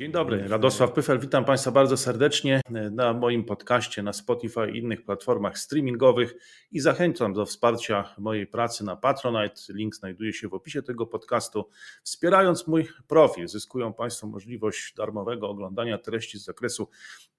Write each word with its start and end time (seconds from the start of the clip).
Dzień 0.00 0.12
dobry, 0.12 0.48
Radosław 0.48 0.92
Pyfel, 0.92 1.18
witam 1.18 1.44
Państwa 1.44 1.70
bardzo 1.70 1.96
serdecznie 1.96 2.60
na 2.90 3.12
moim 3.12 3.44
podcaście 3.44 4.02
na 4.02 4.12
Spotify 4.12 4.70
i 4.70 4.78
innych 4.78 5.04
platformach 5.04 5.58
streamingowych 5.58 6.34
i 6.72 6.80
zachęcam 6.80 7.32
do 7.32 7.46
wsparcia 7.46 8.14
mojej 8.18 8.46
pracy 8.46 8.84
na 8.84 8.96
Patronite. 8.96 9.60
Link 9.68 9.94
znajduje 9.94 10.32
się 10.32 10.48
w 10.48 10.54
opisie 10.54 10.82
tego 10.82 11.06
podcastu. 11.06 11.68
Wspierając 12.02 12.66
mój 12.66 12.88
profil, 13.08 13.48
zyskują 13.48 13.92
Państwo 13.92 14.26
możliwość 14.26 14.94
darmowego 14.94 15.48
oglądania 15.48 15.98
treści 15.98 16.38
z 16.38 16.44
zakresu 16.44 16.88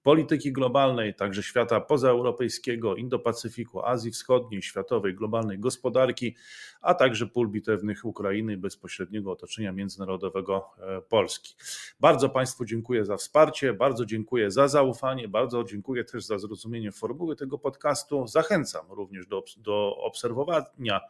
polityki 0.02 0.52
globalnej, 0.52 1.14
także 1.14 1.42
świata 1.42 1.80
pozaeuropejskiego, 1.80 2.94
Indo-Pacyfiku, 2.94 3.80
Azji 3.84 4.10
Wschodniej, 4.10 4.62
światowej, 4.62 5.14
globalnej 5.14 5.58
gospodarki, 5.58 6.36
a 6.80 6.94
także 6.94 7.26
pól 7.26 7.48
bitewnych 7.48 8.04
Ukrainy 8.04 8.52
i 8.52 8.56
bezpośredniego 8.56 9.32
otoczenia 9.32 9.72
międzynarodowego 9.72 10.70
e, 10.78 11.00
Polski. 11.00 11.54
Bardzo 12.00 12.28
Państwu 12.28 12.51
dziękuję 12.64 13.04
za 13.04 13.16
wsparcie, 13.16 13.72
bardzo 13.72 14.06
dziękuję 14.06 14.50
za 14.50 14.68
zaufanie, 14.68 15.28
bardzo 15.28 15.64
dziękuję 15.64 16.04
też 16.04 16.24
za 16.24 16.38
zrozumienie 16.38 16.92
formuły 16.92 17.36
tego 17.36 17.58
podcastu. 17.58 18.26
Zachęcam 18.26 18.86
również 18.90 19.26
do, 19.26 19.44
do 19.56 19.96
obserwowania 19.96 21.00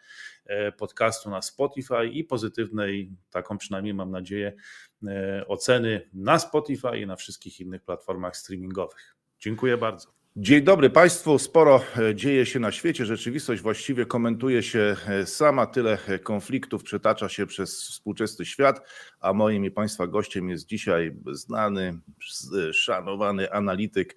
e, 0.46 0.72
podcastu 0.72 1.30
na 1.30 1.42
Spotify 1.42 2.06
i 2.12 2.24
pozytywnej, 2.24 3.12
taką 3.30 3.58
przynajmniej 3.58 3.94
mam 3.94 4.10
nadzieję, 4.10 4.52
e, 5.06 5.44
oceny 5.48 6.08
na 6.12 6.38
Spotify 6.38 6.98
i 6.98 7.06
na 7.06 7.16
wszystkich 7.16 7.60
innych 7.60 7.82
platformach 7.82 8.36
streamingowych. 8.36 9.16
Dziękuję 9.38 9.76
bardzo. 9.76 10.21
Dzień 10.36 10.62
dobry 10.62 10.90
Państwu. 10.90 11.38
Sporo 11.38 11.80
e, 11.96 12.14
dzieje 12.14 12.46
się 12.46 12.60
na 12.60 12.72
świecie. 12.72 13.06
Rzeczywistość 13.06 13.62
właściwie 13.62 14.06
komentuje 14.06 14.62
się 14.62 14.96
e, 15.08 15.26
sama. 15.26 15.66
Tyle 15.66 15.98
e, 16.08 16.18
konfliktów 16.18 16.82
przetacza 16.82 17.28
się 17.28 17.46
przez 17.46 17.82
współczesny 17.82 18.44
świat, 18.44 18.80
a 19.20 19.32
moim 19.32 19.64
i 19.64 19.70
Państwa 19.70 20.06
gościem 20.06 20.48
jest 20.48 20.66
dzisiaj 20.66 21.16
znany, 21.32 21.98
szanowany 22.72 23.52
analityk, 23.52 24.16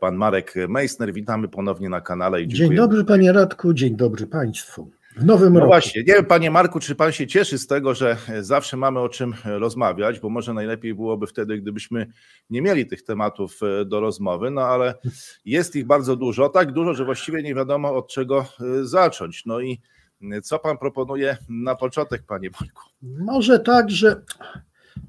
pan 0.00 0.16
Marek 0.16 0.54
Meissner. 0.68 1.12
Witamy 1.12 1.48
ponownie 1.48 1.88
na 1.88 2.00
kanale. 2.00 2.42
I 2.42 2.48
dzień 2.48 2.74
dobry 2.74 3.04
Panie 3.04 3.32
Radku, 3.32 3.74
dzień 3.74 3.96
dobry 3.96 4.26
Państwu. 4.26 4.90
W 5.20 5.24
nowym 5.24 5.52
no 5.52 5.60
roku. 5.60 5.70
właśnie, 5.70 6.00
nie 6.02 6.14
wiem, 6.14 6.24
panie 6.24 6.50
Marku, 6.50 6.80
czy 6.80 6.94
pan 6.94 7.12
się 7.12 7.26
cieszy 7.26 7.58
z 7.58 7.66
tego, 7.66 7.94
że 7.94 8.16
zawsze 8.40 8.76
mamy 8.76 9.00
o 9.00 9.08
czym 9.08 9.34
rozmawiać, 9.44 10.20
bo 10.20 10.30
może 10.30 10.54
najlepiej 10.54 10.94
byłoby 10.94 11.26
wtedy, 11.26 11.58
gdybyśmy 11.58 12.06
nie 12.50 12.62
mieli 12.62 12.86
tych 12.86 13.02
tematów 13.02 13.60
e, 13.62 13.84
do 13.84 14.00
rozmowy, 14.00 14.50
no 14.50 14.60
ale 14.60 14.94
jest 15.44 15.76
ich 15.76 15.86
bardzo 15.86 16.16
dużo, 16.16 16.48
tak 16.48 16.72
dużo, 16.72 16.94
że 16.94 17.04
właściwie 17.04 17.42
nie 17.42 17.54
wiadomo 17.54 17.94
od 17.94 18.08
czego 18.08 18.40
e, 18.40 18.84
zacząć. 18.84 19.46
No 19.46 19.60
i 19.60 19.80
co 20.42 20.58
pan 20.58 20.78
proponuje 20.78 21.36
na 21.48 21.74
początek, 21.74 22.22
panie 22.22 22.50
Marku? 22.60 22.82
Może 23.02 23.58
tak, 23.58 23.90
że 23.90 24.22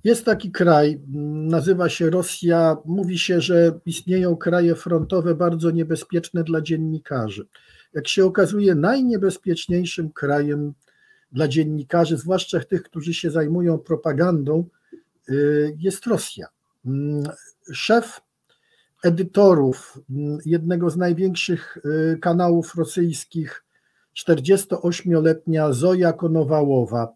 jest 0.04 0.26
taki 0.26 0.52
kraj, 0.52 1.00
nazywa 1.34 1.89
się 1.89 2.09
Rosja. 2.09 2.78
Mówi 2.86 3.20
się, 3.20 3.42
że 3.42 3.80
istnieją 3.86 4.36
kraje 4.36 4.76
frontowe 4.76 5.36
bardzo 5.36 5.72
niebezpieczne 5.72 6.44
dla 6.44 6.62
dziennikarzy 6.62 7.48
jak 7.94 8.08
się 8.08 8.25
okazuje, 8.25 8.75
najniebezpieczniejszym 8.75 10.11
krajem 10.11 10.73
dla 11.31 11.47
dziennikarzy, 11.47 12.17
zwłaszcza 12.17 12.59
tych, 12.59 12.83
którzy 12.83 13.14
się 13.14 13.31
zajmują 13.31 13.80
propagandą, 13.80 14.66
y, 15.30 15.75
jest 15.80 16.08
Rosja. 16.08 16.48
Mm, 16.86 17.23
szef 17.73 18.22
edytorów 19.03 20.00
mm, 20.09 20.38
jednego 20.45 20.89
z 20.89 20.98
największych 20.98 21.78
y, 21.78 22.17
kanałów 22.22 22.75
rosyjskich, 22.75 23.66
48-letnia 24.17 25.73
Zoja 25.73 26.14
Konowałowa, 26.14 27.14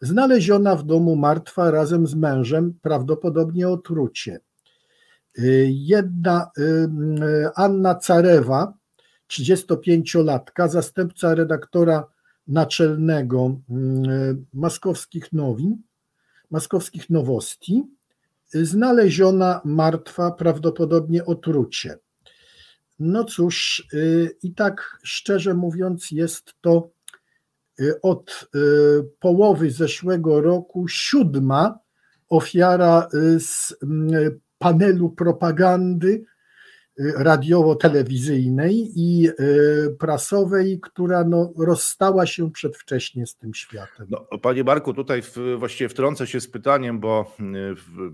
znaleziona 0.00 0.76
w 0.76 0.84
domu 0.84 1.16
martwa 1.16 1.70
razem 1.70 2.06
z 2.06 2.14
mężem, 2.14 2.74
prawdopodobnie 2.82 3.68
otrucie. 3.68 4.40
Y, 5.38 5.68
jedna 5.70 6.50
Anna 7.54 7.94
Carewa, 7.94 8.74
35-latka, 9.30 10.68
zastępca 10.68 11.34
redaktora 11.34 12.04
naczelnego 12.48 13.60
mm, 13.70 14.46
Maskowskich 14.54 15.32
Nowin, 15.32 15.82
Maskowskich 16.50 17.10
Nowosti, 17.10 17.84
znaleziona 18.54 19.60
martwa, 19.64 20.30
prawdopodobnie 20.30 21.24
otrucie. 21.24 21.98
No 22.98 23.24
cóż, 23.24 23.86
y, 23.94 24.36
i 24.42 24.54
tak 24.54 24.98
szczerze 25.02 25.54
mówiąc, 25.54 26.10
jest 26.10 26.54
to 26.60 26.90
od 28.02 28.48
połowy 29.20 29.70
zeszłego 29.70 30.40
roku 30.40 30.88
siódma 30.88 31.78
ofiara 32.28 33.08
z 33.38 33.74
panelu 34.58 35.10
propagandy 35.10 36.24
radiowo-telewizyjnej 36.98 38.92
i 38.96 39.28
y, 39.28 39.96
prasowej, 39.98 40.80
która 40.82 41.24
no, 41.24 41.52
rozstała 41.58 42.26
się 42.26 42.50
przedwcześnie 42.50 43.26
z 43.26 43.36
tym 43.36 43.54
światem. 43.54 44.06
No, 44.10 44.38
panie 44.38 44.64
Marku, 44.64 44.94
tutaj 44.94 45.22
w, 45.22 45.36
właściwie 45.58 45.88
wtrącę 45.88 46.26
się 46.26 46.40
z 46.40 46.48
pytaniem, 46.48 47.00
bo 47.00 47.36
y, 47.40 47.74
w, 47.74 48.12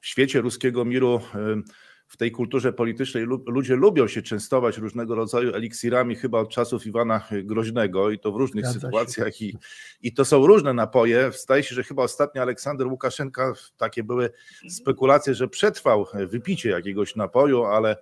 w 0.00 0.06
świecie 0.06 0.40
ruskiego 0.40 0.84
miru 0.84 1.20
y, 1.34 1.62
w 2.10 2.16
tej 2.16 2.32
kulturze 2.32 2.72
politycznej 2.72 3.24
ludzie 3.46 3.76
lubią 3.76 4.08
się 4.08 4.22
częstować 4.22 4.78
różnego 4.78 5.14
rodzaju 5.14 5.54
eliksirami, 5.54 6.16
chyba 6.16 6.40
od 6.40 6.50
czasów 6.50 6.86
Iwana 6.86 7.28
Groźnego 7.44 8.10
i 8.10 8.18
to 8.18 8.32
w 8.32 8.36
różnych 8.36 8.66
Zgadza 8.66 8.80
sytuacjach 8.80 9.40
i, 9.42 9.56
i 10.02 10.12
to 10.12 10.24
są 10.24 10.46
różne 10.46 10.74
napoje. 10.74 11.30
Zdaje 11.32 11.62
się, 11.62 11.74
że 11.74 11.84
chyba 11.84 12.02
ostatnio 12.02 12.42
Aleksander 12.42 12.86
Łukaszenka, 12.86 13.52
takie 13.76 14.04
były 14.04 14.30
spekulacje, 14.70 15.34
że 15.34 15.48
przetrwał 15.48 16.06
wypicie 16.26 16.70
jakiegoś 16.70 17.16
napoju, 17.16 17.64
ale 17.64 17.96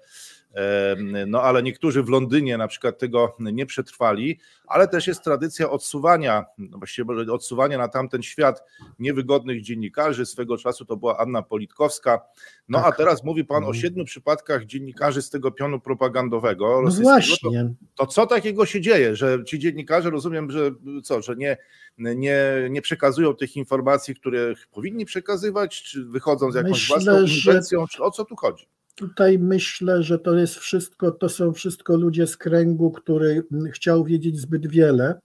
no 1.26 1.42
ale 1.42 1.62
niektórzy 1.62 2.02
w 2.02 2.08
Londynie 2.08 2.58
na 2.58 2.68
przykład 2.68 2.98
tego 2.98 3.36
nie 3.40 3.66
przetrwali, 3.66 4.38
ale 4.66 4.88
też 4.88 5.06
jest 5.06 5.24
tradycja 5.24 5.70
odsuwania, 5.70 6.44
no 6.58 6.78
właściwie 6.78 7.32
odsuwania 7.32 7.78
na 7.78 7.88
tamten 7.88 8.22
świat 8.22 8.62
niewygodnych 8.98 9.62
dziennikarzy. 9.62 10.26
Swego 10.26 10.56
czasu 10.56 10.84
to 10.84 10.96
była 10.96 11.18
Anna 11.18 11.42
Politkowska. 11.42 12.20
No 12.68 12.78
tak. 12.78 12.94
a 12.94 12.96
teraz 12.96 13.24
mówi 13.24 13.44
pan 13.44 13.64
o 13.64 13.66
mhm. 13.66 13.82
siedmiu 13.82 14.04
przypadkach 14.04 14.64
dziennikarzy 14.64 15.22
z 15.22 15.30
tego 15.30 15.50
pionu 15.50 15.80
propagandowego. 15.80 16.82
No 16.84 16.90
właśnie. 16.90 17.74
To, 17.94 18.06
to, 18.06 18.06
co 18.06 18.26
takiego 18.26 18.66
się 18.66 18.80
dzieje, 18.80 19.16
że 19.16 19.44
ci 19.44 19.58
dziennikarze 19.58 20.10
rozumiem, 20.10 20.50
że 20.50 20.70
co, 21.02 21.22
że 21.22 21.36
nie, 21.36 21.56
nie, 21.98 22.42
nie 22.70 22.82
przekazują 22.82 23.34
tych 23.34 23.56
informacji, 23.56 24.14
które 24.14 24.54
powinni 24.72 25.04
przekazywać, 25.04 25.82
czy 25.82 26.04
wychodzą 26.04 26.52
z 26.52 26.54
jakąś 26.54 26.70
Myślę, 26.70 26.96
własną 26.96 27.34
inwencją, 27.34 27.80
że... 27.80 27.88
czy 27.88 28.02
o 28.02 28.10
co 28.10 28.24
tu 28.24 28.36
chodzi? 28.36 28.66
Tutaj 28.98 29.38
myślę, 29.38 30.02
że 30.02 30.18
to 30.18 30.34
jest 30.34 30.54
wszystko, 30.54 31.10
to 31.10 31.28
są 31.28 31.52
wszystko 31.52 31.96
ludzie 31.96 32.26
z 32.26 32.36
kręgu, 32.36 32.90
który 32.90 33.42
chciał 33.72 34.04
wiedzieć 34.04 34.40
zbyt 34.40 34.66
wiele 34.66 35.20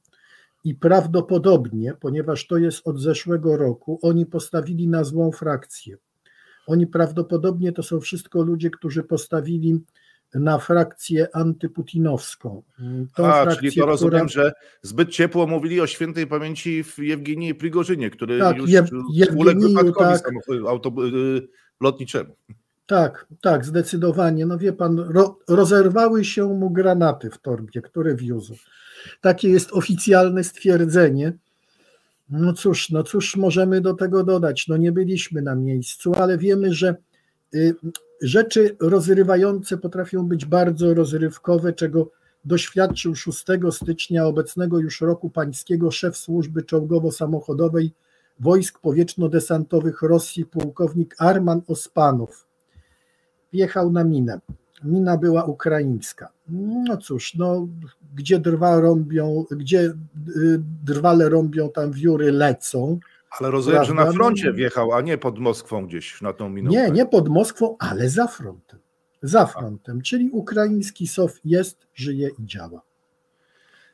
i 0.63 0.75
prawdopodobnie, 0.75 1.93
ponieważ 1.99 2.47
to 2.47 2.57
jest 2.57 2.87
od 2.87 2.99
zeszłego 2.99 3.57
roku, 3.57 3.99
oni 4.01 4.25
postawili 4.25 4.87
na 4.87 5.03
złą 5.03 5.31
frakcję. 5.31 5.97
Oni 6.67 6.87
prawdopodobnie 6.87 7.71
to 7.71 7.83
są 7.83 7.99
wszystko 7.99 8.43
ludzie, 8.43 8.69
którzy 8.69 9.03
postawili 9.03 9.79
na 10.33 10.57
frakcję 10.57 11.27
antyputinowską. 11.35 12.63
Tą 13.15 13.25
A, 13.25 13.43
frakcję, 13.43 13.69
czyli 13.69 13.81
to 13.81 13.85
rozumiem, 13.85 14.27
która... 14.27 14.43
że 14.43 14.53
zbyt 14.81 15.09
ciepło 15.09 15.47
mówili 15.47 15.81
o 15.81 15.87
świętej 15.87 16.27
pamięci 16.27 16.83
w 16.83 16.97
Jewgenii 16.97 17.55
Prigorzynie, 17.55 18.09
który 18.09 18.39
tak, 18.39 18.57
już 18.57 18.71
Je, 18.71 19.27
uległ 19.35 19.61
wypadkowi 19.61 20.13
tak. 20.13 20.31
auto, 20.67 20.89
y, 21.07 21.47
lotniczemu. 21.81 22.35
Tak, 22.85 23.27
tak, 23.41 23.65
zdecydowanie. 23.65 24.45
No 24.45 24.57
wie 24.57 24.73
pan, 24.73 24.99
ro, 24.99 25.39
rozerwały 25.47 26.25
się 26.25 26.47
mu 26.47 26.69
granaty 26.69 27.29
w 27.29 27.37
torbie, 27.37 27.81
które 27.81 28.15
wiózł. 28.15 28.55
Takie 29.21 29.49
jest 29.49 29.73
oficjalne 29.73 30.43
stwierdzenie. 30.43 31.33
No 32.29 32.53
cóż, 32.53 32.89
no 32.89 33.03
cóż 33.03 33.35
możemy 33.35 33.81
do 33.81 33.93
tego 33.93 34.23
dodać? 34.23 34.67
No 34.67 34.77
nie 34.77 34.91
byliśmy 34.91 35.41
na 35.41 35.55
miejscu, 35.55 36.13
ale 36.15 36.37
wiemy, 36.37 36.73
że 36.73 36.95
y, 37.55 37.75
rzeczy 38.21 38.75
rozrywające 38.79 39.77
potrafią 39.77 40.27
być 40.27 40.45
bardzo 40.45 40.93
rozrywkowe, 40.93 41.73
czego 41.73 42.11
doświadczył 42.45 43.15
6 43.15 43.45
stycznia 43.71 44.25
obecnego 44.25 44.79
już 44.79 45.01
roku 45.01 45.29
pańskiego 45.29 45.91
szef 45.91 46.17
służby 46.17 46.63
czołgowo-samochodowej 46.63 47.89
wojsk 48.39 48.79
powietrzno-desantowych 48.79 50.01
Rosji, 50.01 50.45
pułkownik 50.45 51.15
Arman 51.19 51.61
Ospanow 51.67 52.45
wjechał 53.53 53.91
na 53.91 54.03
minę. 54.03 54.39
Mina 54.83 55.17
była 55.17 55.43
ukraińska. 55.43 56.29
No 56.49 56.97
cóż, 56.97 57.35
no, 57.35 57.67
gdzie 58.15 58.39
drwa 58.39 58.79
rąbią, 58.79 59.45
gdzie 59.51 59.79
y, 59.79 59.93
drwale 60.85 61.29
rąbią, 61.29 61.69
tam 61.69 61.91
wióry 61.91 62.31
lecą. 62.31 62.99
Ale 63.39 63.51
rozumiem, 63.51 63.85
prawda? 63.85 64.03
że 64.03 64.05
na 64.05 64.13
froncie 64.13 64.53
wjechał, 64.53 64.93
a 64.93 65.01
nie 65.01 65.17
pod 65.17 65.39
Moskwą 65.39 65.87
gdzieś 65.87 66.21
na 66.21 66.33
tą 66.33 66.49
minę. 66.49 66.69
Nie, 66.69 66.91
nie 66.91 67.05
pod 67.05 67.29
Moskwą, 67.29 67.75
ale 67.79 68.09
za 68.09 68.27
frontem. 68.27 68.79
Za 69.21 69.45
frontem, 69.45 70.01
czyli 70.01 70.29
ukraiński 70.29 71.07
SOF 71.07 71.39
jest, 71.45 71.87
żyje 71.93 72.29
i 72.39 72.45
działa. 72.45 72.81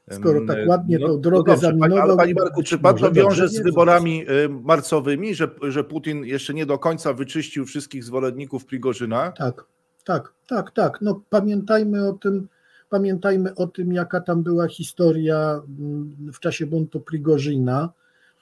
Skoro 0.10 0.46
tak 0.48 0.58
ładnie 0.68 1.00
no, 1.00 1.08
tą 1.08 1.22
drogę 1.22 1.54
no 1.54 1.60
zaminował. 1.60 2.00
Ale 2.00 2.18
Pani 2.18 2.34
Marku, 2.34 2.64
czy 2.64 2.78
Pan 2.78 2.98
to 2.98 3.12
wiąże 3.12 3.50
z 3.50 3.64
wyborami 3.64 4.26
marcowymi, 4.64 5.36
że, 5.36 5.50
że 5.62 5.84
Putin 5.84 6.26
jeszcze 6.26 6.54
nie 6.54 6.66
do 6.66 6.80
końca 6.80 7.14
wyczyścił 7.14 7.66
wszystkich 7.66 8.04
zwolenników 8.04 8.66
Prigorzyna? 8.66 9.32
Tak, 9.32 9.66
tak, 10.06 10.34
tak, 10.48 10.72
tak. 10.72 10.98
No 11.02 11.22
pamiętajmy 11.30 12.08
o 12.08 12.14
tym, 12.14 12.48
pamiętajmy 12.90 13.56
o 13.56 13.68
tym, 13.68 13.94
jaka 13.94 14.22
tam 14.22 14.44
była 14.44 14.68
historia 14.68 15.62
mm, 15.80 16.32
w 16.34 16.40
czasie 16.40 16.66
buntu 16.66 17.00
Prigorzyna, 17.00 17.90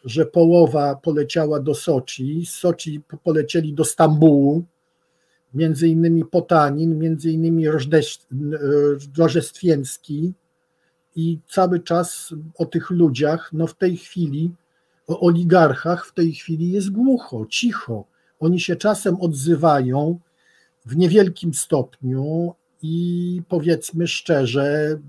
że 0.06 0.26
połowa 0.26 0.96
poleciała 0.96 1.60
do 1.60 1.76
Soczi, 1.76 2.46
z 2.46 2.54
Soczi 2.54 3.02
polecieli 3.24 3.74
do 3.74 3.84
Stambułu, 3.84 4.64
między 5.54 5.88
innymi 5.88 6.26
Potanin, 6.26 7.00
między 7.00 7.32
innymi 7.32 7.66
Rożestwiecki 9.18 10.34
i 11.18 11.40
cały 11.50 11.80
czas 11.80 12.34
o 12.58 12.66
tych 12.66 12.90
ludziach, 12.90 13.50
no 13.54 13.68
w 13.68 13.76
tej 13.76 13.98
chwili, 13.98 14.52
o 15.08 15.20
oligarchach 15.20 16.06
w 16.06 16.14
tej 16.14 16.34
chwili 16.34 16.72
jest 16.72 16.90
głucho, 16.90 17.46
cicho. 17.50 18.04
Oni 18.40 18.60
się 18.60 18.76
czasem 18.76 19.22
odzywają 19.22 20.20
w 20.86 20.98
niewielkim 20.98 21.54
stopniu 21.54 22.54
i 22.82 23.42
powiedzmy 23.50 24.08
szczerze, 24.08 25.00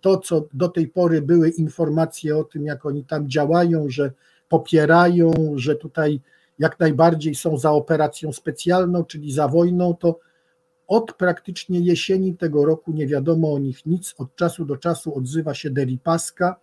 to 0.00 0.16
co 0.16 0.44
do 0.52 0.68
tej 0.68 0.88
pory 0.88 1.22
były 1.22 1.50
informacje 1.50 2.36
o 2.36 2.44
tym, 2.44 2.64
jak 2.64 2.86
oni 2.86 3.04
tam 3.04 3.28
działają, 3.28 3.90
że 3.90 4.12
popierają, 4.48 5.32
że 5.56 5.76
tutaj 5.76 6.20
jak 6.58 6.80
najbardziej 6.80 7.34
są 7.34 7.58
za 7.58 7.70
operacją 7.70 8.32
specjalną, 8.32 9.04
czyli 9.04 9.32
za 9.32 9.48
wojną, 9.48 9.94
to 9.94 10.18
od 10.92 11.12
praktycznie 11.12 11.80
jesieni 11.80 12.36
tego 12.36 12.64
roku 12.64 12.92
nie 12.92 13.06
wiadomo 13.06 13.52
o 13.52 13.58
nich 13.58 13.86
nic. 13.86 14.14
Od 14.18 14.36
czasu 14.36 14.64
do 14.64 14.76
czasu 14.76 15.14
odzywa 15.18 15.54
się 15.54 15.70
Deripaska, 15.70 16.56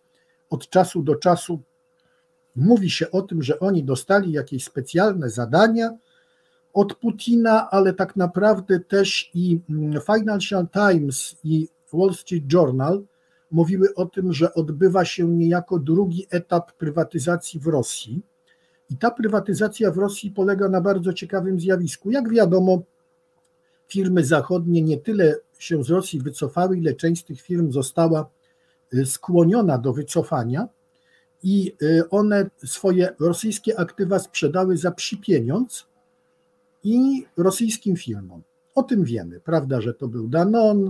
od 0.49 0.69
czasu 0.69 1.03
do 1.03 1.15
czasu 1.15 1.59
mówi 2.55 2.89
się 2.89 3.11
o 3.11 3.21
tym, 3.21 3.43
że 3.43 3.59
oni 3.59 3.83
dostali 3.83 4.31
jakieś 4.31 4.63
specjalne 4.63 5.29
zadania 5.29 5.97
od 6.73 6.95
Putina, 6.95 7.69
ale 7.69 7.93
tak 7.93 8.15
naprawdę 8.15 8.79
też 8.79 9.31
i 9.33 9.59
mm, 9.69 10.01
Financial 10.01 10.67
Times 10.67 11.35
i 11.43 11.67
Wall 11.93 12.13
Street 12.13 12.53
Journal 12.53 13.03
mówiły 13.51 13.95
o 13.95 14.05
tym, 14.05 14.33
że 14.33 14.53
odbywa 14.53 15.05
się 15.05 15.27
niejako 15.27 15.79
drugi 15.79 16.27
etap 16.29 16.73
prywatyzacji 16.73 17.59
w 17.59 17.67
Rosji. 17.67 18.21
I 18.89 18.97
ta 18.97 19.11
prywatyzacja 19.11 19.91
w 19.91 19.97
Rosji 19.97 20.31
polega 20.31 20.69
na 20.69 20.81
bardzo 20.81 21.13
ciekawym 21.13 21.59
zjawisku. 21.59 22.11
Jak 22.11 22.29
wiadomo, 22.29 22.81
firmy 23.89 24.23
zachodnie 24.23 24.81
nie 24.81 24.97
tyle 24.97 25.35
się 25.59 25.83
z 25.83 25.89
Rosji 25.89 26.21
wycofały, 26.21 26.77
ile 26.77 26.93
część 26.93 27.21
z 27.21 27.25
tych 27.25 27.41
firm 27.41 27.71
została 27.71 28.29
y, 28.93 29.05
skłoniona 29.05 29.77
do 29.77 29.93
wycofania 29.93 30.67
i 31.43 31.75
y, 31.81 32.09
one 32.09 32.49
swoje 32.65 33.15
rosyjskie 33.19 33.79
aktywa 33.79 34.19
sprzedały 34.19 34.77
za 34.77 34.91
psi 34.91 35.17
pieniądz 35.17 35.87
i 36.83 37.25
rosyjskim 37.37 37.95
firmom. 37.95 38.41
O 38.75 38.83
tym 38.83 39.03
wiemy, 39.03 39.39
prawda, 39.39 39.81
że 39.81 39.93
to 39.93 40.07
był 40.07 40.27
Danon, 40.27 40.87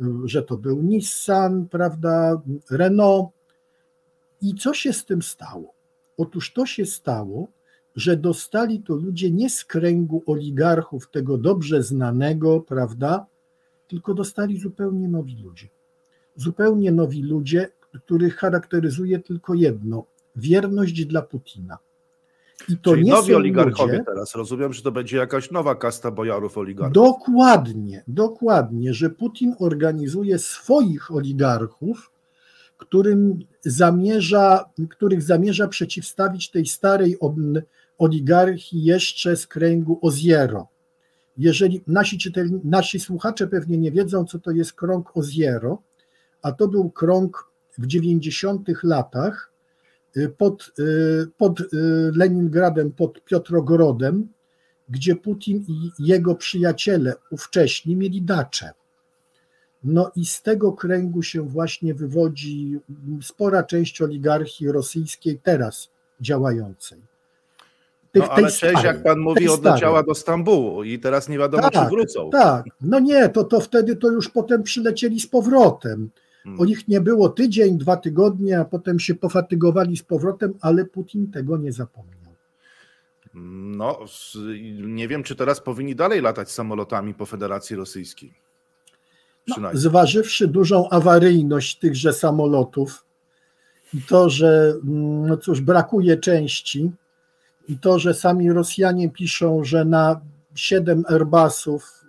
y, 0.00 0.04
że 0.24 0.42
to 0.42 0.56
był 0.56 0.82
Nissan, 0.82 1.68
prawda, 1.68 2.42
Renault. 2.70 3.28
I 4.42 4.54
co 4.54 4.74
się 4.74 4.92
z 4.92 5.04
tym 5.04 5.22
stało? 5.22 5.74
Otóż 6.16 6.52
to 6.52 6.66
się 6.66 6.86
stało, 6.86 7.48
że 7.98 8.16
dostali 8.16 8.82
to 8.82 8.94
ludzie 8.94 9.30
nie 9.30 9.50
z 9.50 9.64
kręgu 9.64 10.22
oligarchów, 10.26 11.10
tego 11.10 11.38
dobrze 11.38 11.82
znanego, 11.82 12.60
prawda, 12.60 13.26
tylko 13.88 14.14
dostali 14.14 14.58
zupełnie 14.58 15.08
nowi 15.08 15.36
ludzie. 15.42 15.68
Zupełnie 16.36 16.92
nowi 16.92 17.22
ludzie, 17.22 17.68
których 17.92 18.36
charakteryzuje 18.36 19.18
tylko 19.18 19.54
jedno 19.54 20.04
wierność 20.36 21.04
dla 21.04 21.22
Putina. 21.22 21.78
I 22.68 22.76
to 22.76 22.90
Czyli 22.90 23.04
nie 23.04 23.12
nowi 23.12 23.34
oligarchowie 23.34 23.92
ludzie, 23.92 24.04
teraz. 24.04 24.34
Rozumiem, 24.34 24.72
że 24.72 24.82
to 24.82 24.92
będzie 24.92 25.16
jakaś 25.16 25.50
nowa 25.50 25.74
kasta 25.74 26.10
bojarów 26.10 26.58
oligarchów. 26.58 26.94
Dokładnie, 26.94 28.04
dokładnie, 28.08 28.94
że 28.94 29.10
Putin 29.10 29.54
organizuje 29.58 30.38
swoich 30.38 31.10
oligarchów, 31.10 32.10
którym 32.76 33.38
zamierza, 33.60 34.64
których 34.90 35.22
zamierza 35.22 35.68
przeciwstawić 35.68 36.50
tej 36.50 36.66
starej 36.66 37.18
oligarchii 37.98 38.84
jeszcze 38.84 39.36
z 39.36 39.46
kręgu 39.46 39.98
Oziero. 40.02 40.68
Jeżeli 41.38 41.82
nasi, 41.86 42.18
nasi 42.64 43.00
słuchacze 43.00 43.46
pewnie 43.46 43.78
nie 43.78 43.92
wiedzą, 43.92 44.24
co 44.24 44.38
to 44.38 44.50
jest 44.50 44.72
krąg 44.72 45.16
Oziero, 45.16 45.82
a 46.42 46.52
to 46.52 46.68
był 46.68 46.90
krąg 46.90 47.48
w 47.78 47.86
90 47.86 48.68
latach 48.82 49.52
y, 50.16 50.28
pod, 50.28 50.72
y, 50.78 51.26
pod 51.38 51.60
y, 51.60 51.66
Leningradem, 52.14 52.92
pod 52.92 53.24
Piotrogrodem, 53.24 54.28
gdzie 54.88 55.16
Putin 55.16 55.64
i 55.68 55.90
jego 55.98 56.34
przyjaciele 56.34 57.14
ówcześni 57.30 57.96
mieli 57.96 58.22
dacze. 58.22 58.70
No 59.84 60.12
i 60.16 60.26
z 60.26 60.42
tego 60.42 60.72
kręgu 60.72 61.22
się 61.22 61.42
właśnie 61.42 61.94
wywodzi 61.94 62.78
spora 63.22 63.62
część 63.62 64.02
oligarchii 64.02 64.68
rosyjskiej 64.68 65.40
teraz 65.42 65.90
działającej. 66.20 67.07
Tych, 68.12 68.22
no, 68.22 68.30
ale 68.30 68.52
część, 68.52 68.84
jak 68.84 69.02
pan 69.02 69.18
mówi, 69.18 69.48
odleciała 69.48 70.02
do 70.02 70.14
Stambułu 70.14 70.84
i 70.84 70.98
teraz 70.98 71.28
nie 71.28 71.38
wiadomo, 71.38 71.70
tak, 71.70 71.72
czy 71.72 71.90
wrócą. 71.90 72.30
Tak, 72.30 72.64
no 72.80 72.98
nie, 72.98 73.28
to, 73.28 73.44
to 73.44 73.60
wtedy 73.60 73.96
to 73.96 74.10
już 74.10 74.28
potem 74.28 74.62
przylecieli 74.62 75.20
z 75.20 75.26
powrotem. 75.26 76.10
Hmm. 76.44 76.60
O 76.60 76.64
nich 76.64 76.88
nie 76.88 77.00
było 77.00 77.28
tydzień, 77.28 77.78
dwa 77.78 77.96
tygodnie, 77.96 78.60
a 78.60 78.64
potem 78.64 79.00
się 79.00 79.14
pofatygowali 79.14 79.96
z 79.96 80.02
powrotem, 80.02 80.54
ale 80.60 80.84
Putin 80.84 81.30
tego 81.30 81.56
nie 81.56 81.72
zapomniał. 81.72 82.18
No, 83.34 83.98
nie 84.82 85.08
wiem, 85.08 85.22
czy 85.22 85.36
teraz 85.36 85.60
powinni 85.60 85.94
dalej 85.94 86.20
latać 86.20 86.50
samolotami 86.50 87.14
po 87.14 87.26
Federacji 87.26 87.76
Rosyjskiej. 87.76 88.34
No, 89.60 89.70
zważywszy 89.72 90.48
dużą 90.48 90.88
awaryjność 90.88 91.78
tychże 91.78 92.12
samolotów 92.12 93.04
i 93.94 94.02
to, 94.02 94.30
że 94.30 94.74
mm, 94.84 95.26
no 95.26 95.36
cóż, 95.36 95.60
brakuje 95.60 96.16
części, 96.16 96.90
i 97.68 97.78
to, 97.78 97.98
że 97.98 98.14
sami 98.14 98.52
Rosjanie 98.52 99.10
piszą, 99.10 99.64
że 99.64 99.84
na 99.84 100.20
7 100.54 101.04
Airbusów, 101.08 102.04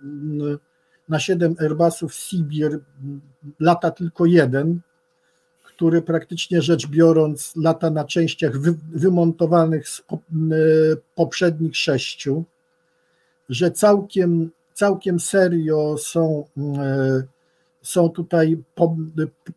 na 1.08 1.20
7 1.20 1.54
Airbusów 1.58 2.14
Sibir 2.14 2.80
lata 3.60 3.90
tylko 3.90 4.26
jeden, 4.26 4.80
który 5.64 6.02
praktycznie 6.02 6.62
rzecz 6.62 6.86
biorąc 6.86 7.52
lata 7.56 7.90
na 7.90 8.04
częściach 8.04 8.60
wy, 8.60 8.74
wymontowanych 8.92 9.88
z 9.88 10.02
poprzednich 11.14 11.76
sześciu, 11.76 12.44
że 13.48 13.70
całkiem, 13.70 14.50
całkiem 14.74 15.20
serio 15.20 15.96
są, 15.98 16.44
są 17.82 18.08
tutaj 18.08 18.62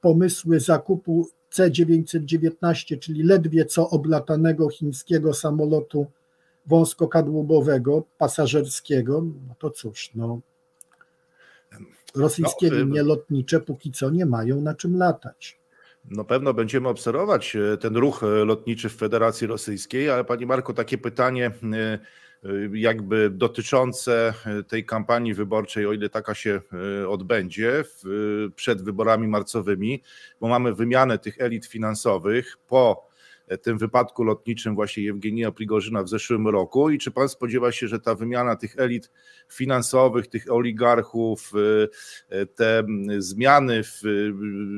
pomysły 0.01 0.59
zakupu 0.59 1.27
C-919, 1.53 2.99
czyli 2.99 3.23
ledwie 3.23 3.65
co 3.65 3.89
oblatanego 3.89 4.69
chińskiego 4.69 5.33
samolotu 5.33 6.05
wąskokadłubowego, 6.65 8.03
pasażerskiego, 8.17 9.21
no 9.47 9.55
to 9.59 9.69
cóż, 9.69 10.11
no, 10.15 10.39
rosyjskie 12.15 12.69
no, 12.69 12.77
linie 12.77 13.03
lotnicze 13.03 13.59
póki 13.59 13.91
co 13.91 14.09
nie 14.09 14.25
mają 14.25 14.61
na 14.61 14.75
czym 14.75 14.97
latać. 14.97 15.59
No 16.05 16.23
pewno 16.23 16.53
będziemy 16.53 16.89
obserwować 16.89 17.55
e, 17.55 17.77
ten 17.77 17.97
ruch 17.97 18.23
e, 18.23 18.27
lotniczy 18.27 18.89
w 18.89 18.95
Federacji 18.95 19.47
Rosyjskiej, 19.47 20.09
ale 20.09 20.23
Pani 20.23 20.45
Marko, 20.45 20.73
takie 20.73 20.97
pytanie 20.97 21.51
jakby 22.73 23.29
dotyczące 23.29 24.33
tej 24.67 24.85
kampanii 24.85 25.33
wyborczej, 25.33 25.85
o 25.85 25.93
ile 25.93 26.09
taka 26.09 26.35
się 26.35 26.61
e, 27.03 27.09
odbędzie 27.09 27.83
w, 27.83 28.03
przed 28.55 28.81
wyborami 28.81 29.27
marcowymi, 29.27 30.03
bo 30.41 30.47
mamy 30.47 30.73
wymianę 30.73 31.19
tych 31.19 31.41
elit 31.41 31.65
finansowych 31.65 32.57
po 32.67 33.13
tym 33.61 33.77
wypadku 33.77 34.23
lotniczym 34.23 34.75
właśnie 34.75 35.03
Jewgenija 35.03 35.51
Prigorzyna 35.51 36.03
w 36.03 36.09
zeszłym 36.09 36.47
roku. 36.47 36.89
I 36.89 36.97
czy 36.97 37.11
pan 37.11 37.29
spodziewa 37.29 37.71
się, 37.71 37.87
że 37.87 37.99
ta 37.99 38.15
wymiana 38.15 38.55
tych 38.55 38.79
elit 38.79 39.11
finansowych, 39.49 40.27
tych 40.27 40.51
oligarchów, 40.51 41.51
e, 42.29 42.39
e, 42.39 42.45
te 42.45 42.83
zmiany 43.17 43.83
w 43.83 44.01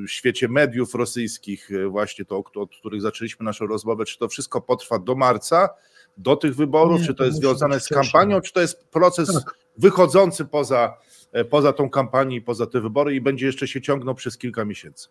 świecie 0.07 0.47
mediów 0.47 0.95
rosyjskich, 0.95 1.69
właśnie 1.89 2.25
to, 2.25 2.43
od 2.55 2.75
których 2.75 3.01
zaczęliśmy 3.01 3.43
naszą 3.43 3.67
rozmowę, 3.67 4.05
czy 4.05 4.17
to 4.17 4.27
wszystko 4.27 4.61
potrwa 4.61 4.99
do 4.99 5.15
marca, 5.15 5.69
do 6.17 6.35
tych 6.35 6.55
wyborów? 6.55 7.01
Nie, 7.01 7.07
czy 7.07 7.13
to, 7.13 7.23
jest 7.23 7.37
związane 7.37 7.79
z 7.79 7.87
kampanią, 7.87 8.41
czy 8.41 8.53
to 8.53 8.61
jest 8.61 8.87
proces 8.87 9.33
tak. 9.33 9.55
wychodzący 9.77 10.45
poza, 10.45 10.97
e, 11.31 11.45
poza 11.45 11.73
tą 11.73 11.89
kampanię 11.89 12.35
i 12.35 12.41
poza 12.41 12.65
te 12.65 12.81
wybory 12.81 13.15
i 13.15 13.21
będzie 13.21 13.45
jeszcze 13.45 13.67
się 13.67 13.81
ciągnął 13.81 14.15
przez 14.15 14.37
kilka 14.37 14.65
miesięcy? 14.65 15.07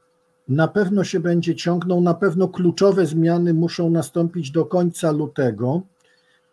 Na 0.49 0.69
pewno 0.69 1.05
się 1.05 1.21
będzie 1.21 1.55
ciągnął, 1.55 2.01
na 2.01 2.15
pewno 2.15 2.49
kluczowe 2.49 3.07
zmiany 3.07 3.55
muszą 3.55 3.91
nastąpić 3.91 4.51
do 4.51 4.65
końca 4.65 5.11
lutego. 5.11 5.83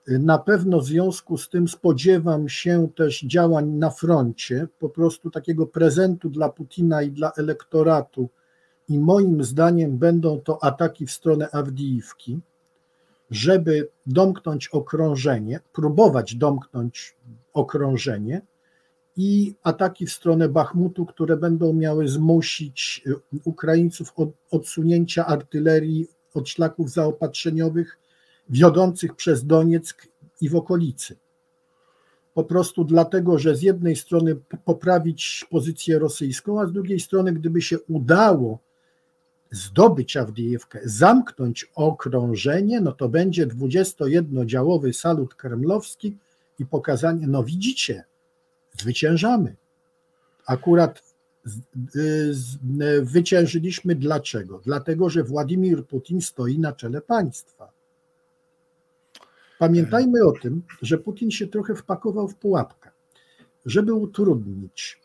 Na 0.08 0.38
pewno 0.38 0.80
w 0.80 0.86
związku 0.86 1.38
z 1.38 1.50
tym 1.50 1.68
spodziewam 1.68 2.50
się 2.50 2.88
też 2.96 3.22
działań 3.22 3.68
na 3.68 3.90
froncie, 3.90 4.68
po 4.80 4.90
prostu 4.90 5.32
takiego 5.32 5.68
prezentu 5.68 6.30
dla 6.30 6.50
Putina 6.50 7.02
i 7.02 7.12
dla 7.12 7.32
elektoratu 7.38 8.30
i 8.90 9.00
moim 9.00 9.44
zdaniem 9.44 9.98
będą 9.98 10.40
to 10.40 10.64
ataki 10.64 11.06
w 11.06 11.12
stronę 11.12 11.50
Awdijiwki, 11.52 12.40
żeby 13.32 13.90
domknąć 14.06 14.68
okrążenie, 14.68 15.60
próbować 15.74 16.36
domknąć 16.36 17.16
okrążenie 17.54 18.42
i 19.18 19.56
ataki 19.64 20.06
w 20.06 20.12
stronę 20.12 20.50
Bachmutu, 20.50 21.06
które 21.06 21.38
będą 21.38 21.74
miały 21.74 22.08
zmusić 22.08 23.02
y, 23.08 23.40
Ukraińców 23.46 24.14
od 24.16 24.30
odsunięcia 24.52 25.26
artylerii 25.26 26.08
od 26.34 26.50
szlaków 26.50 26.92
zaopatrzeniowych 26.92 27.98
wiodących 28.50 29.16
przez 29.16 29.46
Donieck 29.46 30.08
i 30.42 30.50
w 30.50 30.56
okolicy. 30.56 31.16
Po 32.34 32.44
prostu 32.44 32.84
dlatego, 32.84 33.40
że 33.40 33.56
z 33.56 33.62
jednej 33.62 33.96
strony 33.96 34.36
poprawić 34.66 35.46
pozycję 35.50 36.00
rosyjską, 36.00 36.62
a 36.62 36.68
z 36.68 36.72
drugiej 36.72 37.00
strony, 37.00 37.34
gdyby 37.34 37.62
się 37.62 37.80
udało 37.80 38.60
zdobyć 39.52 40.18
Awdijewkę, 40.18 40.80
zamknąć 40.84 41.72
okrążenie, 41.76 42.82
no 42.82 42.92
to 42.92 43.10
będzie 43.10 43.48
21-działowy 43.48 44.94
salut 44.94 45.36
kremlowski 45.36 46.18
i 46.60 46.66
pokazanie, 46.66 47.28
no 47.28 47.44
widzicie, 47.44 48.04
zwyciężamy. 48.80 49.56
Akurat 50.46 51.04
wyciężyliśmy 53.02 53.96
dlaczego? 53.96 54.62
Dlatego, 54.66 55.10
że 55.10 55.24
Władimir 55.24 55.86
Putin 55.86 56.22
stoi 56.22 56.60
na 56.60 56.74
czele 56.74 57.02
państwa. 57.02 57.72
Pamiętajmy 59.60 60.24
o 60.26 60.32
tym, 60.32 60.62
że 60.82 60.98
Putin 60.98 61.32
się 61.32 61.48
trochę 61.48 61.76
wpakował 61.76 62.28
w 62.28 62.36
pułapkę, 62.36 62.90
żeby 63.66 63.94
utrudnić, 63.94 65.02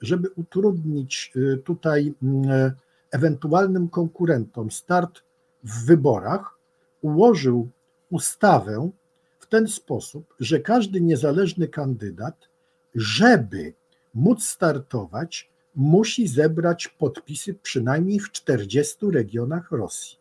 żeby 0.00 0.28
utrudnić 0.30 1.32
y, 1.36 1.62
tutaj 1.64 2.14
y, 2.22 2.85
ewentualnym 3.10 3.88
konkurentom 3.88 4.70
start 4.70 5.22
w 5.64 5.84
wyborach, 5.86 6.58
ułożył 7.00 7.68
ustawę 8.10 8.90
w 9.38 9.46
ten 9.46 9.68
sposób, 9.68 10.34
że 10.40 10.60
każdy 10.60 11.00
niezależny 11.00 11.68
kandydat, 11.68 12.48
żeby 12.94 13.72
móc 14.14 14.44
startować, 14.44 15.50
musi 15.74 16.28
zebrać 16.28 16.88
podpisy 16.88 17.54
przynajmniej 17.54 18.20
w 18.20 18.32
40 18.32 18.96
regionach 19.10 19.70
Rosji. 19.70 20.18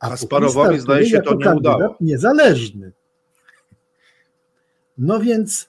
A 0.00 0.08
Kasparowowi 0.10 0.80
zdaje 0.80 1.06
się 1.06 1.22
to 1.22 1.34
nie 1.34 1.50
udało. 1.50 1.96
Niezależny. 2.00 2.92
No 4.98 5.20
więc 5.20 5.68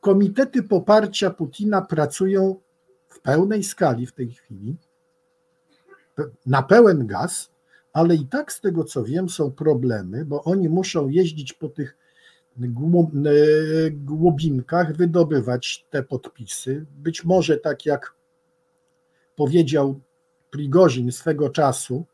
komitety 0.00 0.62
poparcia 0.62 1.30
Putina 1.30 1.82
pracują 1.82 2.56
w 3.08 3.20
pełnej 3.20 3.64
skali 3.64 4.06
w 4.06 4.12
tej 4.12 4.32
chwili, 4.32 4.76
na 6.46 6.62
pełen 6.62 7.06
gaz, 7.06 7.50
ale 7.92 8.14
i 8.14 8.26
tak 8.26 8.52
z 8.52 8.60
tego 8.60 8.84
co 8.84 9.04
wiem 9.04 9.28
są 9.28 9.50
problemy, 9.50 10.24
bo 10.24 10.44
oni 10.44 10.68
muszą 10.68 11.08
jeździć 11.08 11.52
po 11.52 11.68
tych 11.68 11.96
głobinkach, 13.92 14.96
wydobywać 14.96 15.86
te 15.90 16.02
podpisy. 16.02 16.86
Być 16.98 17.24
może 17.24 17.56
tak 17.56 17.86
jak 17.86 18.14
powiedział 19.36 20.00
Prigorzin 20.50 21.12
swego 21.12 21.50
czasu, 21.50 22.04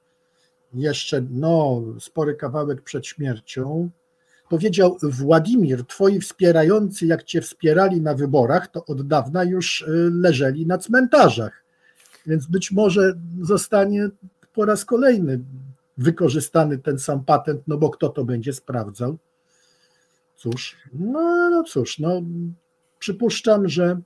jeszcze 0.75 1.23
no, 1.31 1.83
spory 2.01 2.35
kawałek 2.35 2.83
przed 2.83 3.07
śmiercią, 3.07 3.91
powiedział 4.49 4.97
Władimir, 5.03 5.87
twoi 5.87 6.21
wspierający, 6.21 7.07
jak 7.07 7.23
cię 7.23 7.41
wspierali 7.41 8.01
na 8.01 8.15
wyborach, 8.15 8.69
to 8.69 8.85
od 8.85 9.07
dawna 9.07 9.45
już 9.45 9.81
y, 9.83 10.11
leżeli 10.13 10.67
na 10.67 10.79
cmentarzach. 10.79 11.66
Więc 12.27 12.47
być 12.47 12.73
może 12.73 13.15
zostanie 13.41 14.09
po 14.55 14.65
raz 14.65 14.85
kolejny 14.85 15.41
wykorzystany 15.99 16.79
ten 16.79 16.99
sam 16.99 17.25
patent, 17.25 17.63
no 17.67 17.77
bo 17.79 17.91
kto 17.91 18.09
to 18.09 18.25
będzie 18.25 18.53
sprawdzał? 18.53 19.19
Cóż, 20.37 20.77
no, 20.93 21.51
no 21.51 21.63
cóż, 21.63 21.99
no 21.99 22.23
przypuszczam, 22.99 23.69
że 23.69 24.01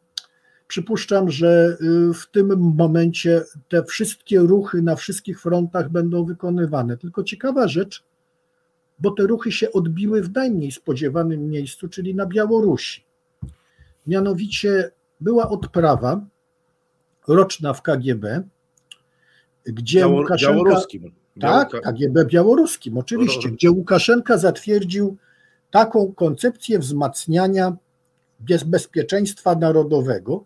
przypuszczam, 0.68 1.30
że 1.30 1.76
y, 1.80 2.14
w 2.14 2.26
tym 2.26 2.74
momencie 2.76 3.42
te 3.68 3.84
wszystkie 3.84 4.38
ruchy 4.38 4.82
na 4.82 4.96
wszystkich 4.96 5.40
frontach 5.40 5.90
będą 5.90 6.24
wykonywane. 6.24 6.96
Tylko 6.96 7.24
ciekawa 7.24 7.68
rzecz, 7.68 8.04
bo 8.98 9.10
te 9.10 9.22
ruchy 9.22 9.52
się 9.52 9.72
odbiły 9.72 10.22
w 10.22 10.34
najmniej 10.34 10.72
spodziewanym 10.72 11.48
miejscu, 11.48 11.88
czyli 11.88 12.14
na 12.14 12.26
Białorusi. 12.26 13.04
Mianowicie 14.06 14.90
była 15.20 15.48
odprawa 15.48 16.26
roczna 17.34 17.72
w 17.72 17.82
KGB, 17.82 18.42
gdzie 19.64 19.98
Białor 19.98 20.20
Łukaszenka... 20.20 20.54
Białoruskim. 20.54 21.12
Tak, 21.40 21.70
KGB 21.70 22.24
białoruskim, 22.24 22.98
oczywiście, 22.98 23.50
gdzie 23.50 23.70
Łukaszenka 23.70 24.38
zatwierdził 24.38 25.16
taką 25.70 26.12
koncepcję 26.12 26.78
wzmacniania 26.78 27.76
bezpieczeństwa 28.66 29.54
narodowego. 29.54 30.44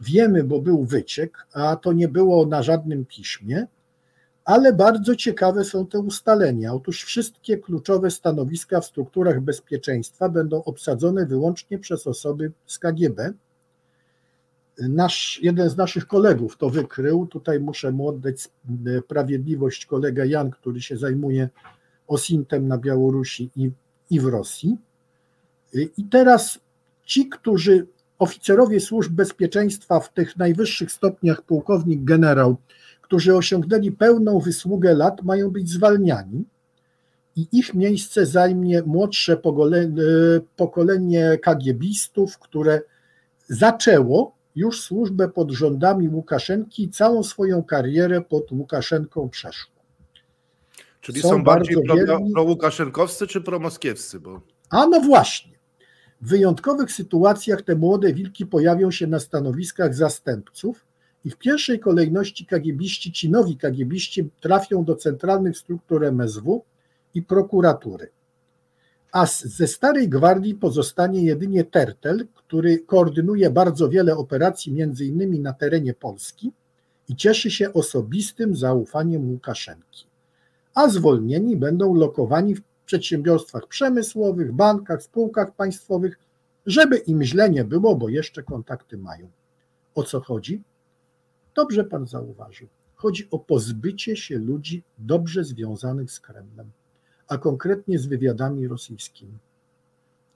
Wiemy, 0.00 0.44
bo 0.44 0.60
był 0.60 0.84
wyciek, 0.84 1.46
a 1.52 1.76
to 1.76 1.92
nie 1.92 2.08
było 2.08 2.46
na 2.46 2.62
żadnym 2.62 3.04
piśmie, 3.04 3.66
ale 4.44 4.72
bardzo 4.72 5.16
ciekawe 5.16 5.64
są 5.64 5.86
te 5.86 5.98
ustalenia. 5.98 6.74
Otóż 6.74 7.04
wszystkie 7.04 7.58
kluczowe 7.58 8.10
stanowiska 8.10 8.80
w 8.80 8.84
strukturach 8.84 9.40
bezpieczeństwa 9.40 10.28
będą 10.28 10.64
obsadzone 10.64 11.26
wyłącznie 11.26 11.78
przez 11.78 12.06
osoby 12.06 12.52
z 12.66 12.78
KGB. 12.78 13.32
Nasz, 14.78 15.40
jeden 15.42 15.70
z 15.70 15.76
naszych 15.76 16.06
kolegów 16.06 16.56
to 16.56 16.70
wykrył. 16.70 17.26
Tutaj 17.26 17.60
muszę 17.60 17.92
mu 17.92 18.08
oddać 18.08 18.48
sprawiedliwość 19.04 19.86
kolega 19.86 20.24
Jan, 20.24 20.50
który 20.50 20.80
się 20.80 20.96
zajmuje 20.96 21.48
OSINT-em 22.06 22.68
na 22.68 22.78
Białorusi 22.78 23.50
i, 23.56 23.70
i 24.10 24.20
w 24.20 24.26
Rosji. 24.26 24.76
I 25.96 26.04
teraz 26.04 26.58
ci, 27.04 27.28
którzy 27.28 27.86
oficerowie 28.18 28.80
służb 28.80 29.12
bezpieczeństwa 29.12 30.00
w 30.00 30.12
tych 30.12 30.36
najwyższych 30.36 30.92
stopniach, 30.92 31.42
pułkownik, 31.42 32.04
generał, 32.04 32.56
którzy 33.02 33.36
osiągnęli 33.36 33.92
pełną 33.92 34.38
wysługę 34.38 34.94
lat, 34.94 35.22
mają 35.22 35.50
być 35.50 35.68
zwalniani 35.70 36.44
i 37.36 37.46
ich 37.52 37.74
miejsce 37.74 38.26
zajmie 38.26 38.82
młodsze 38.82 39.36
pokolenie 40.56 41.38
kagiebistów, 41.42 42.38
które 42.38 42.80
zaczęło 43.48 44.34
już 44.54 44.80
służbę 44.80 45.28
pod 45.28 45.50
rządami 45.50 46.08
Łukaszenki 46.08 46.82
i 46.82 46.90
całą 46.90 47.22
swoją 47.22 47.62
karierę 47.62 48.20
pod 48.20 48.52
Łukaszenką 48.52 49.28
przeszło. 49.28 49.74
Czyli 51.00 51.20
są, 51.20 51.28
są 51.28 51.44
bardziej 51.44 51.76
pro-łukaszenkowscy 52.34 53.26
czy 53.26 53.40
promoskiewscy? 53.40 54.20
Bo... 54.20 54.40
A 54.70 54.86
no 54.86 55.00
właśnie. 55.00 55.54
W 56.20 56.28
wyjątkowych 56.28 56.92
sytuacjach 56.92 57.62
te 57.62 57.76
młode 57.76 58.12
wilki 58.12 58.46
pojawią 58.46 58.90
się 58.90 59.06
na 59.06 59.20
stanowiskach 59.20 59.94
zastępców 59.94 60.86
i 61.24 61.30
w 61.30 61.36
pierwszej 61.36 61.80
kolejności 61.80 62.46
kagiebiści, 62.46 63.12
ci 63.12 63.30
nowi 63.30 63.56
kagiebiści 63.56 64.30
trafią 64.40 64.84
do 64.84 64.96
centralnych 64.96 65.58
struktur 65.58 66.04
MSW 66.04 66.64
i 67.14 67.22
prokuratury. 67.22 68.10
A 69.14 69.26
ze 69.26 69.66
starej 69.66 70.08
gwardii 70.08 70.54
pozostanie 70.54 71.22
jedynie 71.22 71.64
Tertel, 71.64 72.26
który 72.34 72.78
koordynuje 72.78 73.50
bardzo 73.50 73.88
wiele 73.88 74.16
operacji, 74.16 74.72
między 74.72 75.04
innymi 75.04 75.40
na 75.40 75.52
terenie 75.52 75.94
Polski 75.94 76.52
i 77.08 77.16
cieszy 77.16 77.50
się 77.50 77.72
osobistym 77.72 78.56
zaufaniem 78.56 79.30
Łukaszenki. 79.30 80.06
A 80.74 80.88
zwolnieni 80.88 81.56
będą 81.56 81.94
lokowani 81.94 82.54
w 82.54 82.62
przedsiębiorstwach 82.86 83.66
przemysłowych, 83.66 84.52
bankach, 84.52 85.02
spółkach 85.02 85.54
państwowych, 85.54 86.18
żeby 86.66 86.96
im 86.96 87.22
źle 87.22 87.50
nie 87.50 87.64
było, 87.64 87.96
bo 87.96 88.08
jeszcze 88.08 88.42
kontakty 88.42 88.98
mają. 88.98 89.28
O 89.94 90.02
co 90.02 90.20
chodzi? 90.20 90.62
Dobrze 91.54 91.84
pan 91.84 92.06
zauważył. 92.06 92.68
Chodzi 92.94 93.28
o 93.30 93.38
pozbycie 93.38 94.16
się 94.16 94.38
ludzi 94.38 94.82
dobrze 94.98 95.44
związanych 95.44 96.12
z 96.12 96.20
Kremlem, 96.20 96.70
a 97.28 97.38
konkretnie 97.38 97.98
z 97.98 98.06
wywiadami 98.06 98.68
rosyjskimi. 98.68 99.38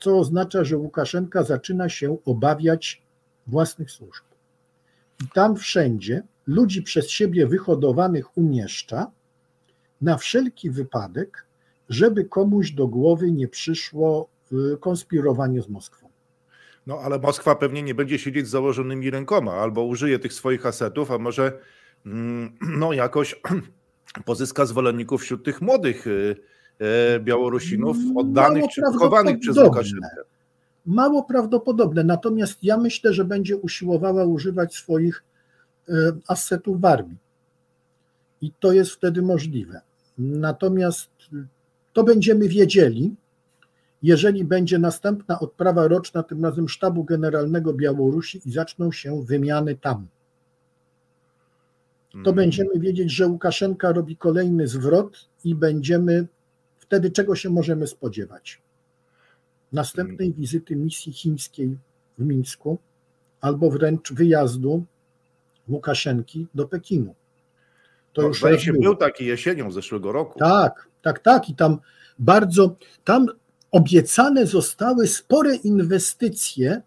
Co 0.00 0.18
oznacza, 0.18 0.64
że 0.64 0.76
Łukaszenka 0.76 1.42
zaczyna 1.42 1.88
się 1.88 2.18
obawiać 2.24 3.02
własnych 3.46 3.90
służb. 3.90 4.24
I 5.24 5.28
tam 5.34 5.56
wszędzie 5.56 6.22
ludzi 6.46 6.82
przez 6.82 7.10
siebie 7.10 7.46
wyhodowanych 7.46 8.38
umieszcza 8.38 9.10
na 10.00 10.16
wszelki 10.16 10.70
wypadek, 10.70 11.46
żeby 11.88 12.24
komuś 12.24 12.70
do 12.70 12.86
głowy 12.86 13.32
nie 13.32 13.48
przyszło 13.48 14.28
y, 14.52 14.76
konspirowanie 14.80 15.62
z 15.62 15.68
Moskwą. 15.68 16.08
No 16.86 16.98
ale 16.98 17.18
Moskwa 17.18 17.54
pewnie 17.54 17.82
nie 17.82 17.94
będzie 17.94 18.18
siedzieć 18.18 18.46
z 18.46 18.50
założonymi 18.50 19.10
rękoma, 19.10 19.52
albo 19.52 19.84
użyje 19.84 20.18
tych 20.18 20.32
swoich 20.32 20.66
asetów, 20.66 21.10
a 21.10 21.18
może 21.18 21.58
mm, 22.06 22.58
no 22.80 22.92
jakoś 22.92 23.40
pozyska 24.24 24.66
zwolenników 24.66 25.22
wśród 25.22 25.44
tych 25.44 25.62
młodych 25.62 26.06
y, 26.06 26.36
Białorusinów 27.20 27.96
oddanych 28.16 28.64
czy 28.74 28.82
chowanych 28.98 29.38
przez 29.38 29.56
Łukaszenkę. 29.56 30.08
Mało 30.86 31.22
prawdopodobne, 31.22 32.04
natomiast 32.04 32.64
ja 32.64 32.76
myślę, 32.76 33.12
że 33.12 33.24
będzie 33.24 33.56
usiłowała 33.56 34.24
używać 34.24 34.74
swoich 34.74 35.22
asetów 36.28 36.80
w 36.80 36.84
armii 36.84 37.16
i 38.40 38.52
to 38.60 38.72
jest 38.72 38.90
wtedy 38.90 39.22
możliwe. 39.22 39.80
Natomiast 40.18 41.10
to 41.92 42.04
będziemy 42.04 42.48
wiedzieli, 42.48 43.14
jeżeli 44.02 44.44
będzie 44.44 44.78
następna 44.78 45.40
odprawa 45.40 45.88
roczna, 45.88 46.22
tym 46.22 46.44
razem 46.44 46.68
Sztabu 46.68 47.04
Generalnego 47.04 47.72
Białorusi 47.72 48.40
i 48.46 48.52
zaczną 48.52 48.92
się 48.92 49.24
wymiany 49.24 49.74
tam. 49.74 50.06
To 52.12 52.18
mhm. 52.18 52.36
będziemy 52.36 52.78
wiedzieć, 52.78 53.10
że 53.12 53.26
Łukaszenka 53.26 53.92
robi 53.92 54.16
kolejny 54.16 54.68
zwrot 54.68 55.28
i 55.44 55.54
będziemy 55.54 56.26
wtedy 56.88 57.10
czego 57.10 57.36
się 57.36 57.50
możemy 57.50 57.86
spodziewać? 57.86 58.60
Następnej 59.72 60.28
mhm. 60.28 60.40
wizyty 60.40 60.76
misji 60.76 61.12
chińskiej 61.12 61.76
w 62.18 62.24
Mińsku 62.24 62.78
albo 63.40 63.70
wręcz 63.70 64.12
wyjazdu 64.12 64.84
Łukaszenki 65.68 66.46
do 66.54 66.68
Pekinu. 66.68 67.14
To 68.12 68.22
no, 68.22 68.28
już 68.28 68.42
raz 68.42 68.60
się 68.60 68.72
był 68.72 68.96
taki 68.96 69.26
jesienią 69.26 69.70
zeszłego 69.70 70.12
roku. 70.12 70.38
Tak, 70.38 70.88
tak, 71.02 71.18
tak. 71.18 71.48
I 71.48 71.54
tam 71.54 71.78
bardzo, 72.18 72.76
tam 73.04 73.26
obiecane 73.70 74.46
zostały 74.46 75.06
spore 75.06 75.54
inwestycje 75.54 76.82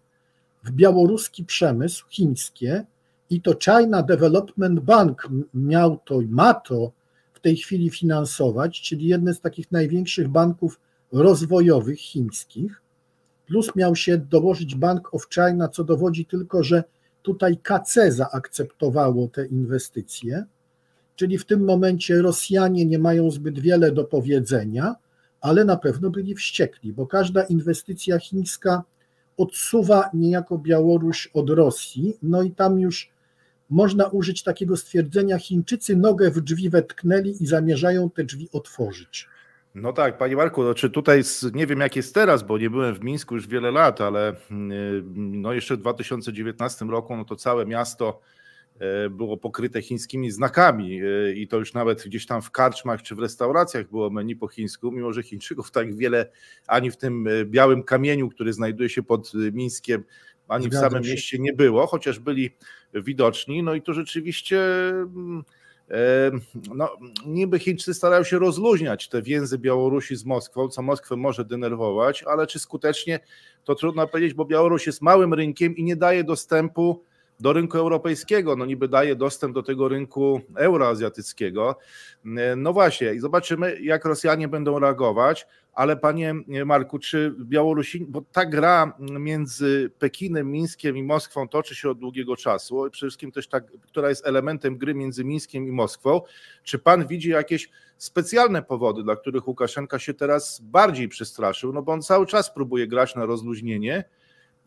w 0.64 0.70
białoruski 0.70 1.44
przemysł, 1.44 2.04
chińskie, 2.10 2.84
i 3.30 3.40
to 3.40 3.54
China 3.64 4.02
Development 4.02 4.80
Bank 4.80 5.28
miał 5.54 5.98
to 6.04 6.20
i 6.20 6.26
ma 6.26 6.54
to 6.54 6.92
tej 7.42 7.56
chwili 7.56 7.90
finansować, 7.90 8.80
czyli 8.82 9.06
jeden 9.06 9.34
z 9.34 9.40
takich 9.40 9.72
największych 9.72 10.28
banków 10.28 10.80
rozwojowych 11.12 12.00
chińskich. 12.00 12.82
Plus 13.46 13.76
miał 13.76 13.96
się 13.96 14.18
dołożyć 14.18 14.74
Bank 14.74 15.14
of 15.14 15.28
China, 15.34 15.68
co 15.68 15.84
dowodzi 15.84 16.26
tylko, 16.26 16.62
że 16.62 16.84
tutaj 17.22 17.56
KC 17.56 18.12
zaakceptowało 18.12 19.28
te 19.28 19.46
inwestycje, 19.46 20.44
czyli 21.16 21.38
w 21.38 21.44
tym 21.44 21.64
momencie 21.64 22.22
Rosjanie 22.22 22.86
nie 22.86 22.98
mają 22.98 23.30
zbyt 23.30 23.58
wiele 23.58 23.92
do 23.92 24.04
powiedzenia, 24.04 24.94
ale 25.40 25.64
na 25.64 25.76
pewno 25.76 26.10
byli 26.10 26.34
wściekli, 26.34 26.92
bo 26.92 27.06
każda 27.06 27.42
inwestycja 27.42 28.18
chińska 28.18 28.82
odsuwa 29.36 30.10
niejako 30.14 30.58
Białoruś 30.58 31.30
od 31.34 31.50
Rosji, 31.50 32.18
no 32.22 32.42
i 32.42 32.50
tam 32.50 32.80
już 32.80 33.11
można 33.72 34.06
użyć 34.06 34.42
takiego 34.42 34.76
stwierdzenia: 34.76 35.38
Chińczycy 35.38 35.96
nogę 35.96 36.30
w 36.30 36.40
drzwi 36.40 36.70
wetknęli 36.70 37.36
i 37.40 37.46
zamierzają 37.46 38.10
te 38.10 38.24
drzwi 38.24 38.48
otworzyć. 38.52 39.28
No 39.74 39.92
tak, 39.92 40.18
panie 40.18 40.36
Marku, 40.36 40.62
no 40.62 40.74
czy 40.74 40.90
tutaj 40.90 41.22
nie 41.54 41.66
wiem 41.66 41.80
jak 41.80 41.96
jest 41.96 42.14
teraz, 42.14 42.42
bo 42.42 42.58
nie 42.58 42.70
byłem 42.70 42.94
w 42.94 43.00
Mińsku 43.00 43.34
już 43.34 43.48
wiele 43.48 43.70
lat, 43.70 44.00
ale 44.00 44.36
no 45.14 45.52
jeszcze 45.52 45.76
w 45.76 45.78
2019 45.78 46.84
roku 46.84 47.16
no 47.16 47.24
to 47.24 47.36
całe 47.36 47.66
miasto 47.66 48.20
e, 48.78 49.10
było 49.10 49.36
pokryte 49.36 49.82
chińskimi 49.82 50.30
znakami 50.30 51.00
e, 51.02 51.32
i 51.32 51.48
to 51.48 51.58
już 51.58 51.74
nawet 51.74 52.04
gdzieś 52.06 52.26
tam 52.26 52.42
w 52.42 52.50
karczmach 52.50 53.02
czy 53.02 53.14
w 53.14 53.18
restauracjach 53.18 53.90
było 53.90 54.10
menu 54.10 54.36
po 54.36 54.48
chińsku, 54.48 54.92
mimo 54.92 55.12
że 55.12 55.22
Chińczyków 55.22 55.70
tak 55.70 55.96
wiele 55.96 56.30
ani 56.66 56.90
w 56.90 56.96
tym 56.96 57.26
e, 57.26 57.44
białym 57.44 57.82
kamieniu, 57.82 58.28
który 58.28 58.52
znajduje 58.52 58.88
się 58.88 59.02
pod 59.02 59.32
Mińskiem, 59.34 60.04
ani 60.52 60.68
w 60.68 60.74
samym 60.74 61.04
się. 61.04 61.10
mieście 61.10 61.38
nie 61.38 61.52
było, 61.52 61.86
chociaż 61.86 62.18
byli 62.18 62.50
widoczni. 62.94 63.62
No 63.62 63.74
i 63.74 63.82
to 63.82 63.92
rzeczywiście 63.92 64.60
mm, 64.90 65.44
e, 65.90 66.30
no, 66.74 66.96
niby 67.26 67.58
Chińczycy 67.58 67.94
starają 67.94 68.24
się 68.24 68.38
rozluźniać 68.38 69.08
te 69.08 69.22
więzy 69.22 69.58
Białorusi 69.58 70.16
z 70.16 70.24
Moskwą, 70.24 70.68
co 70.68 70.82
Moskwę 70.82 71.16
może 71.16 71.44
denerwować, 71.44 72.22
ale 72.22 72.46
czy 72.46 72.58
skutecznie, 72.58 73.20
to 73.64 73.74
trudno 73.74 74.06
powiedzieć, 74.06 74.34
bo 74.34 74.44
Białoruś 74.44 74.86
jest 74.86 75.02
małym 75.02 75.34
rynkiem 75.34 75.76
i 75.76 75.84
nie 75.84 75.96
daje 75.96 76.24
dostępu 76.24 77.04
do 77.42 77.52
rynku 77.52 77.78
europejskiego, 77.78 78.56
no 78.56 78.66
niby 78.66 78.88
daje 78.88 79.16
dostęp 79.16 79.54
do 79.54 79.62
tego 79.62 79.88
rynku 79.88 80.40
euroazjatyckiego. 80.56 81.76
No 82.56 82.72
właśnie, 82.72 83.14
i 83.14 83.20
zobaczymy, 83.20 83.80
jak 83.80 84.04
Rosjanie 84.04 84.48
będą 84.48 84.78
reagować, 84.78 85.46
ale 85.72 85.96
panie 85.96 86.34
Marku, 86.64 86.98
czy 86.98 87.34
Białorusini, 87.40 88.06
bo 88.06 88.22
ta 88.32 88.46
gra 88.46 88.96
między 88.98 89.90
Pekinem, 89.98 90.50
Mińskiem 90.50 90.96
i 90.96 91.02
Moskwą 91.02 91.48
toczy 91.48 91.74
się 91.74 91.90
od 91.90 91.98
długiego 91.98 92.36
czasu, 92.36 92.88
przede 92.90 93.08
wszystkim 93.08 93.32
też 93.32 93.48
ta, 93.48 93.60
która 93.60 94.08
jest 94.08 94.26
elementem 94.26 94.78
gry 94.78 94.94
między 94.94 95.24
Mińskiem 95.24 95.68
i 95.68 95.72
Moskwą, 95.72 96.20
czy 96.62 96.78
pan 96.78 97.06
widzi 97.06 97.30
jakieś 97.30 97.70
specjalne 97.96 98.62
powody, 98.62 99.02
dla 99.02 99.16
których 99.16 99.48
Łukaszenka 99.48 99.98
się 99.98 100.14
teraz 100.14 100.60
bardziej 100.60 101.08
przestraszył, 101.08 101.72
no 101.72 101.82
bo 101.82 101.92
on 101.92 102.02
cały 102.02 102.26
czas 102.26 102.54
próbuje 102.54 102.86
grać 102.86 103.14
na 103.14 103.26
rozluźnienie, 103.26 104.04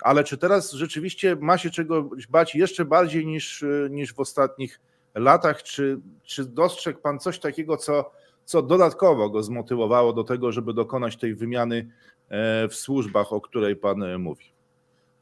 ale 0.01 0.23
czy 0.23 0.37
teraz 0.37 0.71
rzeczywiście 0.71 1.35
ma 1.35 1.57
się 1.57 1.69
czego 1.69 2.09
bać 2.29 2.55
jeszcze 2.55 2.85
bardziej 2.85 3.25
niż, 3.27 3.65
niż 3.89 4.13
w 4.13 4.19
ostatnich 4.19 4.79
latach? 5.15 5.63
Czy, 5.63 5.99
czy 6.23 6.45
dostrzegł 6.45 6.99
Pan 6.99 7.19
coś 7.19 7.39
takiego, 7.39 7.77
co, 7.77 8.11
co 8.45 8.61
dodatkowo 8.61 9.29
go 9.29 9.43
zmotywowało 9.43 10.13
do 10.13 10.23
tego, 10.23 10.51
żeby 10.51 10.73
dokonać 10.73 11.17
tej 11.17 11.35
wymiany 11.35 11.89
e, 12.29 12.67
w 12.67 12.75
służbach, 12.75 13.33
o 13.33 13.41
której 13.41 13.75
Pan 13.75 14.03
e, 14.03 14.17
mówi? 14.17 14.45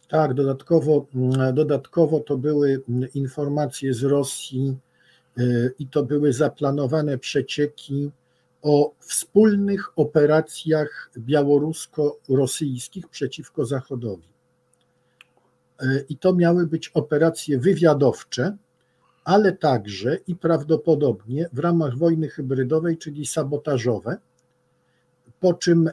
Tak, 0.07 0.33
dodatkowo, 0.33 1.05
mm, 1.15 1.55
dodatkowo 1.55 2.19
to 2.19 2.38
były 2.38 2.81
informacje 3.15 3.93
z 3.93 4.03
Rosji 4.03 4.77
e, 5.38 5.43
i 5.79 5.88
to 5.88 6.03
były 6.03 6.33
zaplanowane 6.33 7.17
przecieki 7.17 8.12
o 8.62 8.91
wspólnych 8.99 9.99
operacjach 9.99 11.12
białorusko-rosyjskich 11.17 13.07
przeciwko 13.07 13.65
Zachodowi. 13.65 14.32
E, 15.79 16.03
i 16.09 16.17
to 16.17 16.36
miały 16.36 16.67
być 16.67 16.89
operacje 16.89 17.59
wywiadowcze, 17.59 18.57
ale 19.23 19.51
także 19.51 20.17
i 20.27 20.36
prawdopodobnie 20.36 21.49
w 21.53 21.59
ramach 21.59 21.97
wojny 21.97 22.29
hybrydowej, 22.29 22.97
czyli 22.97 23.25
sabotażowe, 23.25 24.17
po 25.39 25.53
czym 25.53 25.88
e, 25.88 25.91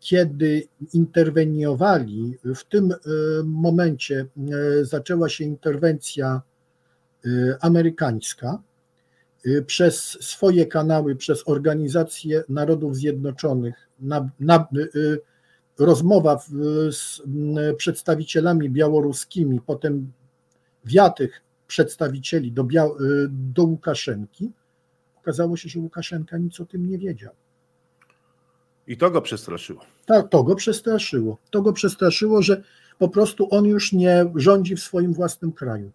kiedy 0.00 0.62
interweniowali, 0.92 2.38
w 2.44 2.64
tym 2.64 2.92
e, 2.92 2.96
momencie 3.44 4.26
zaczęła 4.82 5.28
się 5.28 5.44
interwencja 5.44 6.42
amerykańska 7.60 8.62
przez 9.66 9.96
swoje 10.20 10.66
kanały, 10.66 11.16
przez 11.16 11.48
Organizację 11.48 12.44
Narodów 12.48 12.96
Zjednoczonych, 12.96 13.88
na, 14.00 14.30
na, 14.40 14.68
rozmowa 15.78 16.38
z 16.90 17.22
przedstawicielami 17.76 18.70
białoruskimi, 18.70 19.60
potem 19.66 20.12
wiatych 20.84 21.40
przedstawicieli 21.66 22.52
do, 22.52 22.64
Bia 22.64 22.86
do 23.28 23.64
Łukaszenki, 23.64 24.50
okazało 25.18 25.56
się, 25.56 25.68
że 25.68 25.78
Łukaszenka 25.78 26.38
nic 26.38 26.60
o 26.60 26.64
tym 26.64 26.90
nie 26.90 26.98
wiedział. 26.98 27.32
I 28.86 28.96
to 28.96 29.10
go 29.10 29.22
przestraszyło. 29.22 29.80
Tak, 30.06 30.28
to 30.28 30.44
go 30.44 30.54
przestraszyło. 30.54 31.38
To 31.50 31.62
go 31.62 31.72
przestraszyło, 31.72 32.42
że 32.42 32.62
po 32.98 33.08
prostu 33.08 33.48
on 33.50 33.64
już 33.64 33.92
nie 33.92 34.24
rządzi 34.34 34.76
w 34.76 34.80
swoim 34.80 35.14
własnym 35.14 35.52
kraju. 35.52 35.92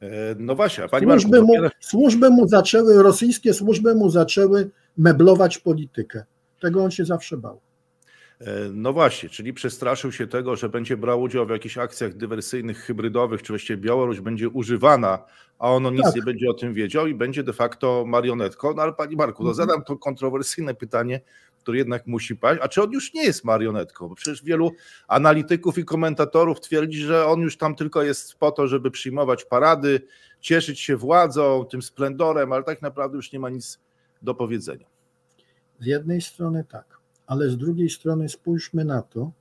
E, 0.00 0.34
no 0.38 0.54
właśnie, 0.54 0.84
a 0.84 0.88
pani 0.88 1.06
służby, 1.06 1.42
Marku, 1.42 1.62
mu, 1.62 1.68
służby 1.80 2.30
mu 2.30 2.48
zaczęły, 2.48 3.02
rosyjskie 3.02 3.54
służby 3.54 3.94
mu 3.94 4.10
zaczęły 4.10 4.70
meblować 4.96 5.58
politykę. 5.58 6.24
Tego 6.60 6.84
on 6.84 6.90
się 6.90 7.04
zawsze 7.04 7.36
bał. 7.36 7.60
E, 8.40 8.46
no 8.72 8.92
właśnie, 8.92 9.28
czyli 9.28 9.52
przestraszył 9.52 10.12
się 10.12 10.26
tego, 10.26 10.56
że 10.56 10.68
będzie 10.68 10.96
brał 10.96 11.22
udział 11.22 11.46
w 11.46 11.50
jakichś 11.50 11.78
akcjach 11.78 12.14
dywersyjnych, 12.14 12.78
hybrydowych, 12.78 13.42
czy 13.42 13.52
właściwie 13.52 13.76
Białoruś 13.76 14.20
będzie 14.20 14.48
używana, 14.48 15.24
a 15.58 15.70
ono 15.70 15.90
nic 15.90 16.02
tak. 16.02 16.14
nie 16.14 16.22
będzie 16.22 16.50
o 16.50 16.54
tym 16.54 16.74
wiedział 16.74 17.06
i 17.06 17.14
będzie 17.14 17.42
de 17.42 17.52
facto 17.52 18.04
marionetką. 18.06 18.74
No 18.74 18.82
ale 18.82 18.92
Pani 18.92 19.16
Marku, 19.16 19.44
to 19.44 19.50
mhm. 19.50 19.68
zadam 19.68 19.84
to 19.84 19.96
kontrowersyjne 19.96 20.74
pytanie, 20.74 21.20
które 21.58 21.78
jednak 21.78 22.06
musi 22.06 22.36
paść. 22.36 22.60
A 22.62 22.68
czy 22.68 22.82
on 22.82 22.92
już 22.92 23.14
nie 23.14 23.24
jest 23.24 23.44
marionetką? 23.44 24.08
Bo 24.08 24.14
przecież 24.14 24.44
wielu 24.44 24.72
analityków 25.08 25.78
i 25.78 25.84
komentatorów 25.84 26.60
twierdzi, 26.60 26.98
że 26.98 27.26
on 27.26 27.40
już 27.40 27.56
tam 27.56 27.74
tylko 27.74 28.02
jest 28.02 28.34
po 28.34 28.52
to, 28.52 28.66
żeby 28.66 28.90
przyjmować 28.90 29.44
parady, 29.44 30.00
cieszyć 30.40 30.80
się 30.80 30.96
władzą, 30.96 31.64
tym 31.70 31.82
splendorem, 31.82 32.52
ale 32.52 32.62
tak 32.62 32.82
naprawdę 32.82 33.16
już 33.16 33.32
nie 33.32 33.38
ma 33.38 33.50
nic 33.50 33.80
do 34.22 34.34
powiedzenia. 34.34 34.86
Z 35.80 35.86
jednej 35.86 36.20
strony 36.20 36.64
tak 36.70 36.93
ale 37.26 37.50
z 37.50 37.56
drugiej 37.56 37.90
strony 37.90 38.28
spójrzmy 38.28 38.84
na 38.84 39.02
to, 39.02 39.32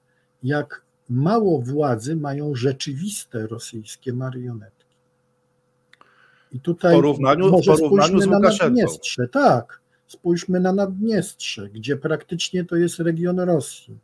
jak 0.44 0.82
mało 1.10 1.62
władzy 1.62 2.16
mają 2.16 2.56
rzeczywiste 2.56 3.48
rosyjskie 3.48 4.14
marionetki. 4.14 4.84
I 6.52 6.60
tutaj 6.60 6.94
w 6.94 6.96
porównaniu, 6.96 7.52
może 7.52 7.76
w 7.76 7.80
porównaniu 7.80 8.22
spójrzmy 8.22 8.40
na 8.40 8.40
Naddniestrze, 8.40 9.28
tak, 9.28 9.82
spójrzmy 10.08 10.60
na 10.60 10.74
Naddniestrze, 10.74 11.70
gdzie 11.70 11.98
praktycznie 11.98 12.66
to 12.66 12.76
jest 12.76 13.00
region 13.00 13.40
Rosji. 13.40 13.98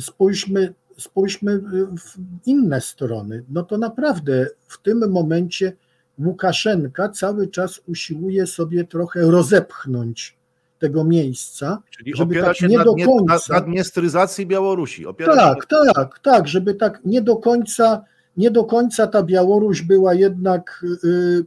Spójrzmy, 0.00 0.74
spójrzmy 0.98 1.58
w 1.98 2.16
inne 2.46 2.80
strony. 2.80 3.44
No 3.48 3.62
to 3.62 3.78
naprawdę 3.78 4.46
w 4.68 4.82
tym 4.82 5.10
momencie 5.10 5.72
Łukaszenka 6.18 7.08
cały 7.08 7.48
czas 7.48 7.80
usiłuje 7.86 8.46
sobie 8.46 8.84
trochę 8.84 9.20
rozepchnąć 9.20 10.36
tego 10.82 11.04
miejsca. 11.04 11.82
Czyli 11.90 12.12
żeby 12.16 12.32
opiera 12.32 12.46
tak 12.46 12.56
się 12.56 12.68
nie 12.68 12.78
nad, 12.78 12.86
do 12.86 12.94
końca. 12.94 13.54
Nadmiestryzacji 13.54 14.46
Białorusi. 14.46 15.06
Opiera 15.06 15.36
tak, 15.36 15.62
się... 15.62 15.92
tak, 15.94 16.18
tak, 16.18 16.48
żeby 16.48 16.74
tak 16.74 17.00
nie 17.04 17.22
do 17.22 17.36
końca, 17.36 18.04
nie 18.36 18.50
do 18.50 18.64
końca 18.64 19.06
ta 19.06 19.22
Białoruś 19.22 19.82
była 19.82 20.14
jednak 20.14 20.84
y, 21.04 21.44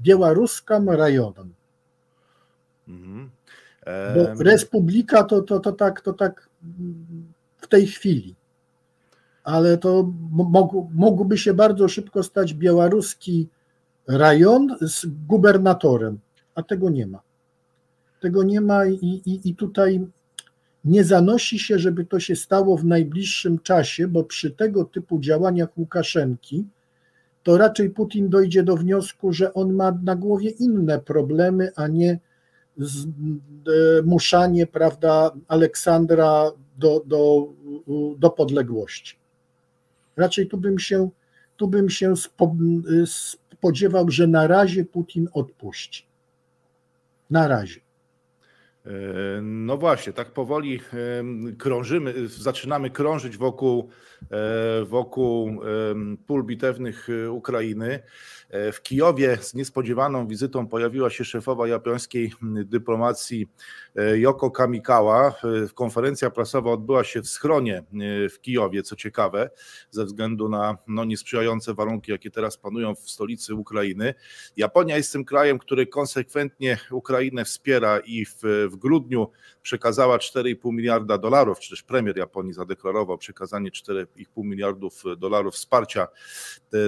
białoruskim 0.00 0.90
rajonem. 0.90 1.54
Mhm. 2.88 3.30
Bo 4.14 4.42
Republika 4.42 5.24
to, 5.24 5.42
to, 5.42 5.60
to, 5.60 5.72
tak, 5.72 6.00
to 6.00 6.12
tak 6.12 6.48
w 7.56 7.66
tej 7.68 7.86
chwili. 7.86 8.34
Ale 9.44 9.78
to 9.78 10.12
mógłby 10.94 11.38
się 11.38 11.54
bardzo 11.54 11.88
szybko 11.88 12.22
stać 12.22 12.54
białoruski 12.54 13.48
rajon 14.08 14.76
z 14.80 15.06
gubernatorem, 15.06 16.18
a 16.54 16.62
tego 16.62 16.90
nie 16.90 17.06
ma. 17.06 17.27
Tego 18.20 18.42
nie 18.42 18.60
ma 18.60 18.86
i, 18.86 19.22
i, 19.26 19.48
i 19.48 19.54
tutaj 19.54 20.06
nie 20.84 21.04
zanosi 21.04 21.58
się, 21.58 21.78
żeby 21.78 22.04
to 22.04 22.20
się 22.20 22.36
stało 22.36 22.76
w 22.76 22.84
najbliższym 22.84 23.58
czasie, 23.58 24.08
bo 24.08 24.24
przy 24.24 24.50
tego 24.50 24.84
typu 24.84 25.20
działaniach 25.20 25.78
Łukaszenki 25.78 26.64
to 27.42 27.58
raczej 27.58 27.90
Putin 27.90 28.28
dojdzie 28.28 28.62
do 28.62 28.76
wniosku, 28.76 29.32
że 29.32 29.54
on 29.54 29.72
ma 29.72 29.98
na 30.02 30.16
głowie 30.16 30.50
inne 30.50 30.98
problemy, 30.98 31.70
a 31.76 31.86
nie 31.86 32.18
zmuszanie 32.76 34.66
prawda, 34.66 35.30
Aleksandra 35.48 36.50
do, 36.78 37.02
do, 37.06 37.48
do 38.18 38.30
podległości. 38.30 39.16
Raczej 40.16 40.46
tu 40.46 40.56
bym 40.56 40.78
się, 40.78 41.10
tu 41.56 41.68
bym 41.68 41.90
się 41.90 42.14
spodziewał, 43.50 44.10
że 44.10 44.26
na 44.26 44.46
razie 44.46 44.84
Putin 44.84 45.28
odpuści. 45.32 46.06
Na 47.30 47.48
razie. 47.48 47.80
E, 48.88 49.42
no 49.42 49.76
właśnie, 49.76 50.12
tak 50.12 50.32
powoli 50.32 50.80
krążymy, 51.58 52.28
zaczynamy 52.28 52.90
krążyć 52.90 53.36
wokół, 53.36 53.90
e, 54.30 54.84
wokół 54.84 55.60
pól 56.26 56.44
bitewnych 56.44 57.08
e, 57.08 57.30
Ukrainy. 57.30 58.02
E, 58.50 58.72
w 58.72 58.82
Kijowie 58.82 59.38
z 59.40 59.54
niespodziewaną 59.54 60.26
wizytą 60.26 60.66
pojawiła 60.66 61.10
się 61.10 61.24
szefowa 61.24 61.68
japońskiej 61.68 62.32
dyplomacji 62.42 63.46
e, 63.96 64.18
Yoko 64.18 64.50
Kamikawa. 64.50 65.28
E, 65.28 65.32
konferencja 65.74 66.30
prasowa 66.30 66.70
odbyła 66.70 67.04
się 67.04 67.22
w 67.22 67.28
schronie 67.28 67.82
w 68.30 68.40
Kijowie, 68.40 68.82
co 68.82 68.96
ciekawe, 68.96 69.50
ze 69.90 70.04
względu 70.04 70.48
na 70.48 70.76
no, 70.86 71.04
niesprzyjające 71.04 71.74
warunki, 71.74 72.12
jakie 72.12 72.30
teraz 72.30 72.56
panują 72.56 72.94
w 72.94 73.10
stolicy 73.10 73.54
Ukrainy. 73.54 74.14
Japonia 74.56 74.96
jest 74.96 75.12
tym 75.12 75.24
krajem, 75.24 75.58
który 75.58 75.86
konsekwentnie 75.86 76.78
Ukrainę 76.90 77.44
wspiera 77.44 77.98
i 77.98 78.24
w, 78.24 78.40
w 78.70 78.76
grudniu 78.78 79.30
przekazała 79.62 80.18
4,5 80.18 80.72
miliarda 80.72 81.18
dolarów, 81.18 81.58
czy 81.58 81.70
też 81.70 81.82
premier 81.82 82.16
Japonii 82.16 82.52
zadeklarował 82.52 83.18
przekazanie 83.18 83.70
4,5 83.70 84.04
miliardów 84.36 85.02
dolarów 85.18 85.54
wsparcia 85.54 86.08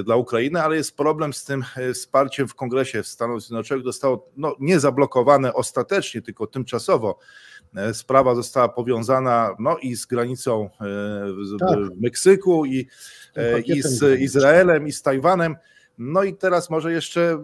dla 0.05 0.17
Ukrainy, 0.17 0.63
ale 0.63 0.77
jest 0.77 0.97
problem 0.97 1.33
z 1.33 1.45
tym 1.45 1.65
e, 1.77 1.93
wsparciem 1.93 2.49
w 2.49 2.55
Kongresie 2.55 3.03
Stanów 3.03 3.43
Zjednoczonych 3.43 3.85
zostało 3.85 4.31
no, 4.37 4.57
nie 4.61 4.81
zablokowane 4.81 5.55
ostatecznie, 5.55 6.23
tylko 6.23 6.47
tymczasowo. 6.47 7.19
E, 7.77 7.95
sprawa 7.95 8.35
została 8.35 8.69
powiązana 8.69 9.57
no, 9.59 9.79
i 9.79 9.97
z 9.97 10.07
granicą 10.07 10.71
w 10.81 11.55
e, 11.55 11.59
tak. 11.59 11.79
Meksyku, 12.01 12.67
i, 12.67 12.87
i 13.65 13.83
z 13.83 14.21
Izraelem, 14.21 14.87
i 14.87 14.93
z 14.93 15.03
Tajwanem. 15.03 15.57
No 16.03 16.23
i 16.23 16.35
teraz 16.35 16.71
może 16.71 16.93
jeszcze 16.93 17.43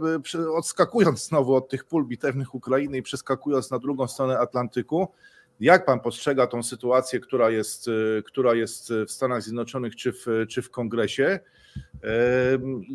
odskakując 0.55 1.29
znowu 1.29 1.55
od 1.55 1.69
tych 1.69 1.85
pól 1.85 2.07
bitewnych 2.07 2.55
Ukrainy 2.55 2.99
i 2.99 3.03
przeskakując 3.03 3.71
na 3.71 3.79
drugą 3.79 4.09
stronę 4.09 4.38
Atlantyku, 4.38 5.09
jak 5.61 5.85
pan 5.85 6.01
postrzega 6.01 6.47
tą 6.47 6.62
sytuację, 6.62 7.21
która 7.21 7.51
jest, 7.51 7.90
która 8.25 8.55
jest 8.55 8.92
w 9.07 9.11
Stanach 9.11 9.42
Zjednoczonych 9.42 9.97
czy 9.97 10.12
w, 10.12 10.27
czy 10.49 10.62
w 10.62 10.71
kongresie? 10.71 11.40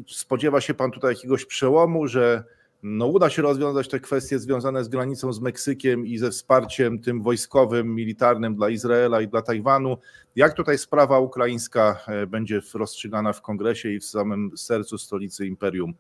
Spodziewa 0.08 0.62
się 0.62 0.74
pan 0.74 0.92
tutaj 0.92 1.14
jakiegoś 1.14 1.46
przełomu, 1.46 2.08
że 2.08 2.44
no 2.84 3.06
uda 3.08 3.30
się 3.30 3.42
rozwiązać 3.42 3.88
te 3.88 4.00
kwestie 4.00 4.40
związane 4.40 4.84
z 4.84 4.88
granicą 4.88 5.34
z 5.34 5.42
Meksykiem 5.42 6.08
i 6.08 6.18
ze 6.18 6.32
wsparciem 6.32 7.00
tym 7.00 7.22
wojskowym, 7.22 7.96
militarnym 7.96 8.56
dla 8.56 8.70
Izraela 8.70 9.22
i 9.22 9.28
dla 9.28 9.42
Tajwanu. 9.42 9.98
Jak 10.36 10.54
tutaj 10.54 10.78
sprawa 10.78 11.20
ukraińska 11.20 12.04
e, 12.08 12.28
będzie 12.28 12.62
rozstrzygana 12.74 13.34
w 13.34 13.42
kongresie 13.42 13.90
i 13.90 14.00
w 14.00 14.06
samym 14.06 14.52
sercu 14.58 14.98
stolicy 14.98 15.48
imperium 15.48 15.94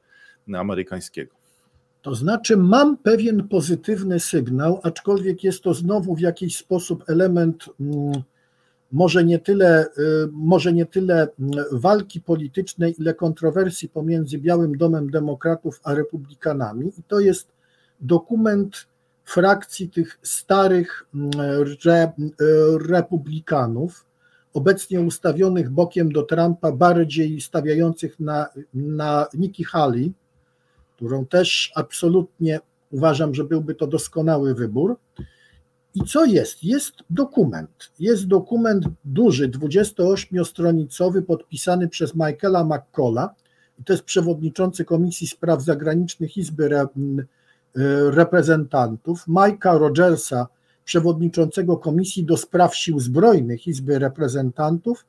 amerykańskiego? 0.53 1.35
To 2.01 2.15
znaczy, 2.15 2.57
mam 2.57 2.97
pewien 2.97 3.47
pozytywny 3.47 4.19
sygnał, 4.19 4.79
aczkolwiek 4.83 5.43
jest 5.43 5.63
to 5.63 5.73
znowu 5.73 6.15
w 6.15 6.19
jakiś 6.19 6.57
sposób 6.57 7.03
element 7.07 7.65
mm, 7.79 8.23
może 8.91 9.23
nie 9.23 9.39
tyle, 9.39 9.86
y, 9.86 10.27
może 10.32 10.73
nie 10.73 10.86
tyle 10.86 11.27
mm, 11.39 11.65
walki 11.71 12.21
politycznej, 12.21 12.95
ile 12.99 13.13
kontrowersji 13.13 13.89
pomiędzy 13.89 14.38
Białym 14.38 14.77
Domem 14.77 15.10
Demokratów 15.10 15.80
a 15.84 15.93
Republikanami. 15.93 16.91
I 16.97 17.04
to 17.04 17.19
jest 17.19 17.47
dokument 17.99 18.88
frakcji 19.25 19.89
tych 19.89 20.19
starych 20.21 21.06
mm, 21.15 21.32
re, 21.86 22.12
y, 22.19 22.88
republikanów, 22.89 24.06
obecnie 24.54 25.01
ustawionych 25.01 25.69
bokiem 25.69 26.12
do 26.12 26.23
Trumpa, 26.23 26.71
bardziej 26.71 27.41
stawiających 27.41 28.19
na, 28.19 28.47
na 28.73 29.27
Nikki 29.34 29.63
Haley, 29.63 30.13
którą 30.95 31.25
też 31.25 31.71
absolutnie 31.75 32.60
uważam, 32.91 33.36
że 33.36 33.43
byłby 33.43 33.75
to 33.75 33.88
doskonały 33.88 34.56
wybór. 34.56 34.97
I 35.95 36.04
co 36.04 36.25
jest? 36.25 36.63
Jest 36.63 36.93
dokument. 37.10 37.91
Jest 37.99 38.27
dokument 38.27 38.86
duży, 39.06 39.49
28-stronicowy, 39.49 41.21
podpisany 41.21 41.88
przez 41.88 42.15
Michaela 42.15 42.63
McCalla. 42.63 43.36
I 43.80 43.84
to 43.84 43.93
jest 43.93 44.04
przewodniczący 44.04 44.86
Komisji 44.86 45.27
Spraw 45.27 45.62
Zagranicznych 45.62 46.38
Izby 46.38 46.65
y, 46.65 48.12
Reprezentantów, 48.12 49.27
Mike'a 49.27 49.80
Rogersa, 49.80 50.47
przewodniczącego 50.86 51.77
Komisji 51.77 52.25
do 52.25 52.38
Spraw 52.38 52.75
Sił 52.75 52.99
Zbrojnych 52.99 53.67
Izby 53.67 53.99
Reprezentantów 53.99 55.06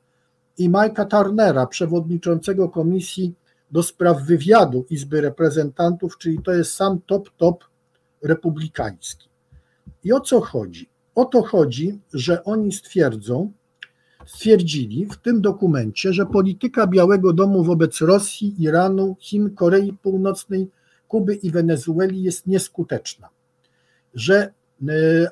i 0.57 0.69
Mike'a 0.69 1.07
Turnera, 1.07 1.67
przewodniczącego 1.67 2.69
Komisji 2.69 3.33
do 3.71 3.83
Spraw 3.83 4.23
Wywiadu 4.23 4.85
Izby 4.89 5.21
Reprezentantów, 5.21 6.17
czyli 6.17 6.41
to 6.41 6.51
jest 6.51 6.73
sam 6.73 7.01
top, 7.07 7.29
top 7.37 7.63
republikański. 8.21 9.32
I 10.03 10.13
o 10.13 10.19
co 10.19 10.41
chodzi? 10.41 10.89
O 11.15 11.25
to 11.25 11.41
chodzi, 11.41 11.99
że 12.13 12.43
oni 12.43 12.71
stwierdzą, 12.71 13.51
stwierdzili 14.25 15.05
w 15.05 15.17
tym 15.17 15.41
dokumencie, 15.41 16.13
że 16.13 16.25
polityka 16.25 16.87
Białego 16.87 17.33
Domu 17.33 17.63
wobec 17.63 18.01
Rosji, 18.01 18.55
Iranu, 18.59 19.15
Chin, 19.19 19.55
Korei 19.55 19.93
Północnej, 19.93 20.69
Kuby 21.07 21.35
i 21.35 21.51
Wenezueli 21.51 22.23
jest 22.23 22.47
nieskuteczna. 22.47 23.29
Że 24.13 24.35
e, 24.37 24.51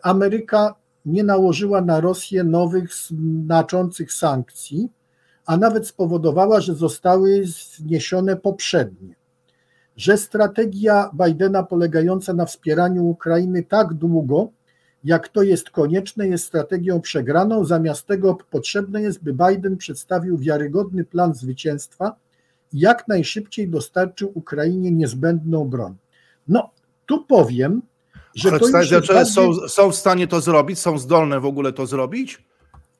Ameryka 0.01 0.75
nie 1.05 1.23
nałożyła 1.23 1.81
na 1.81 2.01
Rosję 2.01 2.43
nowych, 2.43 2.93
znaczących 3.47 4.13
sankcji, 4.13 4.89
a 5.45 5.57
nawet 5.57 5.87
spowodowała, 5.87 6.61
że 6.61 6.75
zostały 6.75 7.43
zniesione 7.45 8.35
poprzednie. 8.35 9.20
Że 9.97 10.17
strategia 10.17 11.09
Bidena 11.13 11.63
polegająca 11.63 12.33
na 12.33 12.45
wspieraniu 12.45 13.05
Ukrainy 13.05 13.63
tak 13.63 13.93
długo, 13.93 14.49
jak 15.03 15.27
to 15.27 15.43
jest 15.43 15.69
konieczne, 15.69 16.27
jest 16.27 16.45
strategią 16.45 17.01
przegraną. 17.01 17.65
Zamiast 17.65 18.07
tego 18.07 18.37
potrzebne 18.51 19.01
jest, 19.01 19.23
by 19.23 19.33
Biden 19.33 19.77
przedstawił 19.77 20.37
wiarygodny 20.37 21.03
plan 21.03 21.33
zwycięstwa 21.33 22.15
i 22.73 22.79
jak 22.79 23.07
najszybciej 23.07 23.69
dostarczył 23.69 24.31
Ukrainie 24.33 24.91
niezbędną 24.91 25.65
broń. 25.65 25.95
No, 26.47 26.69
tu 27.05 27.25
powiem, 27.25 27.81
że 28.35 28.49
Ale 28.49 28.59
to 28.59 28.65
już 28.65 28.73
bardziej... 29.07 29.25
są, 29.25 29.53
są 29.67 29.91
w 29.91 29.95
stanie 29.95 30.27
to 30.27 30.41
zrobić? 30.41 30.79
Są 30.79 30.97
zdolne 30.97 31.39
w 31.39 31.45
ogóle 31.45 31.73
to 31.73 31.85
zrobić? 31.85 32.43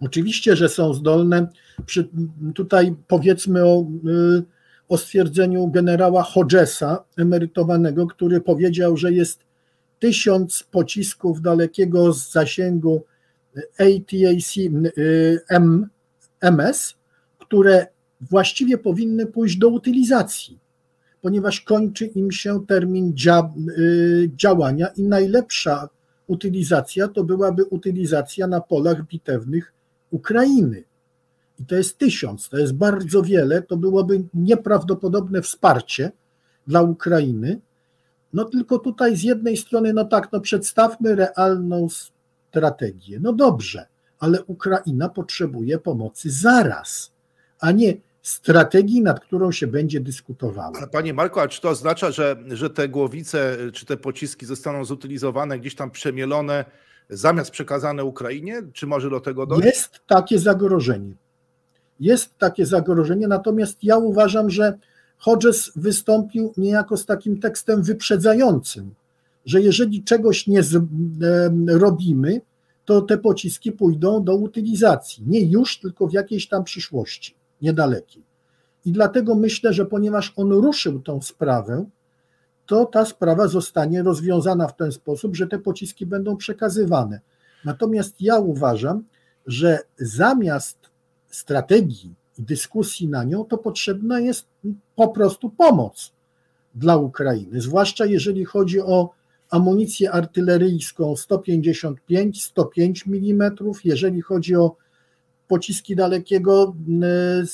Oczywiście, 0.01 0.55
że 0.55 0.69
są 0.69 0.93
zdolne. 0.93 1.47
Przy, 1.85 2.09
tutaj 2.55 2.95
powiedzmy 3.07 3.65
o, 3.65 3.85
y, 4.07 4.43
o 4.91 4.97
stwierdzeniu 4.97 5.67
generała 5.67 6.23
Hodgesa, 6.23 7.03
emerytowanego, 7.17 8.07
który 8.07 8.41
powiedział, 8.41 8.97
że 8.97 9.13
jest 9.13 9.39
tysiąc 9.99 10.63
pocisków 10.71 11.41
dalekiego 11.41 12.13
zasięgu 12.13 13.03
ATAC 13.79 14.55
MS, 16.41 16.95
które 17.39 17.87
właściwie 18.21 18.77
powinny 18.77 19.25
pójść 19.25 19.57
do 19.57 19.69
utylizacji, 19.69 20.59
ponieważ 21.21 21.61
kończy 21.61 22.05
im 22.05 22.31
się 22.31 22.65
termin 22.67 23.17
dzia, 23.17 23.53
y, 23.77 24.29
działania 24.35 24.87
i 24.87 25.03
najlepsza 25.03 25.89
utylizacja 26.27 27.07
to 27.07 27.23
byłaby 27.23 27.65
utylizacja 27.65 28.47
na 28.47 28.61
polach 28.61 29.07
bitewnych 29.07 29.73
Ukrainy. 30.11 30.83
I 31.61 31.65
to 31.65 31.75
jest 31.75 31.97
tysiąc, 31.97 32.49
to 32.49 32.57
jest 32.57 32.73
bardzo 32.73 33.21
wiele, 33.21 33.61
to 33.61 33.77
byłoby 33.77 34.23
nieprawdopodobne 34.33 35.41
wsparcie 35.41 36.11
dla 36.67 36.81
Ukrainy, 36.81 37.59
no 38.33 38.45
tylko 38.45 38.79
tutaj 38.79 39.17
z 39.17 39.23
jednej 39.23 39.57
strony, 39.57 39.93
no 39.93 40.05
tak, 40.05 40.31
no 40.31 40.39
przedstawmy 40.39 41.15
realną 41.15 41.87
strategię. 41.89 43.19
No 43.19 43.33
dobrze, 43.33 43.85
ale 44.19 44.43
Ukraina 44.43 45.09
potrzebuje 45.09 45.79
pomocy 45.79 46.31
zaraz, 46.31 47.11
a 47.59 47.71
nie 47.71 47.93
strategii, 48.21 49.01
nad 49.01 49.19
którą 49.19 49.51
się 49.51 49.67
będzie 49.67 49.99
dyskutowało. 49.99 50.75
Ale 50.77 50.87
panie 50.87 51.13
Marko, 51.13 51.41
a 51.41 51.47
czy 51.47 51.61
to 51.61 51.69
oznacza, 51.69 52.11
że, 52.11 52.35
że 52.47 52.69
te 52.69 52.89
głowice 52.89 53.57
czy 53.73 53.85
te 53.85 53.97
pociski 53.97 54.45
zostaną 54.45 54.85
zutylizowane, 54.85 55.59
gdzieś 55.59 55.75
tam 55.75 55.91
przemielone, 55.91 56.65
zamiast 57.09 57.51
przekazane 57.51 58.03
Ukrainie? 58.03 58.61
Czy 58.73 58.87
może 58.87 59.09
do 59.09 59.19
tego 59.19 59.45
dojść? 59.45 59.65
Jest 59.65 59.99
takie 60.07 60.39
zagrożenie. 60.39 61.13
Jest 62.01 62.37
takie 62.37 62.65
zagrożenie, 62.65 63.27
natomiast 63.27 63.83
ja 63.83 63.97
uważam, 63.97 64.49
że 64.49 64.77
Hodges 65.17 65.71
wystąpił 65.75 66.53
niejako 66.57 66.97
z 66.97 67.05
takim 67.05 67.39
tekstem 67.39 67.83
wyprzedzającym, 67.83 68.93
że 69.45 69.61
jeżeli 69.61 70.03
czegoś 70.03 70.47
nie 70.47 70.61
robimy, 71.67 72.41
to 72.85 73.01
te 73.01 73.17
pociski 73.17 73.71
pójdą 73.71 74.23
do 74.23 74.35
utylizacji. 74.35 75.23
Nie 75.27 75.41
już, 75.41 75.79
tylko 75.79 76.07
w 76.07 76.13
jakiejś 76.13 76.47
tam 76.47 76.63
przyszłości, 76.63 77.35
niedalekiej. 77.61 78.23
I 78.85 78.91
dlatego 78.91 79.35
myślę, 79.35 79.73
że 79.73 79.85
ponieważ 79.85 80.33
on 80.35 80.51
ruszył 80.51 80.99
tą 80.99 81.21
sprawę, 81.21 81.85
to 82.65 82.85
ta 82.85 83.05
sprawa 83.05 83.47
zostanie 83.47 84.03
rozwiązana 84.03 84.67
w 84.67 84.75
ten 84.75 84.91
sposób, 84.91 85.35
że 85.35 85.47
te 85.47 85.59
pociski 85.59 86.05
będą 86.05 86.37
przekazywane. 86.37 87.19
Natomiast 87.65 88.21
ja 88.21 88.39
uważam, 88.39 89.03
że 89.45 89.79
zamiast 89.97 90.77
strategii 91.31 92.15
i 92.39 92.43
dyskusji 92.43 93.07
na 93.07 93.23
nią, 93.23 93.45
to 93.45 93.57
potrzebna 93.57 94.19
jest 94.19 94.45
po 94.95 95.07
prostu 95.07 95.49
pomoc 95.49 96.11
dla 96.75 96.97
Ukrainy, 96.97 97.61
zwłaszcza 97.61 98.05
jeżeli 98.05 98.45
chodzi 98.45 98.81
o 98.81 99.09
amunicję 99.49 100.11
artyleryjską 100.11 101.15
155, 101.15 102.43
105 102.43 103.05
mm, 103.07 103.51
jeżeli 103.83 104.21
chodzi 104.21 104.55
o 104.55 104.75
pociski 105.47 105.95
dalekiego 105.95 106.75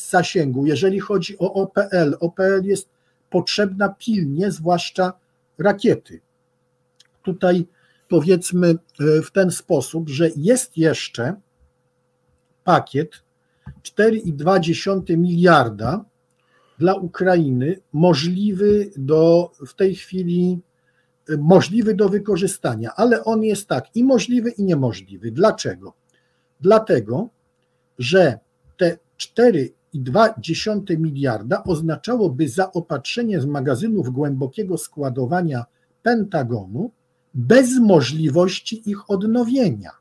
zasięgu, 0.10 0.66
jeżeli 0.66 1.00
chodzi 1.00 1.38
o 1.38 1.54
OPL. 1.54 2.18
OPL 2.20 2.64
jest 2.64 2.90
potrzebna 3.30 3.90
pilnie, 3.90 4.52
zwłaszcza 4.52 5.14
rakiety. 5.58 6.22
Tutaj 7.24 7.66
powiedzmy 8.08 8.68
e, 8.70 9.22
w 9.22 9.32
ten 9.32 9.52
sposób, 9.52 10.10
że 10.10 10.30
jest 10.36 10.78
jeszcze 10.78 11.36
pakiet 12.64 13.12
4,2 13.84 15.18
miliarda 15.18 16.06
dla 16.80 16.96
Ukrainy 16.96 17.80
możliwy 17.94 18.92
do 18.98 19.52
w 19.68 19.74
tej 19.74 19.96
chwili 19.96 20.60
możliwy 21.38 21.94
do 21.96 22.10
wykorzystania, 22.10 22.92
ale 22.96 23.24
on 23.24 23.44
jest 23.44 23.68
tak 23.68 23.96
i 23.96 24.04
możliwy 24.04 24.50
i 24.50 24.64
niemożliwy. 24.64 25.32
Dlaczego? 25.32 25.94
Dlatego, 26.62 27.30
że 28.00 28.40
te 28.78 28.98
4,2 29.20 31.00
miliarda 31.00 31.64
oznaczałoby 31.64 32.50
zaopatrzenie 32.50 33.42
z 33.42 33.46
magazynów 33.46 34.10
głębokiego 34.10 34.78
składowania 34.78 35.66
Pentagonu 36.04 36.92
bez 37.34 37.80
możliwości 37.80 38.90
ich 38.90 39.10
odnowienia. 39.10 39.92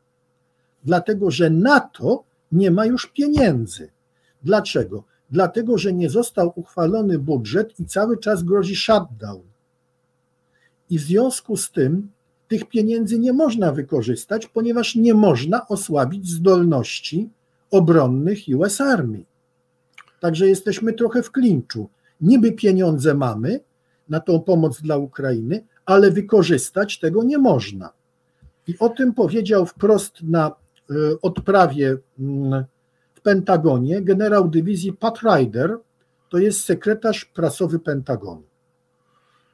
Dlatego, 0.84 1.30
że 1.30 1.50
na 1.50 1.80
to 1.80 2.24
nie 2.52 2.70
ma 2.70 2.86
już 2.86 3.06
pieniędzy. 3.06 3.88
Dlaczego? 4.42 5.04
Dlatego, 5.30 5.78
że 5.78 5.92
nie 5.92 6.10
został 6.10 6.52
uchwalony 6.54 7.18
budżet 7.18 7.80
i 7.80 7.86
cały 7.86 8.18
czas 8.18 8.42
grozi 8.42 8.76
shutdown. 8.76 9.42
I 10.90 10.98
w 10.98 11.02
związku 11.02 11.56
z 11.56 11.70
tym 11.70 12.08
tych 12.48 12.68
pieniędzy 12.68 13.18
nie 13.18 13.32
można 13.32 13.72
wykorzystać, 13.72 14.46
ponieważ 14.46 14.94
nie 14.94 15.14
można 15.14 15.68
osłabić 15.68 16.30
zdolności 16.30 17.30
obronnych 17.70 18.38
US 18.54 18.80
Army. 18.80 19.24
Także 20.20 20.48
jesteśmy 20.48 20.92
trochę 20.92 21.22
w 21.22 21.30
klinczu. 21.30 21.88
Niby 22.20 22.52
pieniądze 22.52 23.14
mamy 23.14 23.60
na 24.08 24.20
tą 24.20 24.40
pomoc 24.40 24.80
dla 24.80 24.96
Ukrainy, 24.96 25.64
ale 25.86 26.10
wykorzystać 26.10 26.98
tego 26.98 27.22
nie 27.24 27.38
można. 27.38 27.92
I 28.66 28.78
o 28.78 28.88
tym 28.88 29.14
powiedział 29.14 29.66
wprost 29.66 30.22
na 30.22 30.52
odprawie 31.22 31.96
mm, 32.18 32.64
w 33.14 33.20
Pentagonie 33.20 34.02
generał 34.02 34.48
dywizji 34.48 34.92
Pat 34.92 35.18
Ryder, 35.22 35.78
to 36.28 36.38
jest 36.38 36.64
sekretarz 36.64 37.24
prasowy 37.24 37.78
Pentagonu. 37.78 38.42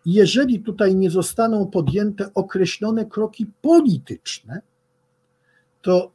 Jeżeli 0.07 0.61
tutaj 0.61 0.97
nie 0.97 1.11
zostaną 1.11 1.67
podjęte 1.67 2.35
określone 2.35 3.07
kroki 3.07 3.47
polityczne, 3.63 4.61
to 5.83 6.11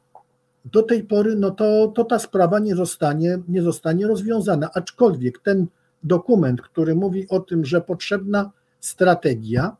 do 0.64 0.82
tej 0.82 1.04
pory 1.04 1.36
no 1.36 1.50
to, 1.50 1.92
to 1.94 2.04
ta 2.04 2.18
sprawa 2.18 2.58
nie 2.58 2.76
zostanie, 2.76 3.38
nie 3.48 3.62
zostanie 3.62 4.06
rozwiązana. 4.06 4.70
Aczkolwiek 4.74 5.38
ten 5.38 5.66
dokument, 6.02 6.62
który 6.62 6.94
mówi 6.94 7.28
o 7.28 7.40
tym, 7.40 7.64
że 7.64 7.80
potrzebna 7.80 8.50
strategia, 8.80 9.76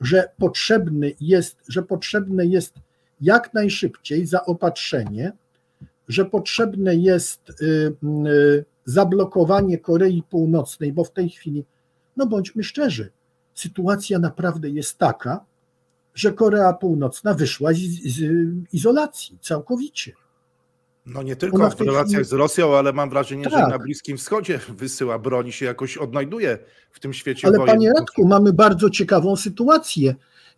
że 0.00 0.28
potrzebny 0.38 1.12
jest, 1.20 1.56
że 1.68 1.82
potrzebne 1.82 2.46
jest 2.46 2.74
jak 3.20 3.54
najszybciej 3.54 4.26
zaopatrzenie, 4.26 5.32
że 6.08 6.24
potrzebne 6.24 6.96
jest 6.96 7.50
y, 7.50 7.64
y, 8.26 8.64
zablokowanie 8.84 9.78
Korei 9.78 10.22
Północnej, 10.22 10.92
bo 10.92 11.04
w 11.04 11.12
tej 11.12 11.30
chwili, 11.30 11.64
no 12.16 12.26
bądźmy 12.26 12.62
szczerzy, 12.62 13.10
sytuacja 13.54 14.18
naprawdę 14.18 14.70
jest 14.70 14.98
taka, 14.98 15.44
że 16.14 16.32
Korea 16.32 16.72
Północna 16.72 17.34
wyszła 17.34 17.72
z, 17.72 17.78
z 17.78 18.22
izolacji 18.72 19.38
całkowicie. 19.40 20.12
No 21.06 21.22
nie 21.22 21.36
tylko 21.36 21.70
w 21.70 21.80
relacjach 21.80 22.06
chwili... 22.06 22.24
z 22.24 22.32
Rosją, 22.32 22.76
ale 22.76 22.92
mam 22.92 23.10
wrażenie, 23.10 23.44
tak. 23.44 23.52
że 23.52 23.66
na 23.68 23.78
Bliskim 23.78 24.16
Wschodzie 24.16 24.60
wysyła 24.78 25.18
broni, 25.18 25.52
się 25.52 25.66
jakoś 25.66 25.96
odnajduje 25.96 26.58
w 26.90 27.00
tym 27.00 27.12
świecie. 27.12 27.48
Ale 27.48 27.58
panie 27.66 27.92
Radku, 27.98 28.26
mamy 28.26 28.52
bardzo 28.52 28.90
ciekawą 28.90 29.36
sytuację. 29.36 30.14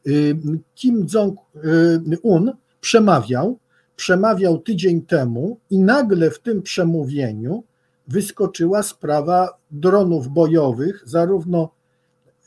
Y, 0.09 0.37
Kim 0.75 1.07
Jong-un 1.15 2.53
przemawiał, 2.81 3.59
przemawiał 3.97 4.59
tydzień 4.59 5.03
temu 5.03 5.59
i 5.71 5.79
nagle 5.79 6.31
w 6.31 6.39
tym 6.39 6.63
przemówieniu 6.63 7.65
wyskoczyła 8.09 8.83
sprawa 8.83 9.59
dronów 9.71 10.29
bojowych, 10.29 11.03
zarówno 11.07 11.71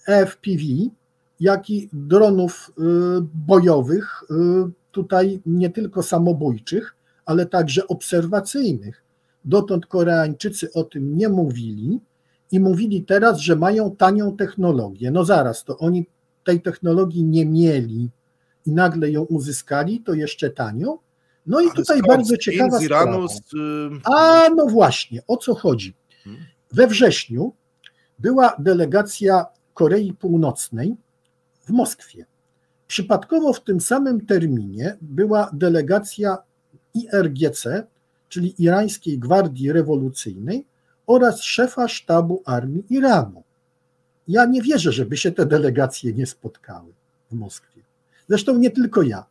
FPV, 0.07 0.63
jak 1.39 1.69
i 1.69 1.89
dronów 1.93 2.71
y, 2.77 2.81
bojowych, 3.47 4.23
y, 4.23 4.71
tutaj 4.91 5.41
nie 5.45 5.69
tylko 5.69 6.03
samobójczych, 6.03 6.95
ale 7.25 7.45
także 7.45 7.87
obserwacyjnych. 7.87 9.03
Dotąd 9.45 9.85
Koreańczycy 9.85 10.73
o 10.73 10.83
tym 10.83 11.17
nie 11.17 11.29
mówili 11.29 11.99
i 12.51 12.59
mówili 12.59 13.03
teraz, 13.03 13.39
że 13.39 13.55
mają 13.55 13.95
tanią 13.95 14.37
technologię. 14.37 15.11
No 15.11 15.25
zaraz, 15.25 15.63
to 15.63 15.77
oni 15.77 16.05
tej 16.43 16.61
technologii 16.61 17.23
nie 17.23 17.45
mieli 17.45 18.09
i 18.65 18.71
nagle 18.71 19.11
ją 19.11 19.21
uzyskali, 19.21 19.99
to 19.99 20.13
jeszcze 20.13 20.49
tanio. 20.49 20.99
No 21.47 21.61
i 21.61 21.67
tutaj 21.67 21.99
skąd? 21.99 22.07
bardzo 22.07 22.37
ciekawa 22.37 22.79
z 22.79 22.83
Iranu, 22.83 23.27
sprawa. 23.27 23.95
A 24.03 24.49
no 24.55 24.65
właśnie, 24.65 25.21
o 25.27 25.37
co 25.37 25.55
chodzi? 25.55 25.93
Hmm. 26.23 26.45
We 26.71 26.87
wrześniu 26.87 27.53
była 28.19 28.55
delegacja 28.59 29.45
Korei 29.73 30.13
Północnej 30.13 30.95
w 31.61 31.69
Moskwie. 31.69 32.25
Przypadkowo 32.87 33.53
w 33.53 33.63
tym 33.63 33.81
samym 33.81 34.25
terminie 34.25 34.97
była 35.01 35.49
delegacja 35.53 36.37
IRGC, 36.93 37.87
czyli 38.29 38.63
Irańskiej 38.63 39.19
Gwardii 39.19 39.71
Rewolucyjnej 39.71 40.65
oraz 41.07 41.41
szefa 41.41 41.87
sztabu 41.87 42.41
armii 42.45 42.83
Iranu. 42.89 43.43
Ja 44.31 44.45
nie 44.45 44.61
wierzę, 44.61 44.91
żeby 44.91 45.17
się 45.17 45.31
te 45.31 45.45
delegacje 45.45 46.13
nie 46.13 46.25
spotkały 46.25 46.93
w 47.31 47.35
Moskwie. 47.35 47.81
Zresztą 48.27 48.57
nie 48.57 48.71
tylko 48.71 49.01
ja. 49.01 49.25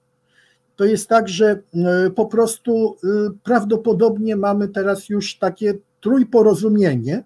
To 0.76 0.84
jest 0.84 1.08
tak, 1.08 1.28
że 1.28 1.62
e, 1.74 2.10
po 2.10 2.26
prostu 2.26 2.96
e, 3.04 3.08
prawdopodobnie 3.42 4.36
mamy 4.36 4.68
teraz 4.68 5.08
już 5.08 5.38
takie 5.38 5.74
trójporozumienie 6.00 7.24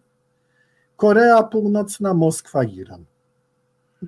Korea 0.96 1.42
Północna, 1.42 2.14
Moskwa, 2.14 2.64
Iran. 2.64 3.04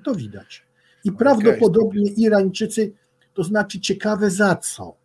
To 0.03 0.15
widać. 0.15 0.65
I 1.03 1.11
prawdopodobnie 1.11 2.11
Irańczycy, 2.11 2.91
to 3.33 3.43
znaczy 3.43 3.79
ciekawe 3.79 4.31
za 4.31 4.55
co. 4.55 4.95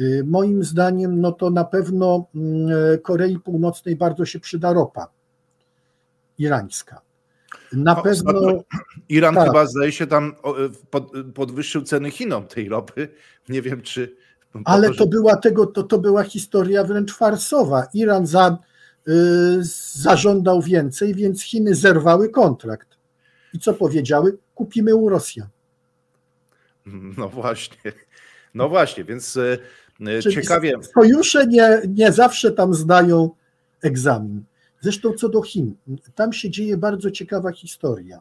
Y, 0.00 0.24
moim 0.26 0.64
zdaniem, 0.64 1.20
no 1.20 1.32
to 1.32 1.50
na 1.50 1.64
pewno 1.64 2.26
mm, 2.34 2.70
Korei 3.02 3.38
Północnej 3.38 3.96
bardzo 3.96 4.24
się 4.24 4.40
przyda 4.40 4.72
ropa 4.72 5.08
irańska. 6.38 7.05
Na 7.72 7.94
no, 7.94 8.02
pewno. 8.02 8.64
Iran 9.08 9.34
tak. 9.34 9.46
chyba 9.46 9.66
zdaje 9.66 9.92
się 9.92 10.06
tam 10.06 10.34
podwyższył 11.34 11.82
ceny 11.82 12.10
Chinom 12.10 12.46
tej 12.46 12.68
ropy. 12.68 13.08
Nie 13.48 13.62
wiem, 13.62 13.82
czy. 13.82 14.16
Ale 14.64 14.88
to, 14.88 14.94
że... 14.94 15.06
była 15.06 15.36
tego, 15.36 15.66
to, 15.66 15.82
to 15.82 15.98
była 15.98 16.22
historia 16.22 16.84
wręcz 16.84 17.14
farsowa. 17.14 17.86
Iran 17.94 18.26
za, 18.26 18.58
y, 19.08 19.12
zażądał 19.92 20.62
więcej, 20.62 21.14
więc 21.14 21.42
Chiny 21.42 21.74
zerwały 21.74 22.28
kontrakt. 22.28 22.88
I 23.54 23.58
co 23.58 23.74
powiedziały? 23.74 24.38
Kupimy 24.54 24.94
u 24.94 25.08
Rosjan. 25.08 25.48
No 27.18 27.28
właśnie. 27.28 27.92
No 28.54 28.68
właśnie, 28.68 29.04
więc 29.04 29.38
Czyli 30.22 30.34
ciekawie. 30.34 30.72
Sojusze 30.94 31.46
nie, 31.46 31.82
nie 31.88 32.12
zawsze 32.12 32.50
tam 32.50 32.74
zdają 32.74 33.30
egzamin. 33.82 34.44
Zresztą 34.86 35.12
co 35.12 35.28
do 35.28 35.42
Chin, 35.42 35.74
tam 36.14 36.32
się 36.32 36.50
dzieje 36.50 36.76
bardzo 36.76 37.10
ciekawa 37.10 37.52
historia. 37.52 38.20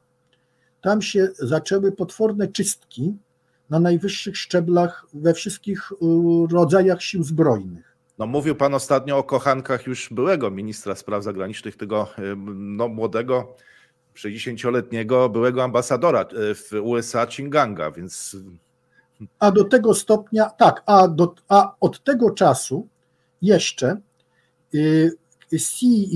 Tam 0.82 1.02
się 1.02 1.28
zaczęły 1.40 1.92
potworne 1.92 2.48
czystki 2.48 3.14
na 3.70 3.80
najwyższych 3.80 4.38
szczeblach 4.38 5.06
we 5.14 5.34
wszystkich 5.34 5.92
y, 5.92 5.96
rodzajach 6.54 7.02
sił 7.02 7.24
zbrojnych. 7.24 7.96
No, 8.18 8.28
mówił 8.28 8.56
pan 8.56 8.74
ostatnio 8.74 9.18
o 9.18 9.24
kochankach 9.24 9.88
już 9.88 10.10
byłego 10.14 10.52
ministra 10.52 10.96
spraw 10.96 11.24
zagranicznych, 11.24 11.78
tego 11.78 12.08
y, 12.20 12.36
no, 12.56 12.88
młodego, 12.88 13.56
60-letniego 14.16 15.30
byłego 15.30 15.64
ambasadora 15.64 16.22
y, 16.22 16.56
w 16.56 16.72
USA 16.84 17.26
Chinganga, 17.26 17.92
więc. 17.92 18.38
A 19.40 19.52
do 19.52 19.64
tego 19.64 19.94
stopnia, 19.94 20.50
tak, 20.50 20.84
a, 20.86 21.08
do, 21.08 21.36
a 21.48 21.76
od 21.80 22.04
tego 22.04 22.32
czasu 22.32 22.88
jeszcze 23.42 23.98
Xi 25.56 26.10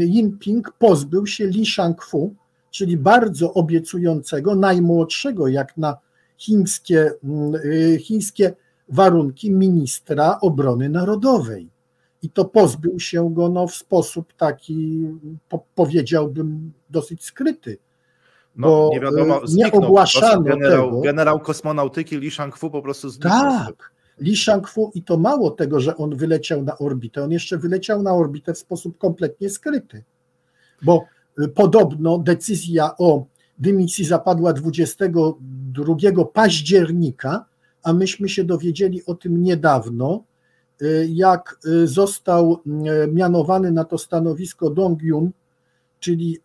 Jinping 0.00 0.72
pozbył 0.78 1.26
się 1.26 1.46
Li 1.46 1.66
Shangfu, 1.66 2.34
czyli 2.70 2.96
bardzo 2.96 3.54
obiecującego, 3.54 4.54
najmłodszego 4.54 5.48
jak 5.48 5.76
na 5.76 5.96
chińskie, 6.38 7.12
mm, 7.24 7.54
y, 7.54 7.98
chińskie 7.98 8.54
warunki 8.88 9.50
ministra 9.50 10.38
obrony 10.40 10.88
narodowej. 10.88 11.68
I 12.22 12.30
to 12.30 12.44
pozbył 12.44 13.00
się 13.00 13.34
go 13.34 13.48
no, 13.48 13.66
w 13.66 13.74
sposób 13.74 14.32
taki, 14.32 15.08
po, 15.48 15.64
powiedziałbym, 15.74 16.72
dosyć 16.90 17.24
skryty. 17.24 17.78
No, 18.56 18.68
bo 18.68 18.90
nie 18.92 19.00
wiadomo, 19.00 19.44
y, 19.44 19.54
nie 19.54 19.72
ogłaszano 19.72 20.42
generał, 20.42 20.86
tego. 20.86 21.00
Generał 21.00 21.40
kosmonautyki 21.40 22.16
Li 22.16 22.30
Shangfu 22.30 22.70
po 22.70 22.82
prostu 22.82 23.08
zniknął. 23.10 23.66
Tak, 23.66 23.92
Li 24.18 24.36
Shangfu 24.36 24.90
i 24.94 25.02
to 25.02 25.16
mało 25.16 25.50
tego, 25.50 25.80
że 25.80 25.96
on 25.96 26.16
wyleciał 26.16 26.62
na 26.62 26.78
orbitę, 26.78 27.24
on 27.24 27.32
jeszcze 27.32 27.58
wyleciał 27.58 28.02
na 28.02 28.14
orbitę 28.14 28.54
w 28.54 28.58
sposób 28.58 28.98
kompletnie 28.98 29.50
skryty, 29.50 30.04
bo 30.82 31.04
y, 31.40 31.48
podobno 31.48 32.18
decyzja 32.18 32.96
o 32.98 33.26
dymisji 33.58 34.04
zapadła 34.04 34.52
22 34.52 36.24
października, 36.32 37.44
a 37.82 37.92
myśmy 37.92 38.28
się 38.28 38.44
dowiedzieli 38.44 39.06
o 39.06 39.14
tym 39.14 39.42
niedawno, 39.42 40.24
y, 40.82 41.08
jak 41.10 41.58
y, 41.66 41.86
został 41.86 42.62
mianowany 43.12 43.72
na 43.72 43.84
to 43.84 43.98
stanowisko 43.98 44.70
Dong 44.70 45.02
Yun, 45.02 45.30
czyli 46.00 46.38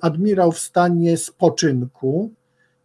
admirał 0.00 0.52
w 0.52 0.58
stanie 0.58 1.16
spoczynku, 1.16 2.30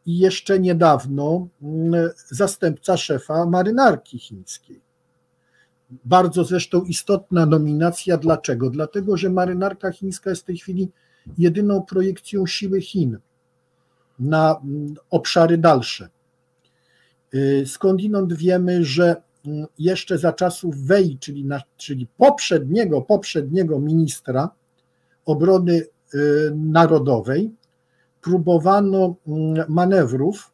i 0.06 0.18
jeszcze 0.18 0.60
niedawno 0.60 1.48
mm, 1.62 2.10
zastępca 2.32 2.98
szefa 2.98 3.46
marynarki 3.46 4.20
chińskiej. 4.20 4.82
Bardzo 6.06 6.44
zresztą 6.44 6.82
istotna 6.82 7.46
nominacja. 7.46 8.18
Dlaczego? 8.18 8.70
Dlatego, 8.70 9.18
że 9.18 9.30
marynarka 9.30 9.92
chińska 9.92 10.30
jest 10.30 10.42
w 10.42 10.46
tej 10.46 10.58
chwili 10.58 10.92
jedyną 11.38 11.82
projekcją 11.82 12.46
siły 12.48 12.82
Chin 12.82 13.18
na 14.20 14.60
mm, 14.63 14.96
obszary 15.10 15.58
dalsze. 15.58 16.10
Y, 17.34 17.63
skądinąd 17.68 18.34
wiemy, 18.34 18.86
że 18.86 19.16
mm, 19.46 19.66
jeszcze 19.80 20.18
za 20.18 20.34
czasów 20.34 20.78
Wei, 20.78 21.18
czyli, 21.20 21.46
na, 21.46 21.62
czyli 21.78 22.08
poprzedniego, 22.18 23.02
poprzedniego 23.02 23.80
ministra 23.80 24.50
obrony 25.26 25.74
y, 26.13 26.52
narodowej, 26.56 27.52
próbowano 28.24 29.16
mm, 29.28 29.66
manewrów, 29.70 30.52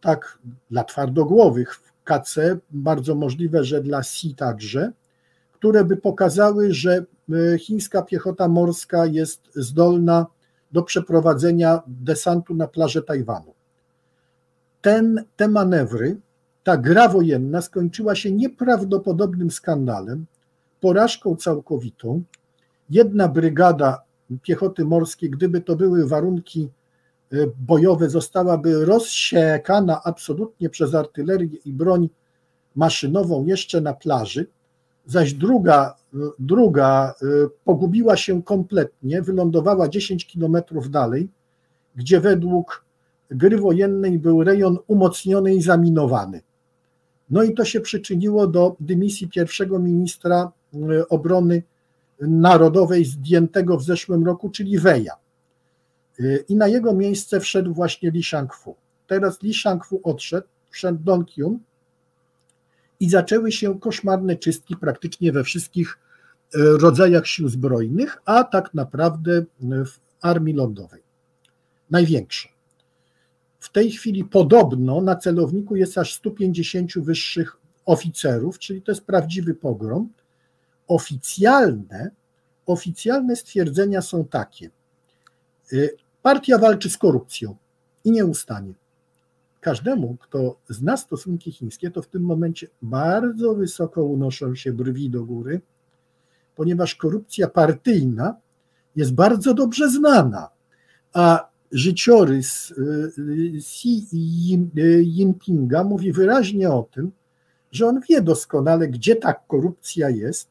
tak 0.00 0.38
dla 0.70 0.84
twardogłowych 0.84 1.74
w 1.74 1.92
KC, 2.04 2.58
bardzo 2.70 3.14
możliwe, 3.14 3.64
że 3.64 3.82
dla 3.82 4.02
Si 4.02 4.34
także, 4.34 4.92
które 5.52 5.84
by 5.84 5.96
pokazały, 5.96 6.74
że 6.74 7.04
e, 7.54 7.58
chińska 7.58 8.02
piechota 8.02 8.48
morska 8.48 9.06
jest 9.06 9.40
zdolna 9.54 10.26
do 10.72 10.82
przeprowadzenia 10.82 11.82
desantu 11.86 12.54
na 12.54 12.68
plażę 12.68 13.02
Tajwanu. 13.02 13.54
Ten, 14.82 15.24
te 15.36 15.48
manewry, 15.48 16.16
ta 16.64 16.76
gra 16.76 17.08
wojenna 17.08 17.62
skończyła 17.62 18.14
się 18.14 18.32
nieprawdopodobnym 18.32 19.50
skandalem, 19.50 20.26
porażką 20.80 21.36
całkowitą. 21.36 22.22
Jedna 22.90 23.28
brygada 23.28 24.02
piechoty 24.42 24.84
morskiej, 24.84 25.30
gdyby 25.30 25.60
to 25.60 25.76
były 25.76 26.08
warunki 26.08 26.62
y, 26.64 26.68
bojowe, 27.60 28.10
zostałaby 28.10 28.84
rozsiekana 28.84 30.00
absolutnie 30.04 30.70
przez 30.70 30.94
artylerię 30.94 31.58
i 31.64 31.72
broń 31.72 32.08
maszynową 32.76 33.44
jeszcze 33.44 33.80
na 33.80 33.94
plaży, 33.94 34.46
zaś 35.06 35.32
druga, 35.32 35.94
y, 36.14 36.18
druga 36.38 37.14
y, 37.22 37.26
pogubiła 37.64 38.16
się 38.16 38.42
kompletnie, 38.42 39.22
wylądowała 39.22 39.88
10 39.88 40.26
kilometrów 40.26 40.90
dalej, 40.90 41.28
gdzie 41.96 42.20
według 42.20 42.84
gry 43.30 43.58
wojennej 43.58 44.18
był 44.18 44.44
rejon 44.44 44.78
umocniony 44.86 45.54
i 45.54 45.62
zaminowany. 45.62 46.40
No 47.30 47.42
i 47.42 47.54
to 47.54 47.64
się 47.64 47.80
przyczyniło 47.80 48.46
do 48.46 48.76
dymisji 48.80 49.28
pierwszego 49.28 49.78
ministra 49.78 50.52
obrony 51.08 51.62
narodowej 52.20 53.04
zdjętego 53.04 53.76
w 53.76 53.82
zeszłym 53.82 54.24
roku, 54.24 54.50
czyli 54.50 54.78
Weja. 54.78 55.12
I 56.48 56.56
na 56.56 56.68
jego 56.68 56.94
miejsce 56.94 57.40
wszedł 57.40 57.74
właśnie 57.74 58.10
Li 58.10 58.22
Shangfu. 58.22 58.76
Teraz 59.06 59.42
Li 59.42 59.54
Shangfu 59.54 60.00
odszedł, 60.02 60.46
wszedł 60.70 60.98
Dong 61.04 61.34
Kyun 61.34 61.58
i 63.00 63.10
zaczęły 63.10 63.52
się 63.52 63.80
koszmarne 63.80 64.36
czystki 64.36 64.76
praktycznie 64.76 65.32
we 65.32 65.44
wszystkich 65.44 65.98
e, 66.54 66.58
rodzajach 66.58 67.26
sił 67.26 67.48
zbrojnych, 67.48 68.16
a 68.24 68.44
tak 68.44 68.74
naprawdę 68.74 69.44
w 69.60 70.00
armii 70.20 70.54
lądowej. 70.54 71.02
Największe. 71.90 72.48
W 73.60 73.72
tej 73.72 73.90
chwili 73.90 74.24
podobno 74.24 75.00
na 75.00 75.16
celowniku 75.16 75.76
jest 75.76 75.98
aż 75.98 76.14
150 76.14 76.98
wyższych 76.98 77.56
oficerów, 77.86 78.58
czyli 78.58 78.82
to 78.82 78.92
jest 78.92 79.04
prawdziwy 79.04 79.54
pogrom 79.54 80.08
oficjalne, 80.88 82.10
oficjalne 82.66 83.36
stwierdzenia 83.36 84.02
są 84.02 84.24
takie. 84.24 84.70
Y, 86.26 86.28
partia 86.28 86.58
walczy 86.58 86.90
z 86.90 86.98
korupcją 86.98 87.56
i 88.04 88.10
nie 88.10 88.26
ustanie. 88.26 88.74
Każdemu, 89.60 90.16
kto 90.20 90.56
zna 90.68 90.96
stosunki 90.96 91.52
chińskie, 91.52 91.90
to 91.90 92.02
w 92.02 92.06
tym 92.06 92.22
momencie 92.22 92.66
bardzo 92.82 93.54
wysoko 93.54 94.04
unoszą 94.04 94.54
się 94.54 94.72
brwi 94.72 95.10
do 95.10 95.24
góry, 95.24 95.60
ponieważ 96.56 96.94
korupcja 96.94 97.48
partyjna 97.48 98.36
jest 98.96 99.14
bardzo 99.14 99.54
dobrze 99.54 99.90
znana, 99.90 100.48
a 101.12 101.48
życiorys 101.72 102.70
y, 102.70 103.12
Xi 103.56 104.06
Jinpinga 105.02 105.84
mówi 105.84 106.12
wyraźnie 106.12 106.70
o 106.70 106.82
tym, 106.92 107.12
że 107.72 107.86
on 107.86 108.00
wie 108.08 108.22
doskonale, 108.22 108.88
gdzie 108.88 109.16
ta 109.16 109.32
korupcja 109.32 110.10
jest 110.10 110.48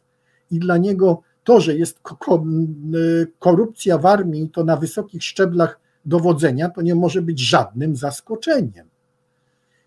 i 0.52 0.60
dla 0.60 0.78
niego 0.78 1.22
to, 1.46 1.62
że 1.62 1.76
jest 1.76 2.00
korupcja 3.40 3.98
w 3.98 4.06
armii, 4.06 4.50
to 4.50 4.64
na 4.64 4.78
wysokich 4.78 5.24
szczeblach 5.24 5.80
dowodzenia, 6.06 6.70
to 6.70 6.82
nie 6.82 6.96
może 6.96 7.22
być 7.22 7.40
żadnym 7.40 7.96
zaskoczeniem. 7.96 8.88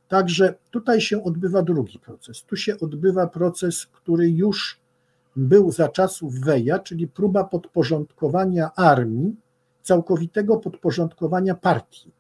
Także 0.09 0.55
tutaj 0.71 1.01
się 1.01 1.25
odbywa 1.25 1.63
drugi 1.63 1.99
proces. 1.99 2.43
Tu 2.43 2.57
się 2.57 2.81
odbywa 2.81 3.27
proces, 3.27 3.87
który 3.87 4.31
już 4.31 4.81
był 5.37 5.73
za 5.73 5.89
czasów 5.89 6.41
Weja, 6.41 6.79
czyli 6.79 7.09
próba 7.09 7.45
podporządkowania 7.45 8.71
armii, 8.75 9.37
całkowitego 9.83 10.57
podporządkowania 10.57 11.55
partii. 11.55 12.11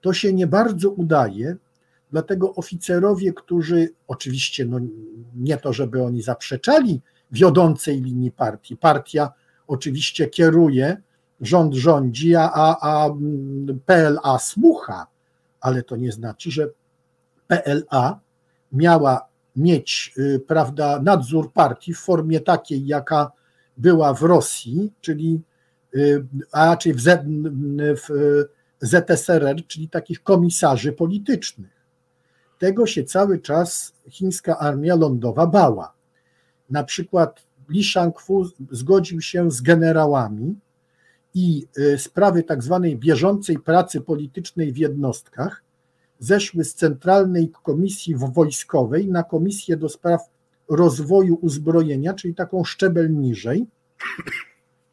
To 0.00 0.12
się 0.12 0.32
nie 0.32 0.46
bardzo 0.46 0.90
udaje, 0.90 1.56
dlatego 2.10 2.54
oficerowie, 2.54 3.32
którzy 3.32 3.88
oczywiście 4.08 4.64
no, 4.64 4.78
nie 5.36 5.56
to, 5.56 5.72
żeby 5.72 6.02
oni 6.02 6.22
zaprzeczali 6.22 7.00
wiodącej 7.32 8.02
linii 8.02 8.30
partii. 8.30 8.76
Partia 8.76 9.32
oczywiście 9.66 10.26
kieruje, 10.26 10.96
rząd 11.40 11.74
rządzi, 11.74 12.36
a, 12.36 12.50
a 12.80 13.10
PLA 13.86 14.38
słucha, 14.38 15.06
ale 15.60 15.82
to 15.82 15.96
nie 15.96 16.12
znaczy, 16.12 16.50
że 16.50 16.68
PLA 17.46 18.20
miała 18.72 19.28
mieć 19.56 20.14
y, 20.18 20.40
prawda, 20.46 21.02
nadzór 21.02 21.52
partii 21.52 21.94
w 21.94 21.98
formie 21.98 22.40
takiej, 22.40 22.86
jaka 22.86 23.32
była 23.76 24.14
w 24.14 24.22
Rosji, 24.22 24.92
czyli 25.00 25.40
y, 25.94 26.26
a 26.52 26.66
raczej 26.66 26.94
w, 26.94 27.00
Z, 27.00 27.24
w 27.78 28.08
ZSRR, 28.80 29.66
czyli 29.66 29.88
takich 29.88 30.22
komisarzy 30.22 30.92
politycznych. 30.92 31.82
Tego 32.58 32.86
się 32.86 33.04
cały 33.04 33.38
czas 33.38 33.92
chińska 34.10 34.58
armia 34.58 34.96
lądowa 34.96 35.46
bała 35.46 35.94
na 36.72 36.84
przykład 36.84 37.42
Li 37.68 37.84
Shangfu 37.84 38.44
zgodził 38.70 39.20
się 39.20 39.50
z 39.50 39.60
generałami 39.60 40.54
i 41.34 41.66
y, 41.78 41.98
sprawy 41.98 42.42
tak 42.42 42.62
zwanej 42.62 42.96
bieżącej 42.96 43.58
pracy 43.58 44.00
politycznej 44.00 44.72
w 44.72 44.76
jednostkach 44.76 45.62
zeszły 46.18 46.64
z 46.64 46.74
Centralnej 46.74 47.52
Komisji 47.62 48.14
Wojskowej 48.16 49.08
na 49.08 49.22
Komisję 49.22 49.76
do 49.76 49.88
Spraw 49.88 50.20
Rozwoju 50.68 51.34
Uzbrojenia, 51.34 52.14
czyli 52.14 52.34
taką 52.34 52.64
szczebel 52.64 53.14
niżej. 53.14 53.66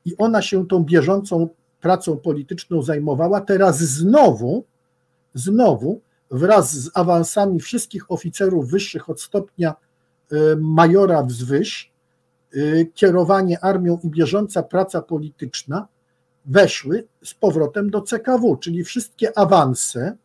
i 0.06 0.18
ona 0.18 0.42
się 0.42 0.68
tą 0.68 0.84
bieżącą 0.84 1.50
pracą 1.82 2.18
polityczną 2.18 2.82
zajmowała. 2.82 3.42
Teraz 3.42 3.80
znowu, 3.80 4.66
znowu 5.34 6.02
wraz 6.32 6.78
z 6.78 6.92
awansami 6.94 7.60
wszystkich 7.60 8.12
oficerów 8.12 8.70
wyższych 8.70 9.10
od 9.10 9.22
stopnia 9.22 9.76
majora 10.62 11.24
wzwyż, 11.24 11.92
y, 12.56 12.92
kierowanie 12.94 13.60
armią 13.60 14.00
i 14.04 14.10
bieżąca 14.10 14.64
praca 14.64 15.02
polityczna 15.02 15.88
weszły 16.46 17.08
z 17.24 17.34
powrotem 17.34 17.90
do 17.90 18.02
CKW, 18.02 18.58
czyli 18.58 18.84
wszystkie 18.84 19.38
awanse 19.38 20.16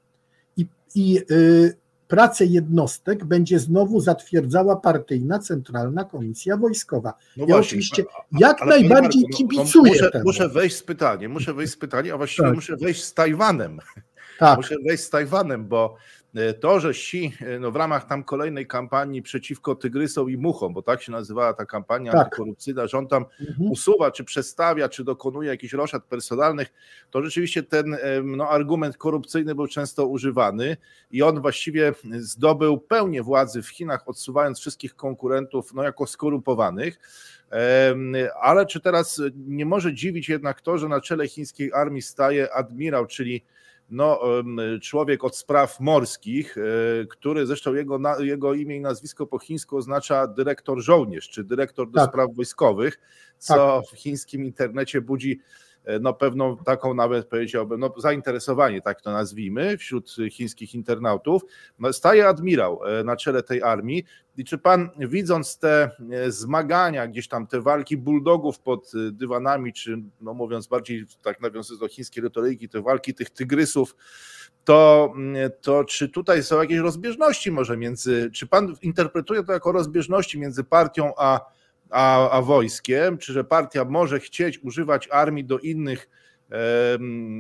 i, 0.57 0.67
i 0.95 1.19
y, 1.31 1.77
pracę 2.09 2.45
jednostek 2.45 3.25
będzie 3.25 3.59
znowu 3.59 4.01
zatwierdzała 4.01 4.77
partyjna 4.77 5.39
Centralna 5.39 6.05
Komisja 6.05 6.57
Wojskowa. 6.57 7.15
No 7.37 7.45
ja 7.47 7.55
właśnie, 7.55 7.61
oczywiście 7.61 8.05
jak 8.33 8.63
ale 8.63 8.71
najbardziej 8.71 9.23
Marku, 9.23 9.33
no, 9.33 9.39
kibicuję 9.39 9.93
muszę, 9.93 10.11
temu. 10.11 10.25
Muszę 10.25 10.49
wejść 10.49 10.77
z 10.77 10.83
pytaniem, 10.83 11.33
muszę 11.33 11.55
wejść 11.55 11.73
z 11.73 11.77
pytaniem, 11.77 12.15
a 12.15 12.17
właściwie 12.17 12.49
tak. 12.49 12.55
muszę 12.55 12.77
wejść 12.77 13.05
z 13.05 13.15
Tajwanem. 13.15 13.81
Tak. 14.39 14.57
Muszę 14.57 14.75
wejść 14.87 15.05
z 15.05 15.11
Tajwanem, 15.11 15.69
bo 15.69 15.97
to, 16.61 16.81
że 16.81 16.89
Xi 16.89 17.33
no 17.61 17.71
w 17.71 17.77
ramach 17.77 18.07
tam 18.07 18.25
kolejnej 18.25 18.67
kampanii 18.67 19.23
przeciwko 19.23 19.75
tygrysom 19.75 20.31
i 20.31 20.37
muchom, 20.37 20.75
bo 20.75 20.83
tak 20.83 21.03
się 21.03 21.13
nazywała 21.13 21.55
ta 21.55 21.67
kampania 21.67 22.13
tak. 22.13 22.25
antykorupcyjna, 22.25 22.87
że 22.87 22.99
on 22.99 23.09
tam 23.09 23.25
mhm. 23.41 23.71
usuwa, 23.71 24.11
czy 24.11 24.25
przestawia, 24.25 24.89
czy 24.89 25.05
dokonuje 25.05 25.49
jakichś 25.49 25.73
roszad 25.73 26.05
personalnych, 26.05 26.73
to 27.11 27.23
rzeczywiście 27.23 27.63
ten 27.63 27.95
e, 27.95 27.99
no, 28.23 28.49
argument 28.49 28.97
korupcyjny 28.97 29.55
był 29.55 29.67
często 29.67 30.07
używany 30.07 30.77
i 31.11 31.23
on 31.23 31.41
właściwie 31.41 31.93
zdobył 32.19 32.79
pełnię 32.79 33.23
władzy 33.23 33.63
w 33.63 33.69
Chinach, 33.69 34.09
odsuwając 34.09 34.61
wszystkich 34.61 34.95
konkurentów 34.95 35.75
no, 35.75 35.83
jako 35.83 36.07
skorumpowanych. 36.07 36.99
Ale 38.41 38.67
czy 38.67 38.81
teraz 38.81 39.23
nie 39.37 39.67
może 39.67 39.95
dziwić 39.95 40.29
jednak 40.29 40.61
to, 40.61 40.79
że 40.79 40.89
na 40.89 41.01
czele 41.01 41.29
chińskiej 41.29 41.73
armii 41.73 42.03
staje 42.03 42.55
admirał, 42.55 43.07
czyli 43.07 43.45
no, 43.91 44.21
człowiek 44.83 45.25
od 45.25 45.37
spraw 45.37 45.81
morskich, 45.81 46.59
e, 46.59 46.61
który 47.07 47.47
zresztą 47.47 47.75
jego, 47.75 47.99
jego 48.19 48.55
imię 48.55 48.77
i 48.77 48.81
nazwisko 48.81 49.27
po 49.27 49.39
chińsku 49.39 49.77
oznacza 49.77 50.27
dyrektor 50.27 50.81
żołnierz, 50.81 51.29
czy 51.29 51.45
dyrektor 51.45 51.91
do 51.91 52.01
tak. 52.01 52.09
spraw 52.09 52.35
wojskowych, 52.35 53.01
co 53.39 53.55
tak. 53.55 53.91
w 53.91 54.01
chińskim 54.03 54.45
internecie 54.45 55.01
budzi 55.01 55.41
no 56.01 56.15
pewną 56.15 56.57
taką 56.57 56.95
nawet 56.95 57.27
powiedziałbym, 57.27 57.81
no 57.81 57.95
zainteresowanie, 57.97 58.81
tak 58.81 59.01
to 59.01 59.13
nazwijmy, 59.13 59.79
wśród 59.79 60.17
chińskich 60.31 60.75
internautów. 60.75 61.43
No, 61.79 61.93
staje 61.93 62.29
admirał 62.29 62.81
e, 62.85 63.05
na 63.05 63.17
czele 63.17 63.43
tej 63.43 63.63
armii 63.63 64.05
i 64.37 64.45
czy 64.45 64.59
pan 64.59 64.91
widząc 64.99 65.59
te 65.59 65.91
e, 66.11 66.31
zmagania, 66.31 67.07
gdzieś 67.07 67.29
tam 67.29 67.47
te 67.47 67.61
walki 67.61 67.97
bulldogów 67.97 68.59
pod 68.61 68.93
dywanami, 69.13 69.73
czy 69.73 70.03
no 70.21 70.35
mówiąc 70.35 70.67
bardziej 70.67 71.07
tak 71.23 71.41
nawiązując 71.41 71.81
do 71.81 71.89
chińskiej 71.89 72.23
retoryki, 72.23 72.69
te 72.69 72.83
walki 72.83 73.15
tych 73.15 73.31
tygrysów, 73.31 73.97
to, 74.65 75.15
to 75.61 75.85
czy 75.85 76.09
tutaj 76.09 76.43
są 76.43 76.61
jakieś 76.61 76.79
rozbieżności 76.79 77.51
może 77.51 77.77
między, 77.77 78.31
czy 78.31 78.47
pan 78.47 78.75
interpretuje 78.83 79.45
to 79.45 79.53
jako 79.53 79.73
rozbieżności 79.73 80.39
między 80.39 80.65
partią 80.65 81.13
a 81.17 81.41
a, 81.95 82.31
a 82.31 82.43
wojskiem, 82.43 83.19
czy 83.19 83.33
że 83.33 83.45
partia 83.45 83.85
może 83.85 84.21
chcieć 84.21 84.59
używać 84.59 85.09
armii 85.13 85.45
do 85.45 85.59
innych 85.59 86.09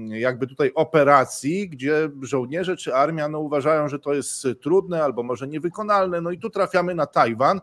jakby 0.08 0.46
tutaj 0.46 0.72
operacji, 0.74 1.68
gdzie 1.68 2.10
żołnierze 2.22 2.76
czy 2.76 2.94
armia 2.94 3.28
no, 3.28 3.38
uważają, 3.38 3.88
że 3.88 3.98
to 3.98 4.14
jest 4.14 4.46
trudne 4.60 5.04
albo 5.04 5.22
może 5.22 5.48
niewykonalne. 5.48 6.20
No 6.20 6.30
i 6.30 6.38
tu 6.38 6.50
trafiamy 6.50 6.94
na 6.94 7.06
Tajwan. 7.06 7.60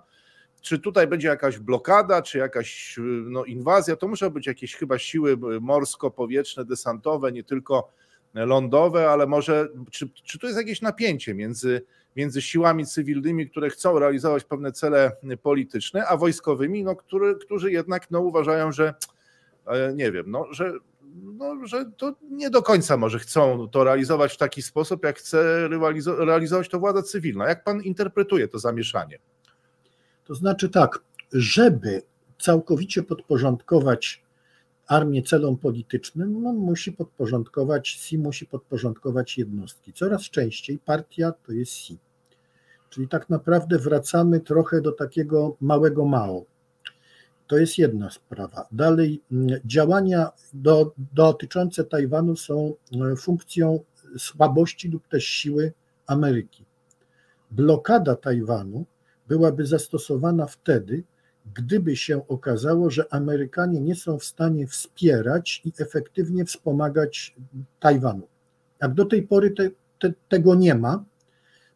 Czy 0.61 0.79
tutaj 0.79 1.07
będzie 1.07 1.27
jakaś 1.27 1.59
blokada, 1.59 2.21
czy 2.21 2.37
jakaś 2.37 2.99
no, 3.25 3.45
inwazja? 3.45 3.95
To 3.95 4.07
muszą 4.07 4.29
być 4.29 4.47
jakieś 4.47 4.75
chyba 4.75 4.99
siły 4.99 5.37
morsko-powietrzne, 5.61 6.65
desantowe, 6.65 7.31
nie 7.31 7.43
tylko 7.43 7.89
lądowe, 8.33 9.09
ale 9.09 9.27
może 9.27 9.67
czy, 9.91 10.09
czy 10.23 10.39
tu 10.39 10.47
jest 10.47 10.59
jakieś 10.59 10.81
napięcie 10.81 11.33
między 11.33 11.81
między 12.15 12.41
siłami 12.41 12.85
cywilnymi, 12.85 13.49
które 13.49 13.69
chcą 13.69 13.99
realizować 13.99 14.43
pewne 14.43 14.71
cele 14.71 15.11
polityczne, 15.41 16.05
a 16.07 16.17
wojskowymi, 16.17 16.83
no, 16.83 16.95
który, 16.95 17.35
którzy 17.35 17.71
jednak 17.71 18.11
no, 18.11 18.19
uważają, 18.19 18.71
że 18.71 18.93
e, 19.67 19.93
nie 19.93 20.11
wiem, 20.11 20.25
no, 20.27 20.53
że, 20.53 20.73
no, 21.23 21.65
że 21.65 21.85
to 21.97 22.15
nie 22.29 22.49
do 22.49 22.61
końca 22.61 22.97
może 22.97 23.19
chcą 23.19 23.67
to 23.67 23.83
realizować 23.83 24.33
w 24.33 24.37
taki 24.37 24.61
sposób, 24.61 25.03
jak 25.03 25.19
chce 25.19 25.69
realizować 26.17 26.69
to 26.69 26.79
władza 26.79 27.03
cywilna. 27.03 27.49
Jak 27.49 27.63
pan 27.63 27.81
interpretuje 27.81 28.47
to 28.47 28.59
zamieszanie? 28.59 29.19
To 30.23 30.35
znaczy 30.35 30.69
tak, 30.69 30.99
żeby 31.33 32.01
całkowicie 32.39 33.03
podporządkować 33.03 34.23
armię 34.91 35.23
celom 35.23 35.57
politycznym, 35.57 36.41
no, 36.41 36.53
musi 36.53 36.91
podporządkować, 36.91 37.89
SI 37.89 38.17
musi 38.17 38.45
podporządkować 38.45 39.37
jednostki. 39.37 39.93
Coraz 39.93 40.21
częściej 40.21 40.79
partia 40.79 41.31
to 41.31 41.51
jest 41.51 41.71
SI. 41.71 41.97
Czyli 42.89 43.07
tak 43.07 43.29
naprawdę 43.29 43.79
wracamy 43.79 44.39
trochę 44.39 44.81
do 44.81 44.91
takiego 44.91 45.55
małego 45.61 46.05
Mao. 46.05 46.45
To 47.47 47.57
jest 47.57 47.77
jedna 47.77 48.09
sprawa. 48.09 48.67
Dalej, 48.71 49.21
mm, 49.31 49.59
działania 49.65 50.29
do, 50.53 50.93
dotyczące 51.13 51.83
Tajwanu 51.83 52.35
są 52.35 52.73
e, 53.11 53.15
funkcją 53.15 53.79
słabości 54.17 54.89
lub 54.89 55.07
też 55.07 55.25
siły 55.25 55.73
Ameryki. 56.07 56.65
Blokada 57.51 58.15
Tajwanu 58.15 58.85
byłaby 59.27 59.65
zastosowana 59.65 60.45
wtedy, 60.47 61.03
gdyby 61.53 61.95
się 61.95 62.27
okazało, 62.27 62.89
że 62.89 63.13
Amerykanie 63.13 63.81
nie 63.81 63.95
są 63.95 64.19
w 64.19 64.23
stanie 64.23 64.67
wspierać 64.67 65.61
i 65.65 65.73
efektywnie 65.79 66.45
wspomagać 66.45 67.35
Tajwanu. 67.79 68.27
Jak 68.81 68.93
do 68.93 69.05
tej 69.05 69.23
pory 69.23 69.51
te, 69.51 69.69
te, 69.99 70.13
tego 70.29 70.55
nie 70.55 70.75
ma, 70.75 71.03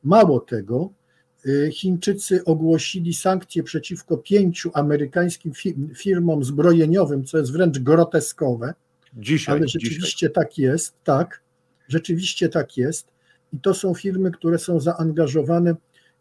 mało 0.04 0.40
tego, 0.40 0.90
y, 1.46 1.70
Chińczycy 1.72 2.46
ogłosili 2.46 3.14
sankcje 3.14 3.64
przeciwko 3.64 4.18
pięciu 4.18 4.72
amerykańskim 4.74 5.52
firmom 5.96 6.44
zbrojeniowym, 6.44 7.26
co 7.26 7.38
jest 7.38 7.52
wręcz 7.52 7.80
groteskowe. 7.80 8.74
Dzisiaj, 9.18 9.56
ale 9.56 9.68
rzeczywiście 9.68 10.28
dzisiaj. 10.28 10.34
tak 10.34 10.58
jest, 10.58 10.94
tak, 11.04 11.42
rzeczywiście 11.88 12.50
tak 12.50 12.78
jest. 12.78 13.08
I 13.54 13.60
to 13.60 13.74
są 13.74 13.94
firmy, 13.94 14.32
które 14.32 14.60
są 14.60 14.80
zaangażowane 14.80 15.76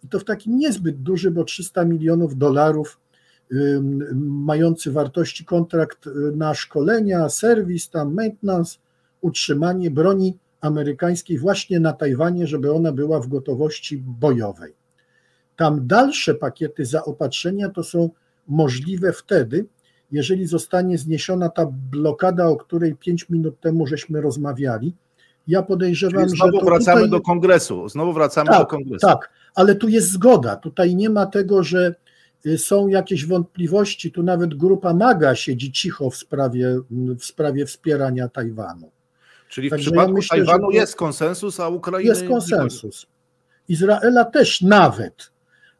i 0.04 0.08
to 0.08 0.20
w 0.20 0.24
takim 0.24 0.58
niezbyt 0.58 1.02
duży, 1.02 1.30
bo 1.30 1.44
300 1.44 1.84
milionów 1.84 2.38
dolarów 2.38 3.00
mający 4.24 4.92
wartości 4.92 5.44
kontrakt 5.44 6.06
y, 6.06 6.10
na 6.36 6.54
szkolenia, 6.54 7.28
serwis, 7.28 7.90
tam 7.90 8.14
maintenance, 8.14 8.78
utrzymanie 9.20 9.90
broni 9.90 10.38
amerykańskiej 10.60 11.38
właśnie 11.38 11.80
na 11.80 11.92
Tajwanie, 11.92 12.46
żeby 12.46 12.72
ona 12.72 12.92
była 12.92 13.20
w 13.20 13.28
gotowości 13.28 13.98
bojowej. 13.98 14.72
Tam 15.56 15.86
dalsze 15.86 16.34
pakiety 16.34 16.84
zaopatrzenia 16.84 17.68
to 17.68 17.82
są 17.82 18.10
możliwe 18.48 19.12
wtedy, 19.12 19.66
jeżeli 20.12 20.46
zostanie 20.46 20.98
zniesiona 20.98 21.48
ta 21.48 21.66
blokada, 21.90 22.48
o 22.48 22.56
której 22.56 22.94
pięć 22.94 23.28
minut 23.28 23.60
temu 23.60 23.86
żeśmy 23.86 24.20
rozmawiali. 24.20 24.94
Ja 25.48 25.62
podejrzewam, 25.62 26.24
Czyli 26.24 26.36
znowu 26.36 26.58
że. 26.58 26.64
wracamy 26.64 27.00
tutaj... 27.00 27.10
do 27.10 27.20
kongresu. 27.20 27.88
Znowu 27.88 28.12
wracamy 28.12 28.50
tak, 28.50 28.58
do 28.58 28.66
kongresu. 28.66 29.06
Tak, 29.06 29.30
ale 29.54 29.74
tu 29.74 29.88
jest 29.88 30.10
zgoda. 30.10 30.56
Tutaj 30.56 30.94
nie 30.94 31.10
ma 31.10 31.26
tego, 31.26 31.62
że 31.62 31.94
są 32.56 32.88
jakieś 32.88 33.26
wątpliwości, 33.26 34.12
tu 34.12 34.22
nawet 34.22 34.54
grupa 34.54 34.94
MAGA 34.94 35.34
siedzi 35.34 35.72
cicho 35.72 36.10
w 36.10 36.16
sprawie, 36.16 36.80
w 37.18 37.24
sprawie 37.24 37.66
wspierania 37.66 38.28
Tajwanu. 38.28 38.90
Czyli 39.48 39.70
Także 39.70 39.84
w 39.84 39.86
przypadku 39.86 40.10
ja 40.10 40.14
myślę, 40.14 40.36
Tajwanu 40.36 40.70
jest 40.70 40.96
konsensus, 40.96 41.60
a 41.60 41.68
Ukrainy 41.68 42.08
jest 42.08 42.28
konsensus. 42.28 43.06
Izraela 43.68 44.24
też 44.24 44.62
nawet, 44.62 45.30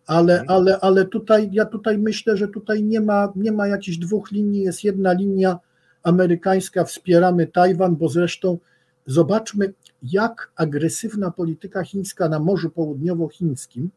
ale, 0.07 0.41
mhm. 0.41 0.59
ale, 0.59 0.81
ale 0.81 1.05
tutaj 1.05 1.49
ja 1.53 1.65
tutaj 1.65 1.99
myślę, 1.99 2.37
że 2.37 2.49
tutaj 2.49 2.83
nie 2.83 3.01
ma, 3.01 3.33
nie 3.37 3.53
ma 3.53 3.69
jakichś 3.69 3.97
dwóch 3.97 4.31
linii, 4.31 4.62
jest 4.62 4.85
jedna 4.85 5.12
linia 5.12 5.59
amerykańska, 6.03 6.85
wspieramy 6.85 7.47
Tajwan, 7.47 7.97
bo 7.97 8.09
zresztą 8.09 8.59
zobaczmy, 9.07 9.73
jak 10.03 10.51
agresywna 10.57 11.31
polityka 11.31 11.85
chińska 11.85 12.29
na 12.29 12.39
Morzu 12.39 12.71
Południowochińskim 12.71 13.91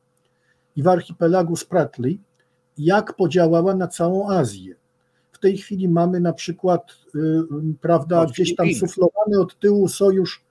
i 0.75 0.83
w 0.83 0.87
archipelagu 0.87 1.55
Spratly 1.55 2.17
jak 2.77 3.13
podziałała 3.13 3.75
na 3.75 3.87
całą 3.87 4.29
Azję. 4.29 4.75
W 5.31 5.39
tej 5.39 5.57
chwili 5.57 5.89
mamy 5.89 6.19
na 6.19 6.33
przykład, 6.33 6.91
y, 7.15 7.19
prawda, 7.81 8.25
gdzieś 8.25 8.55
tam 8.55 8.67
suflowany 8.73 9.39
od 9.39 9.59
tyłu 9.59 9.87
sojusz 9.87 10.43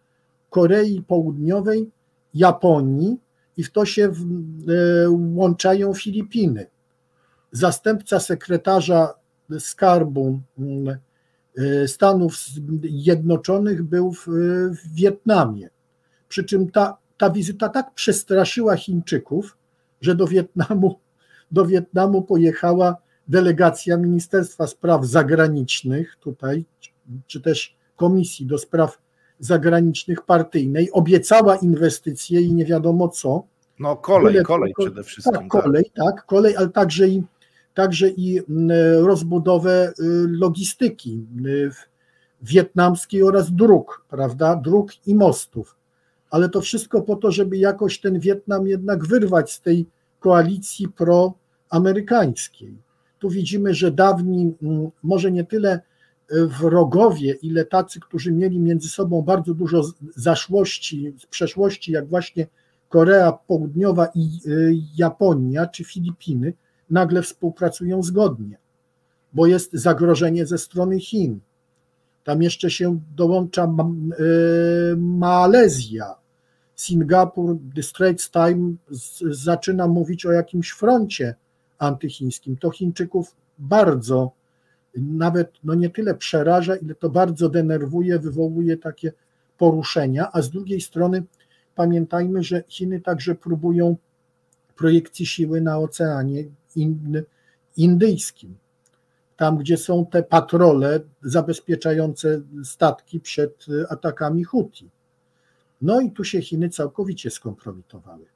Korei 0.50 1.02
Południowej, 1.02 1.90
Japonii 2.34 3.16
i 3.56 3.64
w 3.64 3.72
to 3.72 3.84
się 3.84 4.12
y, 4.12 5.10
łączają 5.10 5.94
Filipiny. 5.94 6.66
Zastępca 7.52 8.20
sekretarza 8.20 9.14
skarbu 9.58 10.40
y, 11.58 11.88
Stanów 11.88 12.36
Zjednoczonych 12.82 13.82
był 13.82 14.12
w, 14.12 14.26
w 14.70 14.94
Wietnamie. 14.94 15.68
Przy 16.28 16.44
czym 16.44 16.70
ta, 16.70 16.96
ta 17.18 17.30
wizyta 17.30 17.68
tak 17.68 17.94
przestraszyła 17.94 18.76
Chińczyków, 18.76 19.56
że 20.00 20.14
do 20.14 20.26
Wietnamu 20.26 20.98
do 21.50 21.66
Wietnamu 21.66 22.22
pojechała 22.22 22.96
delegacja 23.28 23.96
Ministerstwa 23.96 24.66
Spraw 24.66 25.04
Zagranicznych 25.04 26.16
tutaj, 26.20 26.64
czy 27.26 27.40
też 27.40 27.76
Komisji 27.96 28.46
do 28.46 28.58
Spraw 28.58 28.98
Zagranicznych 29.38 30.22
Partyjnej 30.22 30.92
obiecała 30.92 31.56
inwestycje 31.56 32.40
i 32.40 32.52
nie 32.52 32.64
wiadomo 32.64 33.08
co. 33.08 33.46
No 33.78 33.96
kolej, 33.96 34.42
kolej 34.42 34.72
przede 34.78 35.02
wszystkim. 35.02 35.34
Tak, 35.34 35.48
kolej, 35.48 35.84
tak, 35.84 36.16
tak 36.16 36.26
kolej, 36.26 36.56
ale 36.56 36.68
także 36.68 37.08
i, 37.08 37.22
także 37.74 38.08
i 38.08 38.40
rozbudowę 39.00 39.88
y, 39.88 39.92
logistyki 40.28 41.26
y, 41.46 41.70
wietnamskiej 42.42 43.22
oraz 43.22 43.52
dróg, 43.52 44.04
prawda, 44.08 44.56
dróg 44.56 45.06
i 45.06 45.14
mostów. 45.14 45.76
Ale 46.30 46.48
to 46.48 46.60
wszystko 46.60 47.02
po 47.02 47.16
to, 47.16 47.32
żeby 47.32 47.56
jakoś 47.56 48.00
ten 48.00 48.20
Wietnam 48.20 48.66
jednak 48.66 49.06
wyrwać 49.06 49.52
z 49.52 49.60
tej 49.60 49.86
koalicji 50.26 50.88
proamerykańskiej. 50.88 52.78
Tu 53.18 53.30
widzimy, 53.30 53.74
że 53.74 53.90
dawni, 53.90 54.54
może 55.02 55.32
nie 55.32 55.44
tyle 55.44 55.70
e, 55.70 55.80
wrogowie, 56.46 57.32
ile 57.32 57.64
tacy, 57.64 58.00
którzy 58.00 58.32
mieli 58.32 58.60
między 58.60 58.88
sobą 58.88 59.22
bardzo 59.22 59.54
dużo 59.54 59.82
zaszłości, 60.16 61.14
z 61.18 61.26
przeszłości, 61.26 61.92
jak 61.92 62.08
właśnie 62.08 62.46
Korea 62.88 63.32
Południowa 63.32 64.08
i 64.14 64.20
e, 64.20 64.50
Japonia 64.96 65.66
czy 65.66 65.84
Filipiny, 65.84 66.52
nagle 66.90 67.22
współpracują 67.22 68.02
zgodnie, 68.02 68.58
bo 69.32 69.46
jest 69.46 69.72
zagrożenie 69.72 70.46
ze 70.46 70.58
strony 70.58 71.00
Chin. 71.00 71.40
Tam 72.24 72.42
jeszcze 72.42 72.70
się 72.70 73.00
dołącza 73.16 73.64
e, 73.64 73.66
Malezja, 74.96 76.14
Singapur, 76.76 77.56
The 77.74 77.82
Straits 77.82 78.30
Time 78.30 78.74
zaczyna 79.30 79.88
mówić 79.88 80.26
o 80.26 80.32
jakimś 80.32 80.70
froncie 80.70 81.34
antychińskim. 81.78 82.56
To 82.56 82.70
Chińczyków 82.70 83.36
bardzo, 83.58 84.32
nawet 84.96 85.52
no 85.64 85.74
nie 85.74 85.90
tyle 85.90 86.14
przeraża, 86.14 86.76
ile 86.76 86.94
to 86.94 87.10
bardzo 87.10 87.48
denerwuje, 87.48 88.18
wywołuje 88.18 88.76
takie 88.76 89.12
poruszenia, 89.58 90.28
a 90.32 90.42
z 90.42 90.50
drugiej 90.50 90.80
strony 90.80 91.22
pamiętajmy, 91.74 92.42
że 92.42 92.64
Chiny 92.68 93.00
także 93.00 93.34
próbują 93.34 93.96
projekcji 94.76 95.26
siły 95.26 95.60
na 95.60 95.78
Oceanie 95.78 96.44
Indyjskim. 97.76 98.56
Tam, 99.36 99.58
gdzie 99.58 99.76
są 99.76 100.06
te 100.06 100.22
patrole 100.22 101.00
zabezpieczające 101.22 102.40
statki 102.64 103.20
przed 103.20 103.66
atakami 103.88 104.44
Huti. 104.44 104.90
No 105.82 106.00
i 106.00 106.10
tu 106.10 106.24
się 106.24 106.42
Chiny 106.42 106.68
całkowicie 106.68 107.30
skompromitowały. 107.30 108.26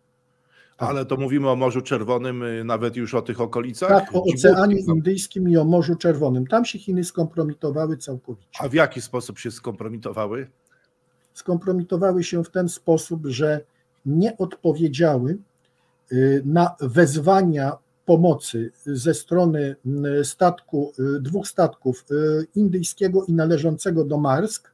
Tak. 0.81 0.89
Ale 0.89 1.07
to 1.07 1.17
mówimy 1.17 1.51
o 1.51 1.57
Morzu 1.57 1.83
Czerwonym, 1.83 2.43
y, 2.43 2.65
nawet 2.65 2.97
już 2.97 3.15
o 3.15 3.23
tych 3.23 3.41
okolicach? 3.41 3.89
Tak, 3.89 4.15
o 4.15 4.25
Oceanie 4.35 4.81
Indyjskim 4.81 5.49
i 5.49 5.57
o 5.57 5.65
Morzu 5.65 5.97
Czerwonym. 5.97 6.47
Tam 6.47 6.65
się 6.65 6.79
Chiny 6.79 7.05
skompromitowały 7.05 7.97
całkowicie. 7.97 8.49
A 8.61 8.69
w 8.69 8.75
jaki 8.75 9.01
sposób 9.01 9.39
się 9.39 9.51
skompromitowały? 9.51 10.51
Skompromitowały 11.35 12.25
się 12.25 12.45
w 12.45 12.51
ten 12.51 12.69
sposób, 12.69 13.27
że 13.27 13.61
nie 14.07 14.39
odpowiedziały 14.39 15.39
y, 16.13 16.43
na 16.45 16.77
wezwania 16.81 17.73
pomocy 18.07 18.73
ze 18.85 19.15
strony 19.15 19.77
y, 20.21 20.25
statku, 20.25 20.93
dwóch 21.21 21.49
statków 21.49 22.05
indyjskiego 22.55 23.25
i 23.25 23.33
należącego 23.33 24.05
do 24.05 24.19
Marsk. 24.19 24.71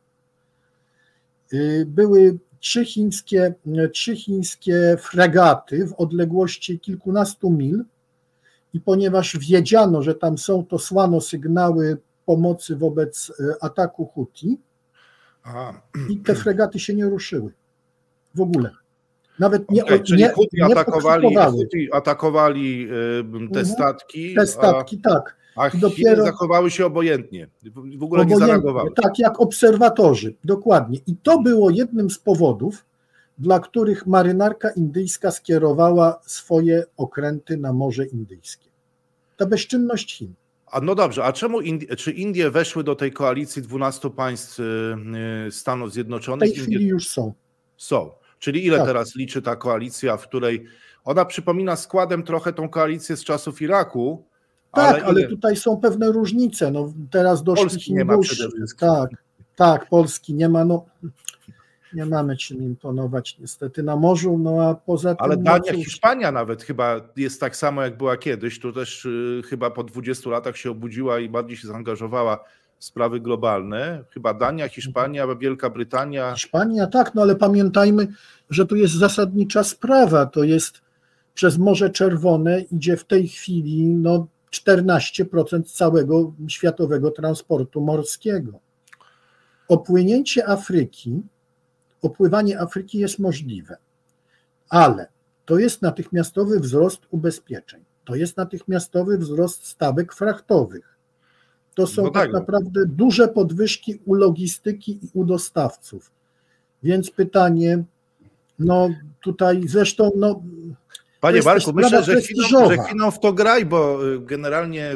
Były 1.87 2.39
trzy 2.67 2.85
chińskie, 2.85 3.55
trzy 3.93 4.17
chińskie 4.17 4.97
fregaty 5.01 5.87
w 5.87 5.93
odległości 5.93 6.81
kilkunastu 6.81 7.51
mil 7.51 7.85
i 8.73 8.81
ponieważ 8.81 9.39
wiedziano, 9.39 10.03
że 10.03 10.15
tam 10.15 10.39
są, 10.39 10.65
to 10.65 10.79
słano 10.79 11.21
sygnały 11.21 11.97
pomocy 12.25 12.77
wobec 12.77 13.33
e, 13.41 13.65
ataku 13.65 14.07
Huti 14.07 14.59
i 16.09 16.19
te 16.19 16.35
fregaty 16.35 16.79
się 16.79 16.95
nie 16.95 17.05
ruszyły 17.05 17.53
w 18.35 18.41
ogóle. 18.41 18.71
Nawet 19.39 19.71
nie, 19.71 19.85
okay, 19.85 20.01
czyli 20.01 20.23
nie, 20.23 20.29
Huti 20.29 20.63
atakowali, 20.63 21.37
Huti 21.37 21.93
atakowali 21.93 22.85
e, 22.85 22.89
te 23.23 23.61
mhm. 23.61 23.67
statki. 23.67 24.35
Te 24.35 24.47
statki, 24.47 25.01
a... 25.05 25.11
tak. 25.11 25.37
A 25.57 25.71
Chiny 25.71 25.81
dopiero 25.81 26.25
zachowały 26.25 26.71
się 26.71 26.87
obojętnie, 26.87 27.49
w 27.73 28.03
ogóle 28.03 28.23
obojętnie, 28.23 28.35
nie 28.35 28.41
zareagowały. 28.41 28.91
Tak, 29.03 29.19
jak 29.19 29.41
obserwatorzy, 29.41 30.35
dokładnie. 30.45 30.99
I 31.07 31.17
to 31.17 31.39
było 31.39 31.71
jednym 31.71 32.11
z 32.11 32.19
powodów, 32.19 32.85
dla 33.39 33.61
których 33.61 34.07
marynarka 34.07 34.71
indyjska 34.71 35.31
skierowała 35.31 36.21
swoje 36.27 36.85
okręty 36.97 37.57
na 37.57 37.73
Morze 37.73 38.07
Indyjskie. 38.07 38.69
Ta 39.37 39.47
bezczynność 39.47 40.17
Chin. 40.17 40.35
A 40.67 40.81
no 40.81 40.95
dobrze, 40.95 41.25
a 41.25 41.33
czemu 41.33 41.61
Indie, 41.61 41.97
czy 41.97 42.13
Indie 42.13 42.51
weszły 42.51 42.85
do 42.85 42.97
tej 42.97 43.13
koalicji 43.13 43.63
12 43.63 44.11
państw 44.11 44.61
y, 44.61 44.63
y, 45.47 45.53
Stanów 45.53 45.93
Zjednoczonych? 45.93 46.51
W 46.51 46.55
tej 46.55 46.63
chwili 46.63 46.87
już 46.87 47.09
są. 47.09 47.33
Są. 47.77 48.11
Czyli 48.39 48.67
ile 48.67 48.77
tak. 48.79 48.87
teraz 48.87 49.17
liczy 49.17 49.43
ta 49.43 49.57
koalicja, 49.57 50.17
w 50.17 50.29
której 50.29 50.65
ona 51.05 51.25
przypomina 51.25 51.77
składem 51.77 52.23
trochę 52.23 52.53
tą 52.53 52.69
koalicję 52.69 53.17
z 53.17 53.25
czasów 53.25 53.63
Iraku, 53.63 54.27
tak, 54.77 54.95
ale, 54.95 55.05
ale 55.05 55.29
tutaj 55.29 55.57
są 55.57 55.77
pewne 55.77 56.13
różnice. 56.13 56.71
No, 56.71 56.93
teraz 57.11 57.43
doszli 57.43 57.65
Polski 57.65 57.95
nie 57.95 58.05
ma 58.05 58.19
przede 58.19 58.51
wszystkim. 58.51 58.89
Tak, 58.89 59.11
tak, 59.57 59.89
Polski 59.89 60.35
nie 60.35 60.49
ma. 60.49 60.65
No, 60.65 60.85
nie 61.97 62.07
mamy 62.07 62.37
czym 62.37 62.63
imponować 62.63 63.39
niestety 63.39 63.83
na 63.83 63.97
morzu, 63.97 64.39
no 64.39 64.63
a 64.63 64.75
poza 64.75 65.15
tym... 65.15 65.25
Ale 65.25 65.37
Dania, 65.37 65.73
no, 65.73 65.79
Hiszpania 65.79 66.33
nawet 66.33 66.63
chyba 66.63 67.01
jest 67.17 67.41
tak 67.41 67.57
samo 67.57 67.83
jak 67.83 67.97
była 67.97 68.17
kiedyś, 68.17 68.61
tu 68.61 68.73
też 68.73 69.05
y, 69.05 69.43
chyba 69.49 69.71
po 69.71 69.85
20 69.85 70.31
latach 70.31 70.57
się 70.57 70.71
obudziła 70.71 71.19
i 71.19 71.29
bardziej 71.29 71.57
się 71.57 71.69
zaangażowała 71.69 72.45
w 72.79 72.85
sprawy 72.85 73.21
globalne. 73.21 74.05
Chyba 74.11 74.35
Dania, 74.35 74.69
Hiszpania, 74.69 75.27
Wielka 75.35 75.71
Brytania... 75.71 76.35
Hiszpania, 76.35 76.87
tak, 76.87 77.15
no 77.15 77.23
ale 77.23 77.37
pamiętajmy, 77.37 78.09
że 78.51 78.67
tu 78.67 78.77
jest 78.77 78.95
zasadnicza 78.95 79.65
sprawa, 79.65 80.27
to 80.27 80.45
jest 80.45 80.81
przez 81.35 81.59
Morze 81.59 81.91
Czerwone 81.91 82.61
idzie 82.61 82.97
w 82.97 83.05
tej 83.05 83.29
chwili 83.29 83.87
no, 83.87 84.27
14% 84.53 85.63
całego 85.63 86.33
światowego 86.49 87.11
transportu 87.11 87.81
morskiego. 87.81 88.61
Opłynięcie 89.69 90.49
Afryki, 90.49 91.23
opływanie 92.03 92.61
Afryki 92.61 92.99
jest 92.99 93.19
możliwe, 93.19 93.77
ale 94.69 95.09
to 95.45 95.59
jest 95.59 95.83
natychmiastowy 95.83 96.61
wzrost 96.61 97.01
ubezpieczeń, 97.11 97.85
to 98.05 98.15
jest 98.15 98.37
natychmiastowy 98.37 99.19
wzrost 99.19 99.67
stawek 99.67 100.13
frachtowych. 100.13 100.97
To 101.75 101.87
są 101.87 102.03
no 102.03 102.11
tak, 102.11 102.23
tak 102.23 102.33
naprawdę 102.33 102.87
duże 102.87 103.29
podwyżki 103.29 104.01
u 104.05 104.15
logistyki 104.15 104.93
i 104.93 105.11
u 105.15 105.25
dostawców. 105.25 106.11
Więc 106.83 107.11
pytanie, 107.11 107.85
no 108.59 108.89
tutaj 109.21 109.69
zresztą, 109.69 110.11
no 110.17 110.43
Panie 111.21 111.43
Marku, 111.43 111.73
myślę, 111.73 112.03
że 112.03 112.21
chwilą, 112.21 112.69
że 112.69 113.11
w 113.13 113.19
to 113.19 113.33
graj, 113.33 113.67
bo 113.67 114.07
y, 114.07 114.21
generalnie 114.21 114.95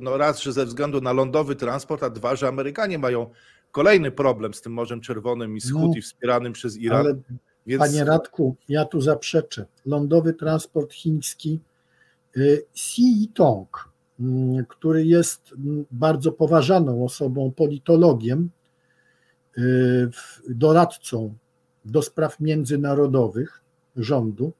no 0.00 0.16
raz, 0.16 0.42
że 0.42 0.52
ze 0.52 0.66
względu 0.66 1.00
na 1.00 1.12
lądowy 1.12 1.56
transport, 1.56 2.02
a 2.02 2.10
dwa, 2.10 2.36
że 2.36 2.48
Amerykanie 2.48 2.98
mają 2.98 3.30
kolejny 3.72 4.10
problem 4.10 4.54
z 4.54 4.60
tym 4.60 4.72
Morzem 4.72 5.00
Czerwonym 5.00 5.56
i 5.56 5.60
z 5.60 5.70
no, 5.70 5.80
Huti 5.80 6.02
wspieranym 6.02 6.52
przez 6.52 6.76
Iran. 6.76 7.00
Ale, 7.00 7.14
więc... 7.66 7.80
Panie 7.80 8.04
Radku, 8.04 8.56
ja 8.68 8.84
tu 8.84 9.00
zaprzeczę. 9.00 9.66
Lądowy 9.86 10.34
transport 10.34 10.92
chiński 10.92 11.60
y, 12.36 12.64
Xi 12.74 13.30
Tong, 13.34 13.88
mm, 14.20 14.64
który 14.66 15.04
jest 15.04 15.52
mm, 15.52 15.84
bardzo 15.90 16.32
poważaną 16.32 17.04
osobą, 17.04 17.52
politologiem, 17.56 18.50
y, 19.58 20.10
doradcą 20.48 21.34
do 21.84 22.02
spraw 22.02 22.40
międzynarodowych 22.40 23.60
rządu, 23.96 24.52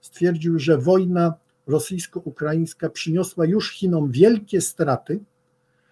stwierdził, 0.00 0.58
że 0.58 0.78
wojna 0.78 1.34
rosyjsko-ukraińska 1.66 2.90
przyniosła 2.90 3.46
już 3.46 3.72
Chinom 3.72 4.10
wielkie 4.10 4.60
straty, 4.60 5.20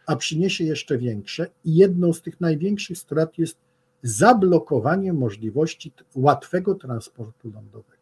a 0.07 0.17
przyniesie 0.17 0.65
jeszcze 0.65 0.99
większe, 0.99 1.47
i 1.65 1.75
jedną 1.75 2.13
z 2.13 2.23
tych 2.23 2.41
największych 2.41 2.99
strat 2.99 3.39
jest 3.39 3.57
zablokowanie 4.03 5.13
możliwości 5.13 5.93
łatwego 6.15 6.75
transportu 6.75 7.53
lądowego. 7.55 7.97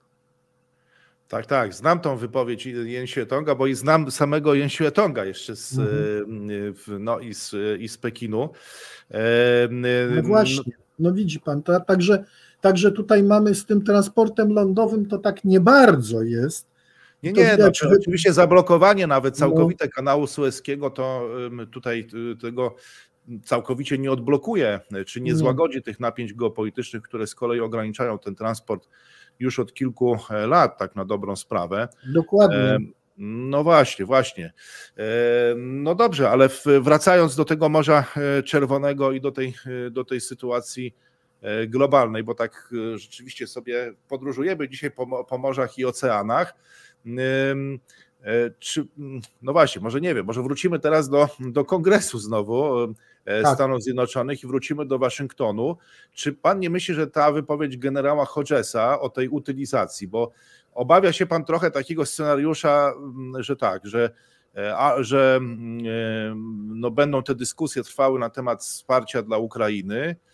Tak, 1.29 1.47
tak. 1.47 1.75
Znam 1.75 2.01
tą 2.01 2.17
wypowiedź 2.17 2.67
Jen 2.67 3.07
Tonga, 3.29 3.55
bo 3.55 3.67
i 3.67 3.75
znam 3.75 4.11
samego 4.11 4.55
Jen 4.55 4.69
Tonga 4.95 5.25
jeszcze 5.25 5.57
z, 5.57 5.79
mhm. 5.79 7.05
no, 7.05 7.21
i, 7.21 7.35
z, 7.35 7.55
i 7.81 7.89
z 7.89 7.99
Pekinu. 7.99 8.49
No 10.11 10.23
właśnie, 10.23 10.73
no 10.99 11.13
widzi 11.13 11.41
pan, 11.41 11.63
to, 11.63 11.81
także 11.81 12.25
Także 12.65 12.93
tutaj 12.93 13.23
mamy 13.23 13.55
z 13.55 13.67
tym 13.67 13.83
transportem 13.83 14.53
lądowym 14.53 15.07
to 15.07 15.19
tak 15.19 15.45
nie 15.45 15.61
bardzo 15.61 16.23
jest. 16.23 16.67
Nie, 17.23 17.33
nie, 17.33 17.57
no, 17.59 17.73
czy, 17.73 17.89
oczywiście 18.01 18.33
zablokowanie 18.33 19.07
nawet 19.07 19.37
całkowite 19.37 19.85
no. 19.85 19.91
kanału 19.95 20.27
Sueskiego 20.27 20.91
to 20.91 21.29
tutaj 21.73 22.09
tego 22.41 22.75
całkowicie 23.45 23.99
nie 23.99 24.12
odblokuje, 24.12 24.81
czy 25.07 25.21
nie 25.21 25.35
złagodzi 25.35 25.83
tych 25.83 26.01
napięć 26.01 26.35
geopolitycznych, 26.35 27.03
które 27.03 27.27
z 27.27 27.35
kolei 27.35 27.61
ograniczają 27.61 28.19
ten 28.19 28.35
transport 28.35 28.89
już 29.39 29.59
od 29.59 29.75
kilku 29.75 30.17
e, 30.31 30.47
lat, 30.47 30.79
tak 30.79 30.97
na 30.97 31.05
dobrą 31.05 31.37
sprawę. 31.37 31.89
Dokładnie. 32.15 32.79
No 33.19 33.65
właśnie, 33.65 34.05
właśnie. 34.05 34.53
No 35.57 35.95
dobrze, 35.95 36.31
ale 36.31 36.49
wracając 36.81 37.37
do 37.37 37.45
tego 37.45 37.69
Morza 37.69 38.05
Czerwonego 38.45 39.12
i 39.12 39.21
do 39.21 39.33
tej, 39.33 39.55
do 39.91 40.05
tej 40.05 40.21
sytuacji 40.21 40.95
globalnej, 41.66 42.24
bo 42.24 42.34
tak 42.34 42.74
rzeczywiście 42.95 43.47
sobie 43.47 43.95
podróżujemy 44.09 44.68
dzisiaj 44.68 44.90
po, 44.90 45.24
po 45.24 45.38
morzach 45.38 45.78
i 45.78 45.84
oceanach. 45.84 46.55
Czy, 48.59 48.86
no 49.42 49.53
właśnie, 49.53 49.82
może 49.82 50.01
nie 50.01 50.14
wiem, 50.14 50.26
może 50.26 50.42
wrócimy 50.42 50.78
teraz 50.78 51.09
do, 51.09 51.28
do 51.40 51.64
kongresu 51.64 52.18
znowu 52.18 52.88
tak. 53.42 53.55
Stanów 53.55 53.82
Zjednoczonych 53.82 54.42
i 54.42 54.47
wrócimy 54.47 54.86
do 54.86 54.99
Waszyngtonu. 54.99 55.76
Czy 56.12 56.32
pan 56.32 56.61
nie 56.61 56.70
myśli, 56.70 56.95
że 56.95 57.07
ta 57.07 57.32
wypowiedź 57.32 57.78
generała 57.78 58.24
Hodgesa 58.24 59.01
o 59.01 59.09
tej 59.09 59.28
utylizacji, 59.28 60.09
bo 60.09 60.30
obawia 60.72 61.12
się 61.12 61.26
pan 61.26 61.45
trochę 61.45 61.70
takiego 61.70 62.07
scenariusza, 62.07 62.92
że 63.38 63.57
tak, 63.57 63.86
że 63.86 64.11
a, 64.76 64.97
że 65.01 65.40
no, 66.66 66.90
będą 66.90 67.22
te 67.22 67.34
dyskusje 67.34 67.82
trwały 67.82 68.18
na 68.18 68.30
temat 68.30 68.62
wsparcia 68.62 69.22
dla 69.22 69.38
Ukrainy, 69.38 70.16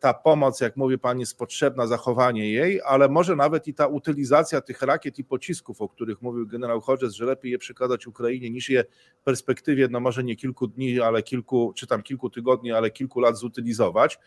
ta 0.00 0.14
pomoc, 0.14 0.60
jak 0.60 0.76
mówi 0.76 0.98
Pani, 0.98 1.20
jest 1.20 1.38
potrzebna, 1.38 1.86
zachowanie 1.86 2.52
jej, 2.52 2.80
ale 2.86 3.08
może 3.08 3.36
nawet 3.36 3.68
i 3.68 3.74
ta 3.74 3.86
utylizacja 3.86 4.60
tych 4.60 4.82
rakiet 4.82 5.18
i 5.18 5.24
pocisków, 5.24 5.82
o 5.82 5.88
których 5.88 6.22
mówił 6.22 6.46
generał 6.46 6.80
Hodges, 6.80 7.14
że 7.14 7.24
lepiej 7.24 7.52
je 7.52 7.58
przekazać 7.58 8.06
Ukrainie 8.06 8.50
niż 8.50 8.70
je 8.70 8.84
w 9.20 9.24
perspektywie, 9.24 9.88
no 9.90 10.00
może 10.00 10.24
nie 10.24 10.36
kilku 10.36 10.66
dni, 10.66 11.00
ale 11.00 11.22
kilku, 11.22 11.72
czy 11.76 11.86
tam 11.86 12.02
kilku 12.02 12.30
tygodni, 12.30 12.72
ale 12.72 12.90
kilku 12.90 13.20
lat 13.20 13.36
zutylizować. 13.36 14.18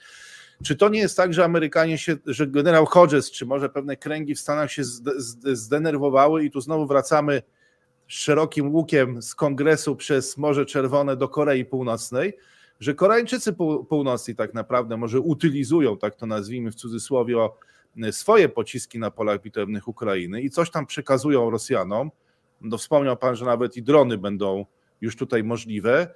Czy 0.64 0.76
to 0.76 0.90
nie 0.90 1.00
jest 1.00 1.18
tak, 1.18 1.34
że 1.34 1.46
Amerykanie 1.46 1.98
się, 1.98 2.18
że 2.26 2.48
generał 2.48 2.86
Hodges, 2.86 3.32
czy 3.32 3.46
może 3.46 3.70
pewne 3.70 3.98
kręgi 3.98 4.36
w 4.36 4.40
Stanach 4.40 4.72
się 4.72 4.84
zdenerwowały 5.54 6.44
i 6.44 6.52
tu 6.52 6.62
znowu 6.62 6.88
wracamy 6.88 7.42
szerokim 8.08 8.76
łukiem 8.76 9.22
z 9.22 9.36
kongresu 9.36 9.96
przez 9.96 10.38
Morze 10.38 10.66
Czerwone 10.66 11.18
do 11.18 11.30
Korei 11.30 11.66
Północnej, 11.66 12.34
że 12.84 12.94
Koreańczycy 12.94 13.54
północni 13.90 14.36
tak 14.36 14.54
naprawdę 14.54 14.98
może 14.98 15.20
utylizują, 15.20 15.98
tak 15.98 16.16
to 16.16 16.26
nazwijmy 16.26 16.72
w 16.72 16.76
cudzysłowie, 16.76 17.36
swoje 18.12 18.50
pociski 18.50 19.00
na 19.00 19.12
polach 19.12 19.42
bitewnych 19.42 19.88
Ukrainy 19.88 20.42
i 20.42 20.50
coś 20.50 20.72
tam 20.72 20.86
przekazują 20.86 21.50
Rosjanom. 21.50 22.12
No, 22.62 22.78
wspomniał 22.78 23.18
Pan, 23.18 23.36
że 23.36 23.46
nawet 23.46 23.78
i 23.78 23.84
drony 23.84 24.18
będą 24.18 24.66
już 25.02 25.16
tutaj 25.16 25.44
możliwe. 25.44 26.08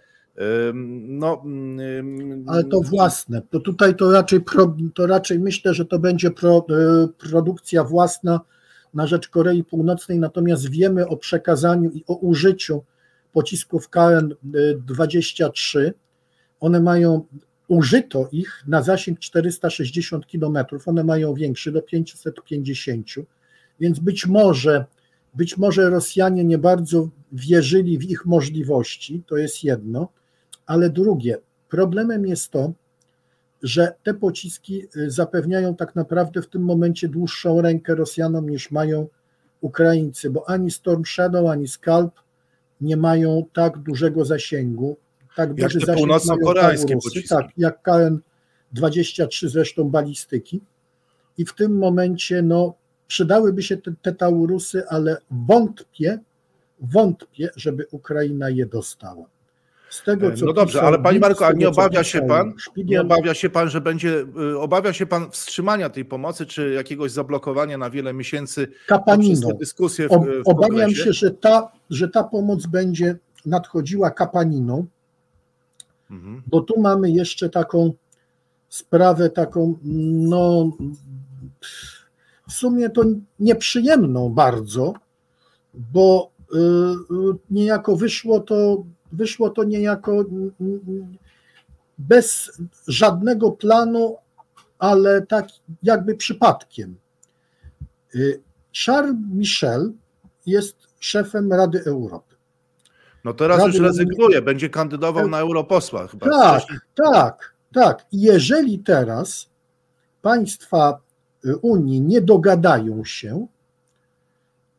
No, 1.07 1.43
Ale 2.47 2.63
to 2.63 2.82
własne. 2.82 3.41
To 3.49 3.59
tutaj 3.59 3.95
to 3.95 4.11
raczej, 4.11 4.41
pro, 4.41 4.76
to 4.95 5.07
raczej 5.07 5.39
myślę, 5.39 5.74
że 5.74 5.86
to 5.86 5.99
będzie 5.99 6.32
pro, 6.32 6.65
e, 6.70 7.07
produkcja 7.30 7.84
własna 7.84 8.41
na 8.93 9.07
rzecz 9.07 9.30
Korei 9.30 9.63
Północnej, 9.63 10.20
natomiast 10.20 10.70
wiemy 10.70 11.07
o 11.07 11.18
przekazaniu 11.18 11.89
i 11.89 12.03
o 12.07 12.15
użyciu 12.15 12.84
pocisków 13.34 13.89
KN-23 13.89 15.91
one 16.60 16.80
mają, 16.80 17.26
użyto 17.68 18.30
ich 18.32 18.64
na 18.68 18.82
zasięg 18.82 19.20
460 19.20 20.26
km, 20.26 20.58
one 20.86 21.03
mają 21.03 21.34
większy 21.34 21.72
do 21.72 21.82
550, 21.82 23.08
więc 23.80 23.99
być 23.99 24.28
może, 24.28 24.86
być 25.34 25.58
może 25.58 25.89
Rosjanie 25.89 26.43
nie 26.43 26.58
bardzo 26.58 27.10
wierzyli 27.32 27.97
w 27.97 28.03
ich 28.03 28.26
możliwości, 28.26 29.24
to 29.28 29.38
jest 29.38 29.64
jedno, 29.64 30.08
ale 30.66 30.89
drugie, 30.89 31.38
problemem 31.70 32.26
jest 32.26 32.51
to, 32.51 32.74
że 33.64 33.93
te 34.03 34.14
pociski 34.14 34.84
y, 34.95 35.12
zapewniają 35.12 35.76
tak 35.76 35.95
naprawdę 35.95 36.41
w 36.41 36.47
tym 36.47 36.62
momencie 36.62 37.08
dłuższą 37.08 37.62
rękę 37.62 37.95
Rosjanom 37.95 38.49
niż 38.49 38.72
mają 38.72 39.08
Ukraińcy, 39.62 40.30
bo 40.30 40.49
ani 40.49 40.72
Storm 40.72 41.05
Shadow, 41.05 41.49
ani 41.49 41.68
Scalp 41.68 42.14
nie 42.82 42.97
mają 42.97 43.45
tak 43.53 43.78
dużego 43.78 44.26
zasięgu 44.26 44.97
tak 45.38 45.54
duży 45.54 45.80
jak 45.88 45.98
północno-koreańskie 45.98 46.98
pociski. 47.04 47.30
Tak, 47.30 47.46
jak 47.58 47.82
KN-23 47.82 49.48
zresztą 49.48 49.90
balistyki. 49.90 50.62
I 51.38 51.46
w 51.46 51.54
tym 51.54 51.78
momencie 51.78 52.42
no, 52.42 52.74
przydałyby 53.08 53.64
się 53.64 53.78
te, 53.78 53.94
te 54.02 54.14
Taurusy, 54.14 54.84
ale 54.90 55.18
wątpię, 55.32 56.20
wątpię, 56.80 57.50
żeby 57.56 57.86
Ukraina 57.92 58.50
je 58.50 58.66
dostała. 58.66 59.26
Z 59.90 60.04
tego, 60.04 60.32
co 60.32 60.46
no 60.46 60.54
dobrze, 60.54 60.82
ale 60.82 61.00
Panie 61.00 61.20
Marku, 61.20 61.44
a 61.44 61.52
nie 61.52 61.70
obawia 61.70 62.04
się 62.04 62.22
Pan, 62.22 62.54
nie 62.78 63.02
obawia 63.02 63.34
się 63.34 63.50
Pan, 63.50 63.70
że 63.70 63.82
będzie, 63.82 64.26
y, 64.54 64.60
obawia 64.60 64.94
się 64.94 65.06
Pan 65.06 65.32
wstrzymania 65.32 65.90
tej 65.90 66.06
pomocy, 66.06 66.46
czy 66.46 66.74
jakiegoś 66.74 67.12
zablokowania 67.12 67.78
na 67.78 67.90
wiele 67.90 68.14
miesięcy 68.14 68.68
Kapaniną. 68.88 69.50
dyskusje 69.60 70.08
w, 70.08 70.12
w 70.12 70.48
Obawiam 70.48 70.92
się, 70.92 71.14
że 71.14 71.32
ta, 71.32 71.72
że 71.90 72.10
ta 72.10 72.24
pomoc 72.24 72.66
będzie 72.66 73.16
nadchodziła 73.46 74.12
kapaniną, 74.12 74.88
Mhm. 76.12 76.43
Bo 76.47 76.62
tu 76.62 76.82
mamy 76.82 77.12
jeszcze 77.12 77.49
taką 77.49 77.93
sprawę, 78.70 79.30
taką, 79.30 79.78
no, 79.84 80.72
w 82.49 82.53
sumie 82.53 82.89
to 82.89 83.03
nieprzyjemną 83.39 84.30
bardzo, 84.30 84.93
bo 85.74 86.32
y, 86.53 86.58
y, 86.58 87.38
niejako 87.49 87.95
wyszło 87.95 88.39
to, 88.39 88.84
wyszło 89.12 89.49
to 89.49 89.64
niejako 89.64 90.26
bez 91.97 92.51
żadnego 92.88 93.51
planu, 93.51 94.18
ale 94.80 95.22
tak 95.22 95.47
jakby 95.84 96.16
przypadkiem. 96.16 96.95
Y, 98.16 98.41
Charles 98.86 99.16
Michel 99.34 99.93
jest 100.45 100.76
szefem 100.99 101.53
Rady 101.53 101.84
Europy. 101.86 102.26
No 103.24 103.34
teraz 103.34 103.59
Rady 103.59 103.72
już 103.72 103.80
rezygnuje, 103.80 104.41
będzie 104.41 104.70
kandydował 104.70 105.28
na 105.28 105.39
europosła 105.39 106.07
chyba. 106.07 106.30
Tak, 106.30 106.63
tak, 106.95 107.53
tak. 107.74 108.05
Jeżeli 108.11 108.80
teraz 108.80 109.49
państwa 110.22 110.99
y, 111.45 111.57
Unii 111.57 112.01
nie 112.01 112.22
dogadają 112.22 113.05
się, 113.05 113.47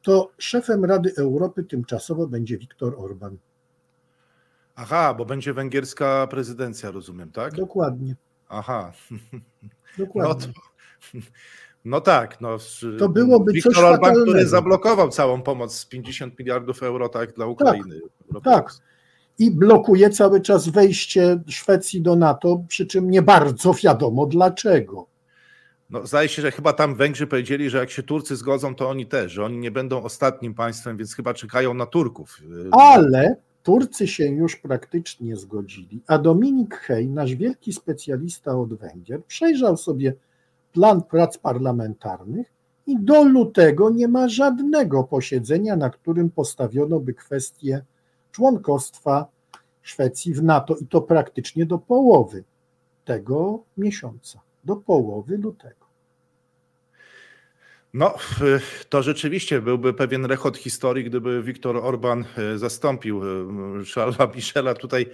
to 0.03 0.31
szefem 0.39 0.85
Rady 0.85 1.13
Europy 1.17 1.65
tymczasowo 1.65 2.27
będzie 2.27 2.59
Viktor 2.59 2.95
Orban. 2.99 3.37
Aha, 4.77 5.15
bo 5.15 5.25
będzie 5.25 5.53
węgierska 5.53 6.27
prezydencja, 6.27 6.91
rozumiem, 6.91 7.33
tak? 7.33 7.55
Dokładnie. 7.55 8.17
Aha. 8.49 8.93
Dokładnie. 9.99 10.47
No 10.47 10.53
to, 11.13 11.19
no 11.85 12.01
tak, 12.01 12.41
no. 12.41 12.57
To 12.99 13.09
byłoby 13.09 13.53
Viktor 13.53 13.73
coś 13.73 13.83
Orban, 13.83 14.01
fatalnego. 14.01 14.27
który 14.27 14.47
zablokował 14.47 15.09
całą 15.09 15.43
pomoc 15.43 15.75
z 15.75 15.87
50 15.87 16.39
miliardów 16.39 16.83
euro 16.83 17.09
tak 17.09 17.33
dla 17.33 17.47
Ukrainy. 17.47 18.01
Tak, 18.01 18.18
tak. 18.45 18.71
I 19.39 19.51
blokuje 19.51 20.11
cały 20.11 20.41
czas 20.41 20.69
wejście 20.69 21.41
Szwecji 21.49 22.03
do 22.03 22.17
NATO, 22.17 22.63
przy 22.69 22.87
czym 22.87 23.11
nie 23.11 23.23
bardzo 23.23 23.75
wiadomo 23.75 24.27
dlaczego. 24.27 25.07
No, 25.91 26.07
zdaje 26.07 26.29
się, 26.29 26.43
że 26.43 26.51
chyba 26.51 26.73
tam 26.73 26.95
Węgrzy 26.95 27.27
powiedzieli, 27.27 27.71
że 27.71 27.79
jak 27.79 27.91
się 27.91 28.03
Turcy 28.03 28.37
zgodzą, 28.37 28.75
to 28.75 28.89
oni 28.89 29.07
też, 29.07 29.33
że 29.33 29.45
oni 29.45 29.59
nie 29.59 29.71
będą 29.71 30.03
ostatnim 30.03 30.55
państwem, 30.55 30.97
więc 30.97 31.15
chyba 31.15 31.35
czekają 31.35 31.75
na 31.75 31.87
Turków. 31.87 32.39
Ale 32.71 33.37
Turcy 33.63 34.07
się 34.07 34.27
już 34.27 34.57
praktycznie 34.57 35.37
zgodzili, 35.37 36.01
a 36.07 36.19
Dominik 36.19 36.75
Hej, 36.75 37.09
nasz 37.09 37.35
wielki 37.35 37.73
specjalista 37.73 38.59
od 38.59 38.75
Węgier, 38.75 39.25
przejrzał 39.25 39.77
sobie 39.77 40.15
plan 40.73 41.03
prac 41.03 41.39
parlamentarnych 41.39 42.47
i 42.87 42.99
do 42.99 43.25
lutego 43.25 43.91
nie 43.91 44.09
ma 44.09 44.29
żadnego 44.29 45.05
posiedzenia, 45.05 45.77
na 45.77 45.91
którym 45.91 46.31
postawiono 46.31 47.01
by 47.01 47.15
kwestię 47.15 47.83
członkostwa 48.39 49.27
Szwecji 49.83 50.35
w 50.35 50.43
NATO 50.43 50.77
i 50.77 50.87
to 50.87 51.01
praktycznie 51.01 51.67
do 51.67 51.79
połowy 51.79 52.45
tego 53.05 53.63
miesiąca, 53.77 54.41
do 54.65 54.77
połowy 54.77 55.39
lutego. 55.39 55.87
No, 57.95 58.15
to 58.89 59.03
rzeczywiście 59.03 59.63
byłby 59.63 59.95
pewien 59.95 60.25
rechot 60.25 60.57
historii, 60.57 61.05
gdyby 61.05 61.43
Viktor 61.43 61.77
Orban 61.77 62.25
e, 62.39 62.59
zastąpił 62.59 63.23
e, 63.23 63.27
Charlesa 63.95 64.27
Michela 64.35 64.75
tutaj 64.75 65.03
e, 65.03 65.07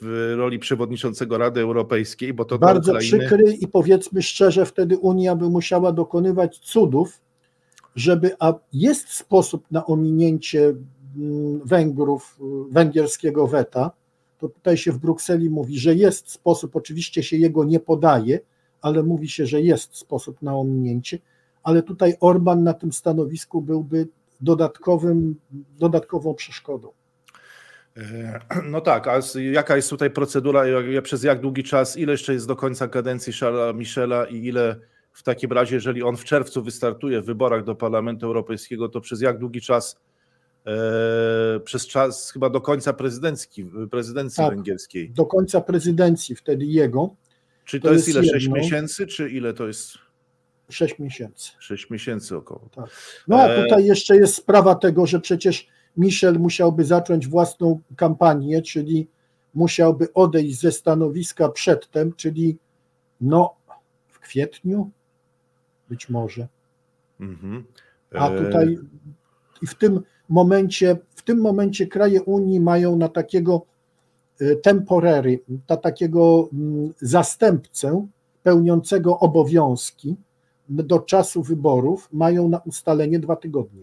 w 0.00 0.34
roli 0.36 0.58
przewodniczącego 0.58 1.38
Rady 1.38 1.60
Europejskiej, 1.60 2.34
bo 2.34 2.44
to 2.44 2.58
bardzo 2.58 2.92
Ukrainy... 2.92 3.18
przykry 3.18 3.52
i 3.52 3.68
powiedzmy 3.68 4.22
szczerze, 4.22 4.66
wtedy 4.66 4.98
Unia 4.98 5.36
by 5.36 5.50
musiała 5.50 5.92
dokonywać 5.92 6.58
cudów, 6.58 7.20
żeby, 7.96 8.36
a 8.38 8.54
jest 8.72 9.08
sposób 9.12 9.64
na 9.70 9.86
ominięcie 9.86 10.74
Węgrów, 11.64 12.38
węgierskiego 12.70 13.46
weta, 13.46 13.90
to 14.38 14.48
tutaj 14.48 14.76
się 14.76 14.92
w 14.92 14.98
Brukseli 14.98 15.50
mówi, 15.50 15.78
że 15.78 15.94
jest 15.94 16.30
sposób, 16.30 16.76
oczywiście 16.76 17.22
się 17.22 17.36
jego 17.36 17.64
nie 17.64 17.80
podaje, 17.80 18.40
ale 18.82 19.02
mówi 19.02 19.28
się, 19.28 19.46
że 19.46 19.60
jest 19.60 19.96
sposób 19.96 20.42
na 20.42 20.56
ominięcie, 20.56 21.18
ale 21.62 21.82
tutaj 21.82 22.14
Orban 22.20 22.62
na 22.62 22.74
tym 22.74 22.92
stanowisku 22.92 23.62
byłby 23.62 24.08
dodatkowym, 24.40 25.34
dodatkową 25.78 26.34
przeszkodą. 26.34 26.88
E, 27.96 28.40
no 28.72 28.80
tak, 28.80 29.08
a 29.08 29.20
jaka 29.52 29.76
jest 29.76 29.90
tutaj 29.90 30.10
procedura, 30.10 30.64
przez 31.02 31.22
jak 31.22 31.40
długi 31.40 31.64
czas, 31.64 31.96
ile 31.96 32.12
jeszcze 32.12 32.32
jest 32.32 32.46
do 32.46 32.56
końca 32.56 32.88
kadencji 32.88 33.32
Charlesa 33.32 33.72
Michela 33.72 34.24
i 34.24 34.46
ile 34.46 34.76
w 35.12 35.22
takim 35.22 35.52
razie, 35.52 35.74
jeżeli 35.74 36.02
on 36.02 36.16
w 36.16 36.24
czerwcu 36.24 36.62
wystartuje 36.62 37.20
w 37.20 37.24
wyborach 37.24 37.64
do 37.64 37.74
Parlamentu 37.74 38.26
Europejskiego, 38.26 38.88
to 38.88 39.00
przez 39.00 39.20
jak 39.20 39.38
długi 39.38 39.60
czas 39.60 40.00
przez 41.64 41.86
czas 41.86 42.30
chyba 42.30 42.50
do 42.50 42.60
końca 42.60 42.92
prezydencki, 42.92 43.64
prezydencji 43.90 44.36
tak, 44.36 44.54
węgierskiej. 44.54 45.10
Do 45.10 45.26
końca 45.26 45.60
prezydencji 45.60 46.34
wtedy 46.34 46.64
jego. 46.64 47.14
Czy 47.64 47.80
to, 47.80 47.88
to 47.88 47.94
jest, 47.94 48.08
jest, 48.08 48.18
ile? 48.18 48.26
Jedno. 48.26 48.38
6 48.38 48.48
miesięcy, 48.48 49.06
czy 49.06 49.30
ile 49.30 49.54
to 49.54 49.66
jest? 49.66 49.98
6 50.68 50.98
miesięcy. 50.98 51.52
6 51.58 51.90
miesięcy 51.90 52.36
około. 52.36 52.68
Tak. 52.74 52.90
No 53.28 53.36
a 53.36 53.48
e, 53.48 53.62
tutaj 53.62 53.84
jeszcze 53.84 54.16
jest 54.16 54.34
sprawa 54.34 54.74
tego, 54.74 55.06
że 55.06 55.20
przecież 55.20 55.68
Michel 55.96 56.38
musiałby 56.38 56.84
zacząć 56.84 57.28
własną 57.28 57.80
kampanię, 57.96 58.62
czyli 58.62 59.08
musiałby 59.54 60.12
odejść 60.12 60.60
ze 60.60 60.72
stanowiska 60.72 61.48
przedtem, 61.48 62.12
czyli 62.16 62.58
no 63.20 63.54
w 64.08 64.18
kwietniu 64.18 64.90
być 65.88 66.08
może. 66.08 66.48
Mhm. 67.20 67.64
A 68.14 68.30
e, 68.30 68.44
tutaj 68.44 68.78
i 69.62 69.66
w 69.66 69.74
tym 69.74 70.00
momencie, 70.30 70.96
w 71.14 71.22
tym 71.22 71.40
momencie 71.40 71.86
kraje 71.86 72.22
Unii 72.22 72.60
mają 72.60 72.96
na 72.96 73.08
takiego 73.08 73.62
e, 74.40 74.56
temporery, 74.56 75.40
na 75.68 75.76
takiego 75.76 76.48
mm, 76.52 76.92
zastępcę 77.00 78.06
pełniącego 78.42 79.18
obowiązki 79.18 80.16
do 80.68 80.98
czasu 80.98 81.42
wyborów 81.42 82.08
mają 82.12 82.48
na 82.48 82.58
ustalenie 82.58 83.18
dwa 83.18 83.36
tygodnie. 83.36 83.82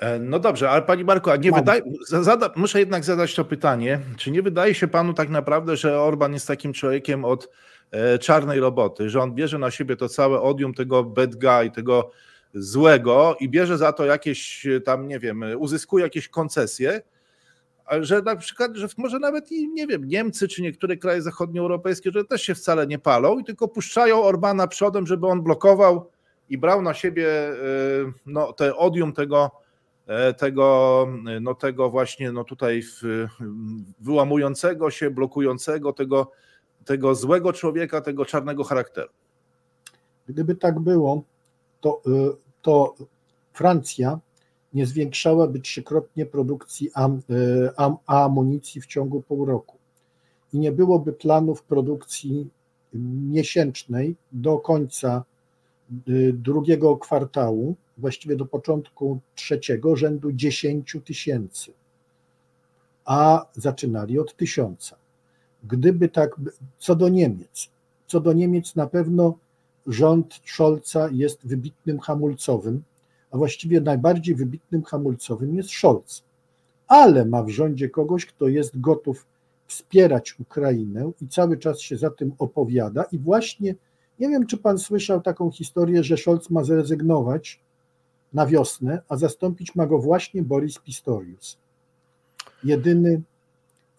E, 0.00 0.18
no 0.18 0.38
dobrze, 0.38 0.70
ale 0.70 0.82
Pani 0.82 1.04
Marko, 1.04 1.32
a 1.32 1.36
nie 1.36 1.52
wydaje, 1.52 1.82
zada, 2.08 2.50
muszę 2.56 2.78
jednak 2.78 3.04
zadać 3.04 3.34
to 3.34 3.44
pytanie, 3.44 4.00
czy 4.16 4.30
nie 4.30 4.42
wydaje 4.42 4.74
się 4.74 4.88
Panu 4.88 5.14
tak 5.14 5.30
naprawdę, 5.30 5.76
że 5.76 6.00
Orban 6.00 6.32
jest 6.32 6.46
takim 6.46 6.72
człowiekiem 6.72 7.24
od 7.24 7.50
e, 7.90 8.18
czarnej 8.18 8.60
roboty, 8.60 9.10
że 9.10 9.22
on 9.22 9.34
bierze 9.34 9.58
na 9.58 9.70
siebie 9.70 9.96
to 9.96 10.08
całe 10.08 10.40
odium 10.40 10.74
tego 10.74 11.04
bad 11.04 11.34
guy, 11.36 11.70
tego 11.74 12.10
złego 12.56 13.36
i 13.40 13.48
bierze 13.48 13.78
za 13.78 13.92
to 13.92 14.04
jakieś 14.04 14.66
tam, 14.84 15.08
nie 15.08 15.18
wiem, 15.18 15.44
uzyskuje 15.58 16.04
jakieś 16.04 16.28
koncesje, 16.28 17.02
że 18.00 18.22
na 18.22 18.36
przykład, 18.36 18.76
że 18.76 18.86
może 18.96 19.18
nawet 19.18 19.52
i, 19.52 19.68
nie 19.68 19.86
wiem, 19.86 20.04
Niemcy 20.04 20.48
czy 20.48 20.62
niektóre 20.62 20.96
kraje 20.96 21.22
zachodnioeuropejskie, 21.22 22.10
że 22.10 22.24
też 22.24 22.42
się 22.42 22.54
wcale 22.54 22.86
nie 22.86 22.98
palą 22.98 23.38
i 23.38 23.44
tylko 23.44 23.68
puszczają 23.68 24.22
Orbana 24.22 24.66
przodem, 24.66 25.06
żeby 25.06 25.26
on 25.26 25.42
blokował 25.42 26.10
i 26.48 26.58
brał 26.58 26.82
na 26.82 26.94
siebie 26.94 27.28
e, 27.28 27.54
no, 28.26 28.52
te 28.52 28.76
odium 28.76 29.12
tego, 29.12 29.50
e, 30.06 30.34
tego, 30.34 31.08
no, 31.40 31.54
tego 31.54 31.90
właśnie 31.90 32.32
no, 32.32 32.44
tutaj 32.44 32.82
wyłamującego 34.00 34.90
się, 34.90 35.10
blokującego, 35.10 35.92
tego, 35.92 36.30
tego 36.84 37.14
złego 37.14 37.52
człowieka, 37.52 38.00
tego 38.00 38.24
czarnego 38.24 38.64
charakteru. 38.64 39.10
Gdyby 40.28 40.54
tak 40.54 40.80
było, 40.80 41.22
to, 41.80 42.02
to 42.66 42.94
Francja 43.52 44.20
nie 44.74 44.86
zwiększałaby 44.86 45.60
trzykrotnie 45.60 46.26
produkcji 46.26 46.90
am, 46.94 47.22
y, 47.30 47.70
am, 47.76 47.96
amunicji 48.06 48.80
w 48.80 48.86
ciągu 48.86 49.22
pół 49.22 49.44
roku 49.44 49.76
i 50.52 50.58
nie 50.58 50.72
byłoby 50.72 51.12
planów 51.12 51.62
produkcji 51.62 52.48
miesięcznej 53.32 54.16
do 54.32 54.58
końca 54.58 55.24
Y, 56.08 56.32
drugiego 56.32 56.96
kwartału, 56.96 57.74
właściwie 57.98 58.36
do 58.36 58.46
początku 58.46 59.18
trzeciego, 59.34 59.96
rzędu 59.96 60.32
10 60.32 60.96
tysięcy, 61.04 61.72
a 63.04 63.46
zaczynali 63.54 64.18
od 64.18 64.36
tysiąca. 64.36 64.96
Gdyby 65.64 66.08
tak, 66.08 66.40
co 66.78 66.94
do 66.94 67.08
Niemiec, 67.08 67.68
co 68.06 68.20
do 68.20 68.32
Niemiec 68.32 68.74
na 68.74 68.86
pewno 68.86 69.38
rząd 69.86 70.40
Scholza 70.44 71.08
jest 71.12 71.46
wybitnym 71.46 71.98
hamulcowym, 71.98 72.82
a 73.30 73.36
właściwie 73.36 73.80
najbardziej 73.80 74.34
wybitnym 74.34 74.82
hamulcowym 74.82 75.56
jest 75.56 75.70
Scholz, 75.70 76.22
ale 76.88 77.24
ma 77.24 77.42
w 77.42 77.48
rządzie 77.48 77.88
kogoś, 77.88 78.26
kto 78.26 78.48
jest 78.48 78.80
gotów 78.80 79.26
wspierać 79.66 80.40
Ukrainę 80.40 81.10
i 81.22 81.28
cały 81.28 81.58
czas 81.58 81.80
się 81.80 81.96
za 81.96 82.10
tym 82.10 82.32
opowiada 82.38 83.04
i 83.12 83.18
właśnie 83.18 83.74
nie 84.18 84.28
wiem, 84.28 84.46
czy 84.46 84.56
pan 84.56 84.78
słyszał 84.78 85.20
taką 85.20 85.50
historię, 85.50 86.04
że 86.04 86.16
Scholz 86.16 86.50
ma 86.50 86.64
zrezygnować 86.64 87.60
na 88.32 88.46
wiosnę, 88.46 89.02
a 89.08 89.16
zastąpić 89.16 89.74
ma 89.74 89.86
go 89.86 89.98
właśnie 89.98 90.42
Boris 90.42 90.78
Pistorius. 90.78 91.58
Jedyny, 92.64 93.22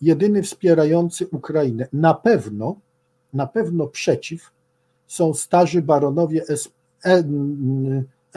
jedyny 0.02 0.44
wspierający 0.44 1.28
Ukrainę. 1.28 1.88
Na 1.94 2.14
pewno, 2.14 2.76
na 3.34 3.48
pewno 3.48 3.88
przeciw 3.88 4.52
są 5.08 5.34
starzy 5.34 5.82
baronowie 5.82 6.44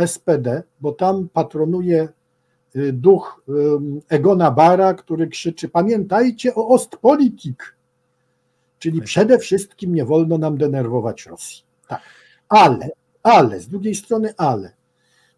SPD, 0.07 0.63
bo 0.81 0.93
tam 0.93 1.29
patronuje 1.29 2.09
y, 2.77 2.93
duch 2.93 3.45
Egona 4.09 4.51
Bara, 4.51 4.95
który 4.95 5.29
krzyczy: 5.29 5.69
Pamiętajcie 5.69 6.55
o 6.55 6.69
Ostpolitik. 6.69 7.77
Czyli 8.79 9.03
przede 9.03 9.39
wszystkim 9.39 9.95
nie 9.95 10.05
wolno 10.05 10.39
nam 10.39 10.59
denerwować 10.59 11.27
Rosji. 11.27 11.63
Tak, 11.89 12.03
ale, 12.49 12.91
ale, 13.23 13.61
z 13.61 13.69
drugiej 13.69 13.95
strony, 13.95 14.35
ale. 14.37 14.73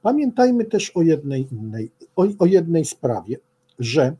Pamiętajmy 0.02 0.64
też 0.64 0.90
o 0.90 1.02
jednej 1.02 1.48
innej, 1.52 1.90
o, 2.16 2.26
o 2.38 2.46
jednej 2.46 2.84
sprawie, 2.84 3.36
że 3.78 4.16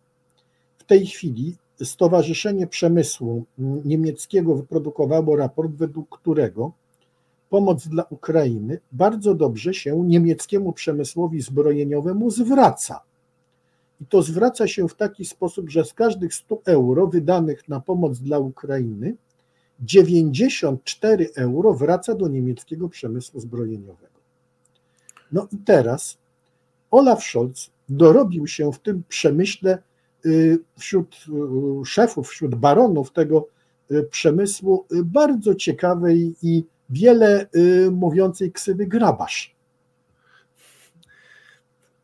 w 0.78 0.84
tej 0.84 1.06
chwili 1.06 1.56
Stowarzyszenie 1.82 2.66
Przemysłu 2.66 3.44
Niemieckiego 3.58 4.54
wyprodukowało 4.54 5.36
raport, 5.36 5.72
według 5.72 6.18
którego 6.18 6.72
pomoc 7.52 7.88
dla 7.88 8.04
Ukrainy 8.10 8.78
bardzo 8.92 9.34
dobrze 9.34 9.74
się 9.74 10.04
niemieckiemu 10.06 10.72
przemysłowi 10.72 11.40
zbrojeniowemu 11.40 12.30
zwraca. 12.30 13.00
I 14.00 14.06
to 14.06 14.22
zwraca 14.22 14.68
się 14.68 14.88
w 14.88 14.94
taki 14.94 15.24
sposób, 15.24 15.70
że 15.70 15.84
z 15.84 15.94
każdych 15.94 16.34
100 16.34 16.62
euro 16.64 17.06
wydanych 17.06 17.68
na 17.68 17.80
pomoc 17.80 18.18
dla 18.18 18.38
Ukrainy 18.38 19.14
94 19.80 21.30
euro 21.36 21.74
wraca 21.74 22.14
do 22.14 22.28
niemieckiego 22.28 22.88
przemysłu 22.88 23.40
zbrojeniowego. 23.40 24.18
No 25.32 25.48
i 25.52 25.56
teraz 25.56 26.18
Olaf 26.90 27.22
Scholz 27.22 27.70
dorobił 27.88 28.46
się 28.46 28.72
w 28.72 28.78
tym 28.78 29.02
przemyśle 29.08 29.78
y, 30.26 30.58
wśród 30.78 31.16
y, 31.82 31.84
szefów, 31.84 32.28
wśród 32.28 32.54
baronów 32.54 33.12
tego 33.12 33.46
y, 33.90 34.02
przemysłu 34.02 34.86
bardzo 35.04 35.54
ciekawej 35.54 36.34
i 36.42 36.71
wiele 36.92 37.46
mówiącej 37.90 38.52
ksywy 38.52 38.86
grabasz. 38.86 39.54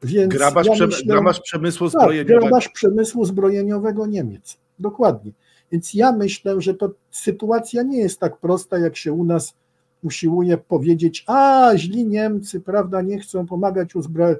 Więc 0.02 0.34
grabasz, 0.34 0.66
ja 0.66 0.86
myślę, 0.86 1.04
grabasz 1.06 1.40
przemysłu 1.40 1.90
tak, 1.90 2.00
zbrojeniowego. 2.00 2.40
Tak, 2.40 2.48
grabasz 2.48 2.68
przemysłu 2.68 3.24
zbrojeniowego 3.24 4.06
Niemiec. 4.06 4.58
Dokładnie. 4.78 5.32
Więc 5.72 5.94
ja 5.94 6.12
myślę, 6.12 6.60
że 6.60 6.74
to 6.74 6.90
sytuacja 7.10 7.82
nie 7.82 7.98
jest 7.98 8.20
tak 8.20 8.36
prosta, 8.36 8.78
jak 8.78 8.96
się 8.96 9.12
u 9.12 9.24
nas 9.24 9.54
usiłuje 10.02 10.58
powiedzieć, 10.58 11.24
a 11.26 11.70
źli 11.76 12.06
Niemcy, 12.06 12.60
prawda, 12.60 13.02
nie 13.02 13.18
chcą 13.18 13.46
pomagać 13.46 13.94
uzbro- 13.94 14.36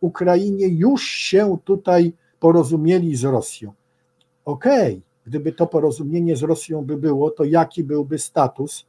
Ukrainie, 0.00 0.68
już 0.68 1.02
się 1.02 1.58
tutaj 1.64 2.12
porozumieli 2.40 3.16
z 3.16 3.24
Rosją. 3.24 3.72
Okej, 4.44 4.92
okay, 4.92 5.00
gdyby 5.26 5.52
to 5.52 5.66
porozumienie 5.66 6.36
z 6.36 6.42
Rosją 6.42 6.84
by 6.84 6.96
było, 6.96 7.30
to 7.30 7.44
jaki 7.44 7.84
byłby 7.84 8.18
status 8.18 8.80
y, 8.80 8.84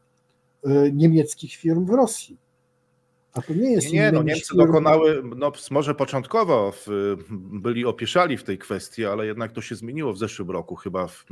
niemieckich 0.93 1.55
firm 1.55 1.85
w 1.85 1.89
Rosji? 1.89 2.37
A 3.33 3.41
to 3.41 3.53
nie 3.53 3.71
jest. 3.71 3.93
Nie, 3.93 3.99
nie 3.99 4.11
no, 4.11 4.23
Niemcy 4.23 4.47
firm... 4.47 4.57
dokonały, 4.57 5.23
no 5.35 5.51
może 5.71 5.95
początkowo 5.95 6.71
w, 6.71 6.87
byli 7.29 7.85
opieszali 7.85 8.37
w 8.37 8.43
tej 8.43 8.57
kwestii, 8.57 9.05
ale 9.05 9.25
jednak 9.25 9.51
to 9.51 9.61
się 9.61 9.75
zmieniło 9.75 10.13
w 10.13 10.17
zeszłym 10.17 10.51
roku. 10.51 10.75
Chyba 10.75 11.07
w, 11.07 11.25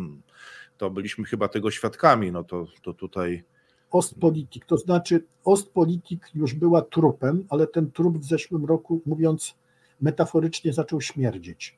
to 0.78 0.90
byliśmy 0.90 1.26
chyba 1.26 1.48
tego 1.48 1.72
świadkami. 1.72 2.32
No 2.32 2.44
to, 2.44 2.66
to 2.84 2.94
tutaj. 2.94 3.44
Ostpolitik, 3.92 4.66
to 4.66 4.78
znaczy 4.78 5.26
Ostpolitik 5.44 6.30
już 6.34 6.54
była 6.54 6.82
trupem, 6.82 7.46
ale 7.50 7.68
ten 7.68 7.92
trup 7.92 8.18
w 8.18 8.26
zeszłym 8.26 8.66
roku, 8.66 9.02
mówiąc 9.06 9.56
metaforycznie, 10.02 10.74
zaczął 10.74 11.02
śmierdzieć. 11.02 11.78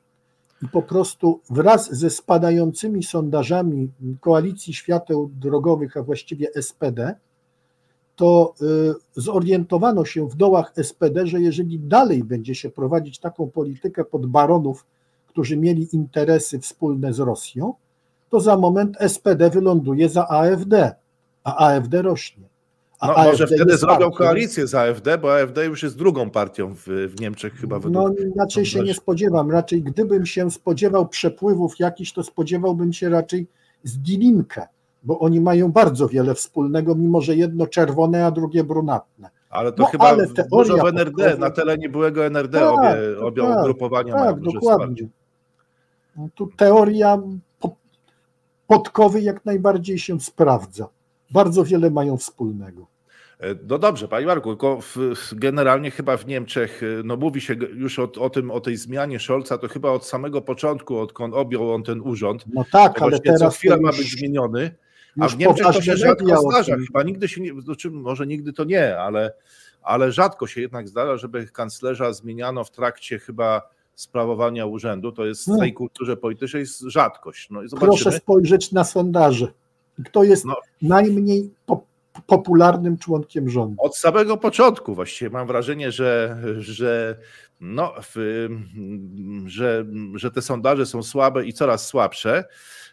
I 0.62 0.68
po 0.68 0.82
prostu 0.82 1.40
wraz 1.50 1.92
ze 1.92 2.10
spadającymi 2.10 3.02
sondażami 3.02 3.92
koalicji 4.20 4.74
świateł 4.74 5.30
drogowych, 5.34 5.96
a 5.96 6.02
właściwie 6.02 6.48
SPD, 6.62 7.14
to 8.18 8.54
y, 8.62 8.94
zorientowano 9.22 10.04
się 10.04 10.28
w 10.28 10.36
dołach 10.36 10.72
SPD, 10.82 11.26
że 11.26 11.40
jeżeli 11.40 11.78
dalej 11.78 12.24
będzie 12.24 12.54
się 12.54 12.70
prowadzić 12.70 13.18
taką 13.18 13.50
politykę 13.50 14.04
pod 14.04 14.26
baronów, 14.26 14.86
którzy 15.26 15.56
mieli 15.56 15.88
interesy 15.92 16.60
wspólne 16.60 17.12
z 17.12 17.18
Rosją, 17.18 17.74
to 18.30 18.40
za 18.40 18.56
moment 18.56 18.96
SPD 19.08 19.50
wyląduje 19.50 20.08
za 20.08 20.28
AfD, 20.28 20.94
a 21.44 21.56
AfD 21.66 22.02
rośnie. 22.02 22.44
A 23.00 23.06
no, 23.06 23.14
AfD 23.14 23.30
może 23.30 23.46
wtedy 23.46 23.76
zrobią 23.76 24.10
partią. 24.10 24.10
koalicję 24.10 24.66
z 24.66 24.74
AfD, 24.74 25.18
bo 25.18 25.40
AfD 25.40 25.66
już 25.66 25.82
jest 25.82 25.96
drugą 25.96 26.30
partią 26.30 26.74
w, 26.74 26.86
w 26.86 27.20
Niemczech 27.20 27.54
chyba. 27.54 27.80
No 27.90 28.10
raczej 28.38 28.66
się 28.66 28.82
nie 28.82 28.94
spodziewam. 28.94 29.50
Raczej 29.50 29.82
gdybym 29.82 30.26
się 30.26 30.50
spodziewał 30.50 31.08
przepływów 31.08 31.78
jakichś, 31.78 32.12
to 32.12 32.22
spodziewałbym 32.22 32.92
się 32.92 33.08
raczej 33.08 33.46
z 33.84 33.98
Dilinkę 33.98 34.66
bo 35.02 35.18
oni 35.18 35.40
mają 35.40 35.72
bardzo 35.72 36.08
wiele 36.08 36.34
wspólnego, 36.34 36.94
mimo 36.94 37.20
że 37.20 37.36
jedno 37.36 37.66
czerwone, 37.66 38.26
a 38.26 38.30
drugie 38.30 38.64
brunatne. 38.64 39.30
Ale 39.50 39.72
to 39.72 39.82
no, 39.82 39.88
chyba 39.88 40.08
ale 40.08 40.26
dużo 40.52 40.76
w 40.76 40.86
NRD, 40.86 41.36
na 41.38 41.50
terenie 41.50 41.88
byłego 41.88 42.26
NRD 42.26 42.60
tak, 42.60 42.74
obie, 42.74 43.20
obie 43.20 43.42
tak, 43.42 43.60
ugrupowania 43.60 44.14
tak, 44.14 44.22
mają 44.22 44.40
dokładnie. 44.40 45.08
No, 46.16 46.28
tu 46.34 46.46
teoria 46.56 47.18
podkowy 48.66 49.20
jak 49.20 49.44
najbardziej 49.44 49.98
się 49.98 50.20
sprawdza. 50.20 50.88
Bardzo 51.30 51.64
wiele 51.64 51.90
mają 51.90 52.16
wspólnego. 52.16 52.86
E, 53.40 53.54
no 53.68 53.78
dobrze, 53.78 54.08
Panie 54.08 54.26
Marku, 54.26 54.48
tylko 54.48 54.80
w, 54.80 54.96
generalnie 55.32 55.90
chyba 55.90 56.16
w 56.16 56.26
Niemczech, 56.26 56.82
e, 56.82 57.02
no 57.04 57.16
mówi 57.16 57.40
się 57.40 57.54
już 57.54 57.98
o, 57.98 58.12
o, 58.18 58.30
tym, 58.30 58.50
o 58.50 58.60
tej 58.60 58.76
zmianie 58.76 59.18
Scholza, 59.18 59.58
to 59.58 59.68
chyba 59.68 59.90
od 59.90 60.06
samego 60.06 60.42
początku, 60.42 60.98
odkąd 60.98 61.34
objął 61.34 61.74
on 61.74 61.82
ten 61.82 62.00
urząd. 62.00 62.44
No 62.54 62.64
tak, 62.72 63.02
ale 63.02 63.20
teraz 63.20 63.40
co 63.40 63.50
chwila 63.50 63.76
ma 63.76 63.90
być 63.90 64.18
zmieniony. 64.18 64.74
A 65.20 65.28
w 65.28 65.38
Niemczech 65.38 65.66
to 65.66 65.82
się 65.82 65.96
rzadko 65.96 66.50
zdarza. 66.50 66.76
Chyba 66.86 67.02
nigdy 67.02 67.28
się 67.28 67.40
nie, 67.40 67.60
znaczy 67.60 67.90
może 67.90 68.26
nigdy 68.26 68.52
to 68.52 68.64
nie, 68.64 68.98
ale, 68.98 69.32
ale 69.82 70.12
rzadko 70.12 70.46
się 70.46 70.60
jednak 70.60 70.88
zdarza, 70.88 71.16
żeby 71.16 71.46
kanclerza 71.46 72.12
zmieniano 72.12 72.64
w 72.64 72.70
trakcie 72.70 73.18
chyba 73.18 73.70
sprawowania 73.94 74.66
urzędu. 74.66 75.12
To 75.12 75.26
jest 75.26 75.44
w 75.44 75.48
no. 75.48 75.58
tej 75.58 75.72
kulturze 75.72 76.16
politycznej 76.16 76.60
jest 76.60 76.80
rzadkość. 76.80 77.50
No 77.50 77.60
Proszę 77.80 78.12
spojrzeć 78.12 78.72
na 78.72 78.84
sondaże. 78.84 79.46
Kto 80.04 80.24
jest 80.24 80.44
no. 80.44 80.56
najmniej 80.82 81.50
popularnym 82.26 82.98
członkiem 82.98 83.50
rządu? 83.50 83.76
Od 83.78 83.96
samego 83.96 84.36
początku 84.36 84.94
właściwie 84.94 85.30
mam 85.30 85.46
wrażenie, 85.46 85.92
że, 85.92 86.38
że, 86.58 87.18
no, 87.60 87.94
w, 88.02 88.48
że, 89.46 89.86
że 90.14 90.30
te 90.30 90.42
sondaże 90.42 90.86
są 90.86 91.02
słabe 91.02 91.46
i 91.46 91.52
coraz 91.52 91.86
słabsze. 91.86 92.44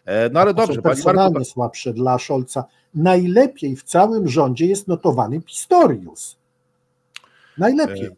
E, 0.06 0.30
no 0.30 0.40
ale 0.40 0.54
dobrze, 0.54 0.82
pani 0.82 1.02
Marku... 1.14 1.44
słabsze 1.44 1.92
dla 1.92 2.18
Scholza. 2.18 2.64
Najlepiej 2.94 3.76
w 3.76 3.82
całym 3.82 4.28
rządzie 4.28 4.66
jest 4.66 4.88
notowany 4.88 5.40
Pistorius. 5.40 6.36
Najlepiej. 7.58 8.06
E, 8.06 8.10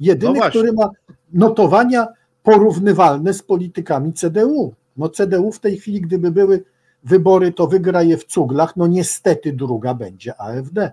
Jedyny, 0.00 0.38
no 0.38 0.48
który 0.48 0.72
ma 0.72 0.90
notowania 1.32 2.06
porównywalne 2.42 3.34
z 3.34 3.42
politykami 3.42 4.12
CDU. 4.12 4.74
No 4.96 5.08
CDU 5.08 5.52
w 5.52 5.60
tej 5.60 5.78
chwili, 5.78 6.00
gdyby 6.00 6.30
były 6.30 6.64
wybory, 7.04 7.52
to 7.52 7.66
wygra 7.66 8.02
je 8.02 8.16
w 8.16 8.24
cuglach. 8.24 8.76
No 8.76 8.86
niestety 8.86 9.52
druga 9.52 9.94
będzie 9.94 10.40
AfD. 10.40 10.92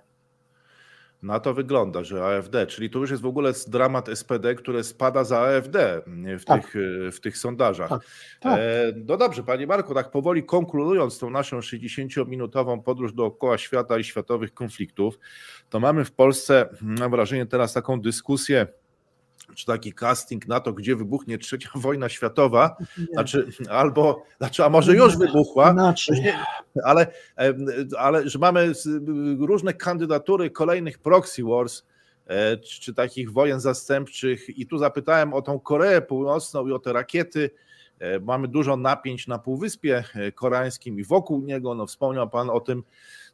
Na 1.24 1.40
to 1.40 1.54
wygląda, 1.54 2.04
że 2.04 2.26
AfD, 2.26 2.68
czyli 2.68 2.90
to 2.90 3.00
już 3.00 3.12
jest 3.12 3.24
w 3.24 3.26
ogóle 3.26 3.54
dramat 3.68 4.10
SPD, 4.14 4.56
które 4.56 4.84
spada 4.84 5.24
za 5.24 5.40
AfD 5.40 6.02
w, 6.40 6.46
tak. 6.46 6.62
tych, 6.62 6.74
w 7.12 7.20
tych 7.20 7.38
sondażach. 7.38 7.90
Tak. 7.90 8.02
Tak. 8.40 8.60
E, 8.60 8.94
no 9.08 9.18
dobrze, 9.18 9.44
panie 9.44 9.68
Marku, 9.68 9.94
tak 9.94 10.12
powoli 10.12 10.44
konkludując 10.44 11.20
tą 11.20 11.30
naszą 11.30 11.60
60-minutową 11.60 12.82
podróż 12.82 13.14
dookoła 13.14 13.58
świata 13.58 13.98
i 13.98 14.04
światowych 14.04 14.54
konfliktów, 14.54 15.20
to 15.70 15.80
mamy 15.80 16.06
w 16.06 16.12
Polsce, 16.12 16.70
mam 16.82 17.12
wrażenie, 17.12 17.46
teraz 17.46 17.74
taką 17.74 18.02
dyskusję 18.02 18.68
czy 19.56 19.66
taki 19.66 19.94
casting 19.94 20.48
na 20.48 20.60
to, 20.60 20.74
gdzie 20.74 20.96
wybuchnie 20.96 21.38
trzecia 21.38 21.70
wojna 21.76 22.10
światowa, 22.10 22.76
znaczy 23.14 23.48
albo, 23.70 24.26
znaczy, 24.38 24.64
a 24.64 24.70
może 24.70 24.96
już 24.96 25.18
wybuchła, 25.18 25.74
ale, 26.84 27.08
ale 27.98 28.30
że 28.30 28.40
mamy 28.40 28.72
różne 29.40 29.74
kandydatury 29.74 30.50
kolejnych 30.50 31.00
proxy 31.00 31.44
wars, 31.44 31.84
e, 32.28 32.58
czy 32.58 32.94
takich 32.94 33.32
wojen 33.32 33.60
zastępczych. 33.60 34.58
I 34.58 34.68
tu 34.68 34.78
zapytałem 34.78 35.34
o 35.34 35.42
tą 35.42 35.60
Koreę 35.60 36.02
Północną 36.02 36.68
i 36.68 36.72
o 36.72 36.80
te 36.80 36.94
rakiety, 36.94 37.50
e, 38.00 38.20
mamy 38.20 38.48
dużo 38.48 38.78
napięć 38.78 39.28
na 39.28 39.40
Półwyspie 39.40 40.04
Koreańskim 40.36 41.00
i 41.00 41.04
wokół 41.04 41.42
niego, 41.42 41.76
no 41.76 41.86
wspomniał 41.86 42.30
Pan 42.30 42.50
o 42.50 42.60
tym, 42.60 42.84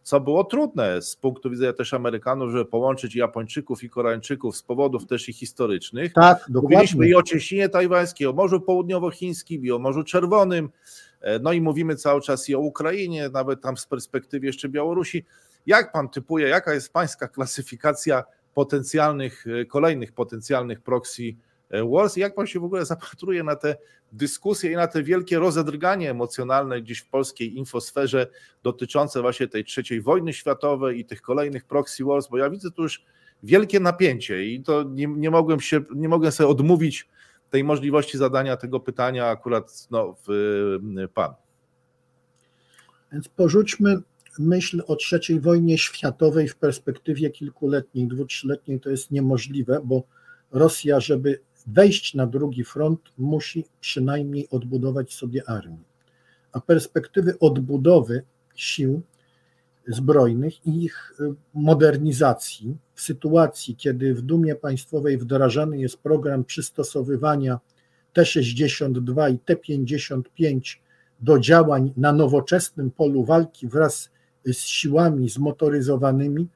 co 0.04 0.20
było 0.20 0.44
trudne 0.44 1.02
z 1.02 1.16
punktu 1.16 1.50
widzenia 1.50 1.74
też 1.74 1.94
Amerykanów, 1.94 2.52
żeby 2.52 2.66
połączyć 2.66 3.16
Japończyków 3.16 3.84
i 3.84 3.90
Koreańczyków 3.90 4.58
z 4.58 4.64
powodów 4.64 5.06
też 5.06 5.30
i 5.30 5.34
historycznych. 5.34 6.14
Tak, 6.14 6.38
dokładnie. 6.50 6.78
Mówiliśmy 6.78 7.08
i 7.08 7.16
o 7.16 7.24
cieśninie 7.24 7.70
tajwańskiej, 7.70 8.28
o 8.28 8.34
Morzu 8.34 8.62
Południowochińskim, 8.62 9.66
i 9.66 9.72
o 9.72 9.80
Morzu 9.80 10.04
Czerwonym, 10.04 10.70
e, 11.22 11.40
no 11.40 11.54
i 11.54 11.62
mówimy 11.62 11.96
cały 11.96 12.22
czas 12.22 12.50
i 12.50 12.56
o 12.56 12.60
Ukrainie, 12.60 13.30
nawet 13.30 13.62
tam 13.62 13.78
z 13.78 13.88
perspektywy 13.88 14.46
jeszcze 14.46 14.70
Białorusi. 14.70 15.26
Jak 15.66 15.92
pan 15.92 16.10
typuje, 16.10 16.48
jaka 16.48 16.74
jest 16.74 16.94
pańska 16.94 17.28
klasyfikacja 17.28 18.24
potencjalnych, 18.54 19.46
e, 19.48 19.66
kolejnych 19.66 20.12
potencjalnych 20.12 20.82
E, 20.82 21.49
Wars. 21.72 22.18
Jak 22.18 22.36
pan 22.36 22.48
się 22.48 22.60
w 22.60 22.64
ogóle 22.64 22.86
zapatruje 22.86 23.44
na 23.44 23.56
te 23.56 23.78
dyskusje 24.12 24.72
i 24.72 24.76
na 24.76 24.88
te 24.88 25.04
wielkie 25.04 25.40
rozedrganie 25.40 26.10
emocjonalne 26.10 26.82
gdzieś 26.82 27.00
w 27.00 27.10
polskiej 27.10 27.58
infosferze 27.58 28.28
dotyczące 28.64 29.22
właśnie 29.22 29.48
tej 29.48 29.66
trzeciej 29.66 30.02
wojny 30.02 30.34
światowej 30.34 31.00
i 31.00 31.06
tych 31.06 31.22
kolejnych 31.22 31.66
proxy 31.66 32.04
wars, 32.04 32.28
bo 32.28 32.38
ja 32.38 32.50
widzę 32.50 32.72
tu 32.72 32.82
już 32.82 33.04
wielkie 33.44 33.80
napięcie 33.80 34.46
i 34.46 34.64
to 34.64 34.84
nie, 34.84 35.08
nie 35.08 35.32
mogłem 35.32 35.60
się, 35.60 35.82
nie 35.96 36.10
mogłem 36.10 36.32
sobie 36.32 36.48
odmówić 36.48 37.08
tej 37.50 37.64
możliwości 37.64 38.18
zadania 38.18 38.58
tego 38.58 38.80
pytania 38.80 39.28
akurat 39.28 39.88
no, 39.92 40.16
w, 40.28 40.30
pan. 41.14 41.34
Więc 43.12 43.28
porzućmy 43.28 44.02
myśl 44.40 44.84
o 44.88 44.96
trzeciej 44.96 45.40
wojnie 45.40 45.78
światowej 45.78 46.48
w 46.48 46.56
perspektywie 46.56 47.30
kilkuletniej, 47.30 48.08
dwu, 48.08 48.26
trzyletniej 48.26 48.80
to 48.80 48.90
jest 48.90 49.12
niemożliwe, 49.12 49.82
bo 49.84 50.04
Rosja, 50.52 51.00
żeby 51.00 51.40
wejść 51.74 52.14
na 52.14 52.28
drugi 52.28 52.64
front, 52.64 53.00
musi 53.18 53.66
przynajmniej 53.82 54.48
odbudować 54.50 55.14
sobie 55.14 55.50
armię. 55.50 55.84
A 56.52 56.62
perspektywy 56.62 57.40
odbudowy 57.40 58.24
sił 58.56 59.02
zbrojnych 59.88 60.68
i 60.68 60.84
ich 60.84 61.14
y, 61.20 61.34
modernizacji 61.54 62.78
w 62.94 63.02
sytuacji, 63.02 63.76
kiedy 63.76 64.14
w 64.14 64.22
Dumie 64.22 64.56
Państwowej 64.56 65.18
wdrażany 65.18 65.80
jest 65.80 65.98
program 65.98 66.44
przystosowywania 66.44 67.60
T-62 68.14 69.34
i 69.34 69.40
T-55 69.40 70.78
do 71.20 71.40
działań 71.40 71.94
na 71.98 72.14
nowoczesnym 72.14 72.92
polu 72.92 73.24
walki 73.24 73.68
wraz 73.68 74.10
z 74.46 74.58
siłami 74.58 75.30
zmotoryzowanymi, 75.30 76.48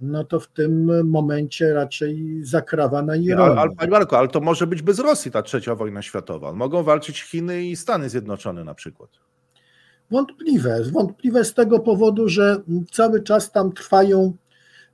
no 0.00 0.24
to 0.24 0.40
w 0.40 0.48
tym 0.48 1.08
momencie 1.10 1.74
raczej 1.74 2.40
zakrawa 2.42 3.02
na 3.02 3.16
Ironię. 3.16 3.60
Ale, 3.60 3.70
Panie 3.76 3.90
Marko, 3.90 4.18
ale 4.18 4.28
to 4.28 4.40
może 4.40 4.66
być 4.66 4.82
bez 4.82 4.98
Rosji 4.98 5.30
ta 5.30 5.42
trzecia 5.42 5.74
wojna 5.74 6.02
światowa. 6.02 6.52
Mogą 6.52 6.82
walczyć 6.82 7.22
Chiny 7.22 7.64
i 7.64 7.76
Stany 7.76 8.10
Zjednoczone 8.10 8.64
na 8.64 8.74
przykład. 8.74 9.10
Wątpliwe. 10.10 10.82
Wątpliwe 10.84 11.44
z 11.44 11.54
tego 11.54 11.80
powodu, 11.80 12.28
że 12.28 12.62
cały 12.92 13.22
czas 13.22 13.52
tam 13.52 13.72
trwają, 13.72 14.36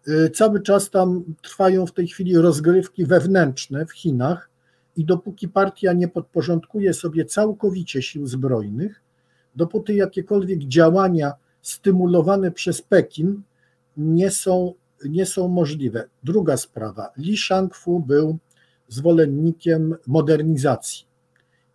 y, 0.09 0.31
cały 0.31 0.63
czas 0.63 0.91
tam 0.91 1.25
trwają 1.43 1.87
w 1.87 1.93
tej 1.93 2.09
chwili 2.09 2.37
rozgrywki 2.37 3.07
wewnętrzne 3.07 3.87
w 3.87 3.93
Chinach 3.93 4.51
i 4.97 5.05
dopóki 5.05 5.49
partia 5.49 5.93
nie 5.93 6.09
podporządkuje 6.09 6.95
sobie 6.95 7.25
całkowicie 7.25 8.03
sił 8.03 8.27
zbrojnych, 8.27 9.03
dopóty 9.57 9.95
jakiekolwiek 9.95 10.59
działania 10.59 11.33
stymulowane 11.63 12.51
przez 12.51 12.83
Pekin 12.83 13.43
nie 13.97 14.31
są 14.31 14.75
nie 15.05 15.27
są 15.27 15.49
możliwe. 15.49 16.09
Druga 16.25 16.57
sprawa. 16.57 17.13
Li 17.17 17.37
Shangfu 17.37 18.01
był 18.01 18.39
zwolennikiem 18.89 19.95
modernizacji 20.07 21.07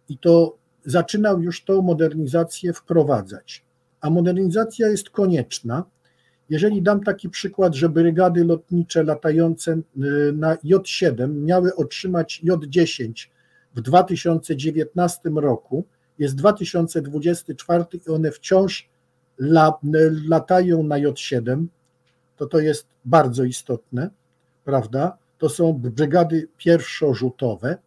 i 0.10 0.18
to 0.18 0.58
zaczynał 0.86 1.42
już 1.42 1.64
tą 1.64 1.82
modernizację 1.82 2.74
wprowadzać. 2.74 3.66
A 4.02 4.10
modernizacja 4.10 4.88
jest 4.88 5.10
konieczna. 5.10 5.84
Jeżeli 6.50 6.82
dam 6.82 7.04
taki 7.04 7.30
przykład, 7.30 7.76
że 7.76 7.90
brygady 7.90 8.46
lotnicze 8.46 9.04
latające 9.04 9.72
y, 9.72 9.82
na 10.34 10.56
J7 10.56 11.30
miały 11.30 11.76
otrzymać 11.76 12.42
J10 12.46 13.28
w 13.76 13.82
2019 13.82 15.30
roku, 15.36 15.86
jest 16.20 16.36
2024 16.36 17.86
i 18.08 18.10
one 18.10 18.32
wciąż 18.32 18.90
latają 20.28 20.84
na 20.84 20.96
J7, 20.96 21.66
to 22.42 22.48
to 22.48 22.60
jest 22.60 22.88
bardzo 23.06 23.44
istotne, 23.44 24.10
prawda? 24.66 25.18
To 25.38 25.50
są 25.50 25.74
brygady 25.74 26.48
pierwszorzutowe 26.58 27.78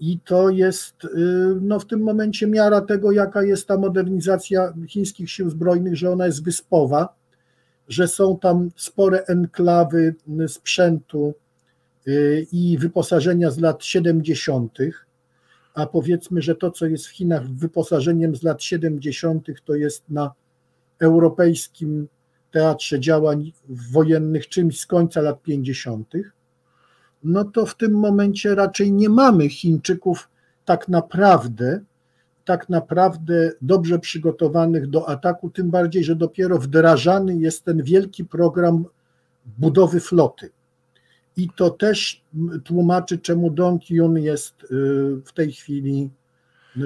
i 0.00 0.18
to 0.20 0.50
jest 0.50 1.04
y, 1.04 1.08
no, 1.60 1.80
w 1.80 1.86
tym 1.86 2.00
momencie 2.00 2.46
miara 2.46 2.80
tego, 2.80 3.12
jaka 3.12 3.42
jest 3.42 3.68
ta 3.68 3.78
modernizacja 3.78 4.74
chińskich 4.88 5.30
sił 5.30 5.50
zbrojnych, 5.50 5.96
że 5.96 6.10
ona 6.10 6.26
jest 6.26 6.44
wyspowa, 6.44 7.14
że 7.88 8.08
są 8.08 8.38
tam 8.38 8.70
spore 8.76 9.24
enklawy 9.26 10.14
sprzętu 10.48 11.34
y, 12.08 12.46
i 12.52 12.78
wyposażenia 12.78 13.50
z 13.50 13.58
lat 13.58 13.84
70., 13.84 14.78
a 15.74 15.86
powiedzmy, 15.86 16.42
że 16.42 16.54
to, 16.54 16.70
co 16.70 16.86
jest 16.86 17.06
w 17.06 17.10
Chinach 17.10 17.48
wyposażeniem 17.48 18.36
z 18.36 18.42
lat 18.42 18.62
70., 18.62 19.46
to 19.64 19.74
jest 19.74 20.10
na 20.10 20.32
europejskim 21.00 22.08
teatrze 22.54 23.00
działań 23.00 23.52
wojennych 23.68 24.48
czymś 24.48 24.80
z 24.80 24.86
końca 24.86 25.20
lat 25.20 25.42
50., 25.42 26.12
no 27.24 27.44
to 27.44 27.66
w 27.66 27.76
tym 27.76 27.92
momencie 27.92 28.54
raczej 28.54 28.92
nie 28.92 29.08
mamy 29.08 29.48
Chińczyków 29.48 30.28
tak 30.64 30.88
naprawdę, 30.88 31.80
tak 32.44 32.68
naprawdę 32.68 33.52
dobrze 33.62 33.98
przygotowanych 33.98 34.86
do 34.86 35.08
ataku, 35.08 35.50
tym 35.50 35.70
bardziej, 35.70 36.04
że 36.04 36.16
dopiero 36.16 36.58
wdrażany 36.58 37.36
jest 37.36 37.64
ten 37.64 37.82
wielki 37.82 38.24
program 38.24 38.84
budowy 39.58 40.00
floty. 40.00 40.50
I 41.36 41.48
to 41.56 41.70
też 41.70 42.22
tłumaczy, 42.64 43.18
czemu 43.18 43.50
Don 43.50 43.78
Kyun 43.78 44.18
jest 44.18 44.64
y, 44.64 44.66
w 45.24 45.32
tej 45.34 45.52
chwili 45.52 46.10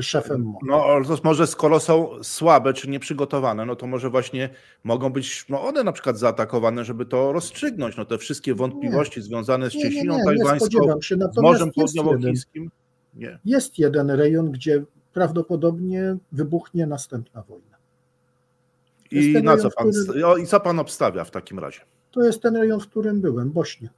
szefem 0.01 0.43
MON. 0.43 0.61
No 0.67 1.05
to 1.07 1.19
może 1.25 1.47
skoro 1.47 1.81
są 1.81 2.11
słabe 2.23 2.73
czy 2.73 2.91
nieprzygotowane, 2.91 3.67
no 3.67 3.77
to 3.77 3.87
może 3.87 4.11
właśnie 4.11 4.51
mogą 4.85 5.11
być 5.11 5.47
no 5.49 5.63
one 5.63 5.85
na 5.85 5.93
przykład 5.93 6.19
zaatakowane, 6.19 6.85
żeby 6.85 7.07
to 7.07 7.33
rozstrzygnąć. 7.33 7.97
No 7.97 8.05
te 8.05 8.19
wszystkie 8.19 8.55
wątpliwości 8.55 9.21
nie. 9.21 9.25
związane 9.25 9.71
z 9.71 9.73
Cieśniną 9.73 10.13
nie, 10.13 10.19
nie, 10.19 10.25
tajwańską, 10.25 11.01
z 11.33 11.43
Morzem 11.43 11.71
Południowochińskim. 11.71 12.71
Nie. 13.15 13.39
Jest 13.45 13.79
jeden 13.79 14.11
rejon, 14.11 14.51
gdzie 14.51 14.85
prawdopodobnie 15.13 16.17
wybuchnie 16.33 16.87
następna 16.87 17.43
wojna. 17.43 17.77
I, 19.11 19.33
na 19.33 19.41
rejon, 19.41 19.59
co 19.59 19.71
pan, 19.77 19.91
którym... 19.91 20.43
I 20.43 20.47
co 20.47 20.61
pan 20.61 20.79
obstawia 20.79 21.25
w 21.25 21.31
takim 21.31 21.59
razie? 21.59 21.81
To 22.11 22.23
jest 22.23 22.43
ten 22.43 22.57
rejon, 22.57 22.81
w 22.81 22.89
którym 22.89 23.21
byłem, 23.21 23.51
Bośnia. 23.51 23.89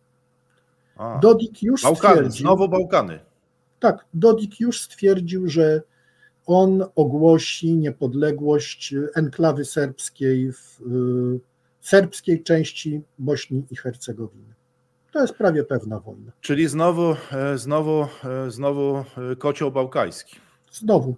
A, 0.97 1.19
Dodik 1.23 1.63
już 1.63 1.83
Bałkany, 1.83 2.15
stwierdził... 2.15 2.47
znowu 2.47 2.69
Bałkany. 2.69 3.19
Tak, 3.81 4.05
Dodik 4.15 4.61
już 4.61 4.81
stwierdził, 4.81 5.49
że 5.49 5.83
on 6.47 6.85
ogłosi 6.95 7.77
niepodległość 7.77 8.95
enklawy 9.15 9.65
serbskiej 9.65 10.53
w 10.53 10.81
y, 10.81 11.41
serbskiej 11.81 12.43
części 12.43 13.03
Bośni 13.19 13.65
i 13.71 13.77
Hercegowiny. 13.77 14.55
To 15.13 15.21
jest 15.21 15.35
prawie 15.35 15.65
pewna 15.65 16.01
wojna. 16.01 16.33
Czyli 16.41 16.69
znowu, 16.69 17.17
e, 17.33 17.59
znowu, 17.59 18.07
e, 18.25 18.51
znowu 18.51 18.97
e, 18.97 19.37
kocioł 19.39 19.71
bałkański. 19.71 20.37
Znowu, 20.73 21.17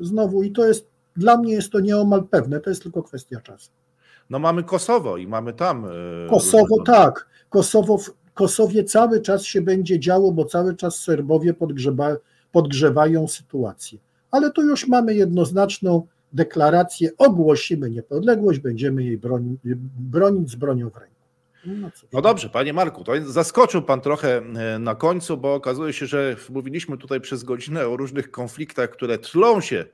znowu 0.00 0.42
i 0.42 0.52
to 0.52 0.66
jest, 0.66 0.86
dla 1.16 1.36
mnie 1.36 1.52
jest 1.52 1.72
to 1.72 1.80
nieomal 1.80 2.24
pewne, 2.24 2.60
to 2.60 2.70
jest 2.70 2.82
tylko 2.82 3.02
kwestia 3.02 3.40
czasu. 3.40 3.70
No 4.30 4.38
mamy 4.38 4.64
Kosowo 4.64 5.16
i 5.16 5.26
mamy 5.26 5.52
tam. 5.52 5.86
Kosowo 6.30 6.82
tak. 6.86 7.28
Kosowo, 7.50 7.98
Kosowie 8.38 8.84
cały 8.84 9.20
czas 9.20 9.44
się 9.44 9.60
będzie 9.60 10.00
działo, 10.00 10.32
bo 10.32 10.44
cały 10.44 10.76
czas 10.76 10.98
Serbowie 10.98 11.54
podgrzewa, 11.54 12.16
podgrzewają 12.52 13.28
sytuację. 13.28 13.98
Ale 14.30 14.52
tu 14.52 14.62
już 14.62 14.88
mamy 14.88 15.14
jednoznaczną 15.14 16.06
deklarację, 16.32 17.10
ogłosimy 17.18 17.90
niepodległość, 17.90 18.58
będziemy 18.58 19.04
jej 19.04 19.18
broni, 19.18 19.56
bronić 19.98 20.50
z 20.50 20.54
bronią 20.54 20.90
w 20.90 20.96
ręku. 20.96 21.14
No, 21.66 21.90
no, 22.12 22.22
dobrze, 22.22 22.48
panie 22.48 22.72
Marku, 22.72 23.04
to 23.04 23.12
zaskoczył 23.26 23.82
pan 23.82 24.00
trochę 24.00 24.36
e, 24.36 24.78
na 24.78 24.94
końcu, 24.94 25.36
bo 25.36 25.54
okazuje 25.54 25.92
się, 25.92 26.06
że 26.06 26.36
mówiliśmy 26.50 26.98
tutaj 26.98 27.20
przez 27.20 27.44
godzinę 27.44 27.88
o 27.88 27.96
różnych 27.96 28.30
konfliktach, 28.30 28.90
które 28.90 29.18
tlą 29.18 29.60
się 29.60 29.84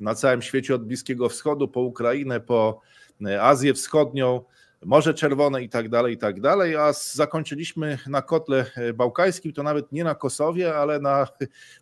na 0.00 0.14
całym 0.14 0.42
świecie 0.42 0.74
od 0.74 0.84
Bliskiego 0.84 1.28
Wschodu, 1.28 1.68
po 1.68 1.80
Ukrainę, 1.80 2.40
po 2.40 2.80
e, 3.26 3.42
Azję 3.42 3.74
Wschodnią, 3.74 4.40
Morze 4.84 5.14
Czerwone 5.14 5.62
i 5.62 5.68
tak 5.68 5.88
dalej, 5.88 6.14
i 6.14 6.18
tak 6.18 6.40
dalej, 6.40 6.76
a 6.76 6.92
zakończyliśmy 6.92 7.98
na 8.06 8.22
kotle 8.22 8.66
e, 8.76 8.92
bałkańskim, 8.92 9.52
to 9.52 9.62
nawet 9.62 9.92
nie 9.92 10.04
na 10.04 10.14
Kosowie, 10.14 10.74
ale 10.74 11.00
na, 11.00 11.26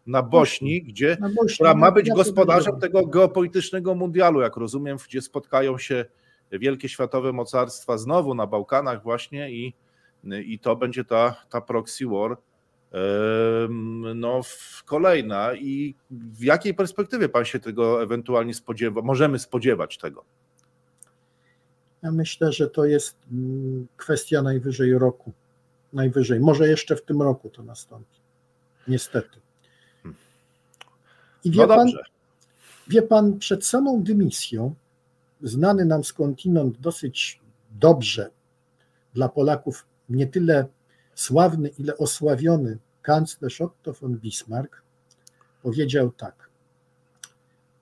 na 0.07 0.22
Bośni, 0.22 0.82
gdzie, 0.82 1.16
na 1.20 1.28
Bośni, 1.28 1.55
która 1.55 1.74
ma 1.74 1.90
być 1.90 2.11
gospodarzem 2.11 2.80
tego 2.80 3.07
geopolitycznego 3.07 3.94
mundialu, 3.94 4.40
jak 4.40 4.57
rozumiem, 4.57 4.99
gdzie 5.09 5.22
spotkają 5.22 5.78
się 5.78 6.05
wielkie 6.53 6.88
światowe 6.88 7.32
mocarstwa 7.32 7.99
znowu 7.99 8.34
na 8.34 8.47
Bałkanach 8.47 9.03
właśnie 9.03 9.51
i, 9.51 9.74
i 10.24 10.59
to 10.59 10.76
będzie 10.76 11.05
ta, 11.05 11.44
ta 11.51 11.61
proxy 11.61 12.07
war 12.07 12.36
no, 14.14 14.40
kolejna 14.84 15.55
i 15.55 15.94
w 16.11 16.42
jakiej 16.44 16.74
perspektywie 16.74 17.28
pan 17.28 17.44
się 17.44 17.61
tego 17.61 18.03
ewentualnie 18.03 18.55
spodziewa, 18.55 19.03
możemy 19.03 19.38
spodziewać 19.38 19.99
tego? 19.99 20.24
Ja 22.07 22.13
myślę, 22.13 22.53
że 22.53 22.71
to 22.71 22.85
jest 22.85 23.17
mm, 23.33 23.87
kwestia 23.97 24.43
najwyżej 24.43 24.99
roku. 24.99 25.33
Najwyżej. 25.93 26.41
Może 26.41 26.69
jeszcze 26.69 26.97
w 26.97 27.03
tym 27.03 27.23
roku 27.23 27.51
to 27.51 27.63
nastąpi. 27.63 28.19
Niestety. 28.89 29.41
I 31.45 31.51
wie, 31.51 31.67
no 31.67 31.67
pan, 31.67 31.89
wie 32.89 33.03
pan, 33.03 33.39
przed 33.39 33.67
samą 33.67 34.03
dymisją 34.03 34.75
znany 35.43 35.85
nam 35.85 36.05
skądinąd 36.05 36.81
dosyć 36.81 37.41
dobrze 37.71 38.31
dla 39.15 39.29
Polaków 39.29 39.87
nie 40.09 40.27
tyle 40.27 40.67
sławny, 41.15 41.69
ile 41.69 41.97
osławiony 41.97 42.79
kanclerz 43.03 43.61
Otto 43.61 43.93
von 43.93 44.17
Bismarck 44.17 44.83
powiedział 45.63 46.13
tak. 46.13 46.49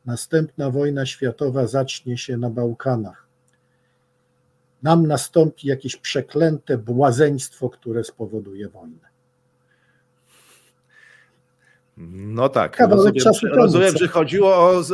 Następna 0.05 0.71
wojna 0.71 1.07
światowa 1.07 1.67
zacznie 1.67 2.19
się 2.19 2.37
na 2.37 2.51
Bałkanach. 2.51 3.24
Nam 4.85 5.07
nastąpi 5.07 5.69
jakieś 5.69 5.97
przeklęte 5.97 6.79
błazeństwo, 6.79 7.71
które 7.71 8.05
spowoduje 8.05 8.69
wojnę. 8.69 9.15
No 12.17 12.49
tak, 12.49 12.77
Kawałek 12.77 13.15
rozumiem, 13.25 13.55
rozumiem 13.55 13.97
że 13.97 14.09
chodziło 14.09 14.57
o 14.57 14.81
e, 14.81 14.85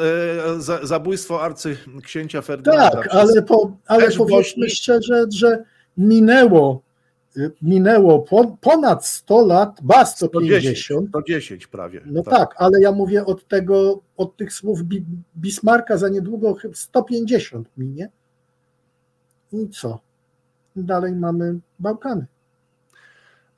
zabójstwo 0.83 1.43
arcyksięcia 1.43 2.43
Ferdynanda. 2.43 2.91
Tak, 2.91 3.09
ale, 3.15 3.43
po, 3.43 3.77
ale 3.87 4.11
powiedzmy 4.11 4.71
szczerze, 4.71 5.27
że 5.35 5.65
minęło, 5.97 6.83
y, 7.37 7.51
minęło 7.63 8.25
ponad 8.61 9.07
100 9.07 9.47
lat, 9.47 9.79
ba 9.83 10.05
150. 10.05 11.09
110 11.09 11.67
prawie. 11.67 12.01
No 12.07 12.23
tak. 12.23 12.35
tak. 12.35 12.55
ale 12.57 12.81
ja 12.81 12.93
mówię 12.93 13.25
od 13.27 13.49
tego, 13.49 14.01
od 14.17 14.37
tych 14.37 14.53
słów 14.53 14.81
Bismarka 15.37 15.97
za 15.97 16.09
niedługo 16.09 16.57
150 16.75 17.69
minie. 17.77 18.11
I 19.53 19.69
co? 19.69 20.01
Dalej 20.77 21.13
mamy 21.13 21.59
Bałkany. 21.79 22.27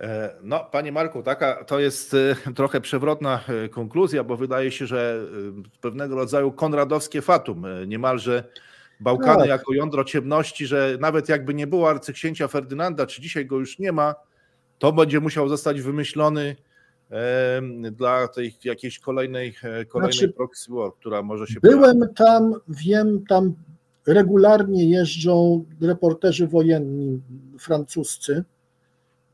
E, 0.03 0.35
no, 0.43 0.65
panie 0.73 0.93
Marku, 0.93 1.23
taka 1.23 1.65
to 1.65 1.81
jest 1.81 2.15
e, 2.15 2.37
trochę 2.55 2.81
przewrotna 2.81 3.41
e, 3.49 3.69
konkluzja, 3.69 4.25
bo 4.25 4.37
wydaje 4.37 4.71
się, 4.71 4.87
że 4.87 5.27
pewnego 5.81 6.15
rodzaju 6.15 6.53
konradowskie 6.53 7.23
fatum, 7.23 7.67
niemalże 7.87 8.45
Bałkany 9.01 9.39
tak. 9.39 9.49
jako 9.49 9.75
jądro 9.75 10.05
ciemności, 10.05 10.67
że 10.67 10.97
nawet 11.01 11.29
jakby 11.29 11.55
nie 11.55 11.67
było 11.67 11.91
arcyksięcia 11.91 12.49
Ferdynanda, 12.49 13.07
czy 13.07 13.23
dzisiaj 13.23 13.47
go 13.47 13.59
już 13.59 13.79
nie 13.79 13.93
ma, 13.93 14.15
to 14.79 14.93
będzie 14.93 15.21
musiał 15.21 15.49
zostać 15.49 15.81
wymyślony 15.81 16.57
dla 17.93 18.29
tej 18.29 18.55
jakiejś 18.65 18.99
kolejnej, 18.99 19.55
kolejnej 19.89 20.19
znaczy, 20.19 20.33
proxy 20.33 20.73
war, 20.73 20.91
która 20.95 21.23
może 21.23 21.47
się 21.47 21.61
Byłem 21.61 21.99
pojawić. 21.99 22.17
tam, 22.17 22.55
wiem, 22.69 23.25
tam 23.29 23.55
regularnie 24.07 24.91
jeżdżą 24.91 25.65
reporterzy 25.81 26.47
wojenni 26.47 27.21
francuscy, 27.59 28.45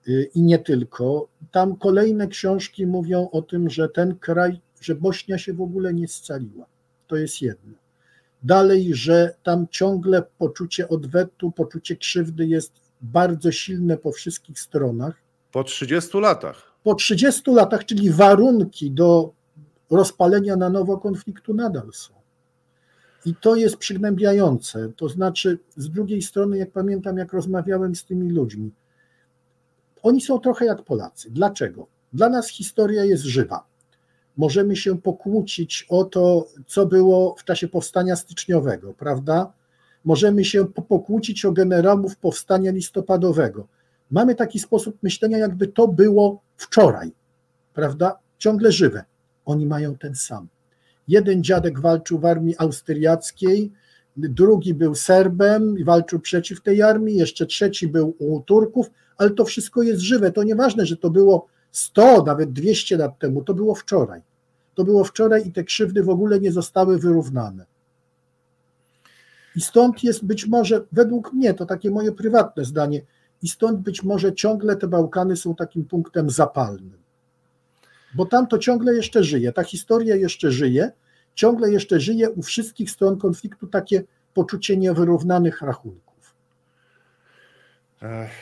Y, 0.08 0.30
i 0.34 0.42
nie 0.42 0.58
tylko. 0.58 1.28
Tam 1.50 1.76
kolejne 1.76 2.28
książki 2.28 2.86
mówią 2.86 3.28
o 3.32 3.42
tym, 3.42 3.70
że 3.70 3.88
ten 3.88 4.16
kraj, 4.16 4.60
że 4.80 4.94
Bośnia 4.94 5.38
się 5.38 5.52
w 5.52 5.60
ogóle 5.60 5.94
nie 5.94 6.08
scaliła. 6.08 6.66
To 7.06 7.16
jest 7.16 7.42
jedno. 7.42 7.74
Dalej, 8.42 8.94
że 8.94 9.34
tam 9.42 9.66
ciągle 9.70 10.22
poczucie 10.38 10.88
odwetu, 10.88 11.50
poczucie 11.50 11.96
krzywdy 11.96 12.46
jest 12.46 12.72
bardzo 13.00 13.52
silne 13.52 13.96
po 13.96 14.12
wszystkich 14.12 14.60
stronach. 14.60 15.14
Po 15.52 15.64
30 15.64 16.18
latach. 16.18 16.72
Po 16.82 16.94
30 16.94 17.50
latach, 17.50 17.84
czyli 17.84 18.10
warunki 18.10 18.90
do 18.90 19.32
rozpalenia 19.90 20.56
na 20.56 20.70
nowo 20.70 20.98
konfliktu 20.98 21.54
nadal 21.54 21.92
są. 21.92 22.17
I 23.26 23.34
to 23.34 23.56
jest 23.56 23.76
przygnębiające. 23.76 24.92
To 24.96 25.08
znaczy, 25.08 25.58
z 25.76 25.90
drugiej 25.90 26.22
strony, 26.22 26.58
jak 26.58 26.70
pamiętam, 26.70 27.16
jak 27.16 27.32
rozmawiałem 27.32 27.94
z 27.94 28.04
tymi 28.04 28.30
ludźmi, 28.30 28.70
oni 30.02 30.20
są 30.20 30.38
trochę 30.38 30.64
jak 30.64 30.82
Polacy. 30.82 31.30
Dlaczego? 31.30 31.86
Dla 32.12 32.28
nas 32.28 32.48
historia 32.48 33.04
jest 33.04 33.22
żywa. 33.22 33.64
Możemy 34.36 34.76
się 34.76 35.00
pokłócić 35.00 35.86
o 35.88 36.04
to, 36.04 36.48
co 36.66 36.86
było 36.86 37.34
w 37.38 37.44
czasie 37.44 37.68
powstania 37.68 38.16
styczniowego, 38.16 38.94
prawda? 38.94 39.52
Możemy 40.04 40.44
się 40.44 40.66
pokłócić 40.66 41.44
o 41.44 41.52
generałów 41.52 42.16
powstania 42.16 42.72
listopadowego. 42.72 43.68
Mamy 44.10 44.34
taki 44.34 44.58
sposób 44.58 45.02
myślenia, 45.02 45.38
jakby 45.38 45.68
to 45.68 45.88
było 45.88 46.40
wczoraj, 46.56 47.12
prawda? 47.74 48.18
Ciągle 48.38 48.72
żywe. 48.72 49.04
Oni 49.44 49.66
mają 49.66 49.96
ten 49.96 50.14
sam. 50.14 50.48
Jeden 51.08 51.44
dziadek 51.44 51.80
walczył 51.80 52.18
w 52.18 52.24
armii 52.24 52.54
austriackiej, 52.58 53.72
drugi 54.16 54.74
był 54.74 54.94
Serbem 54.94 55.78
i 55.78 55.84
walczył 55.84 56.20
przeciw 56.20 56.62
tej 56.62 56.82
armii, 56.82 57.16
jeszcze 57.16 57.46
trzeci 57.46 57.88
był 57.88 58.14
u 58.18 58.40
Turków, 58.40 58.90
ale 59.16 59.30
to 59.30 59.44
wszystko 59.44 59.82
jest 59.82 60.00
żywe. 60.00 60.32
To 60.32 60.42
nieważne, 60.42 60.86
że 60.86 60.96
to 60.96 61.10
było 61.10 61.46
100, 61.72 62.22
nawet 62.22 62.52
200 62.52 62.96
lat 62.96 63.18
temu, 63.18 63.44
to 63.44 63.54
było 63.54 63.74
wczoraj. 63.74 64.22
To 64.74 64.84
było 64.84 65.04
wczoraj 65.04 65.48
i 65.48 65.52
te 65.52 65.64
krzywdy 65.64 66.02
w 66.02 66.08
ogóle 66.08 66.40
nie 66.40 66.52
zostały 66.52 66.98
wyrównane. 66.98 67.66
I 69.56 69.60
stąd 69.60 70.04
jest 70.04 70.24
być 70.24 70.46
może, 70.46 70.84
według 70.92 71.32
mnie, 71.32 71.54
to 71.54 71.66
takie 71.66 71.90
moje 71.90 72.12
prywatne 72.12 72.64
zdanie, 72.64 73.02
i 73.42 73.48
stąd 73.48 73.80
być 73.80 74.02
może 74.02 74.32
ciągle 74.32 74.76
te 74.76 74.88
Bałkany 74.88 75.36
są 75.36 75.54
takim 75.54 75.84
punktem 75.84 76.30
zapalnym. 76.30 76.97
Bo 78.14 78.26
tam 78.26 78.46
to 78.46 78.58
ciągle 78.58 78.94
jeszcze 78.94 79.24
żyje, 79.24 79.52
ta 79.52 79.64
historia 79.64 80.16
jeszcze 80.16 80.50
żyje, 80.50 80.90
ciągle 81.34 81.72
jeszcze 81.72 82.00
żyje 82.00 82.30
u 82.30 82.42
wszystkich 82.42 82.90
stron 82.90 83.18
konfliktu 83.18 83.66
takie 83.66 84.02
poczucie 84.34 84.76
niewyrównanych 84.76 85.62
rachunków. 85.62 86.34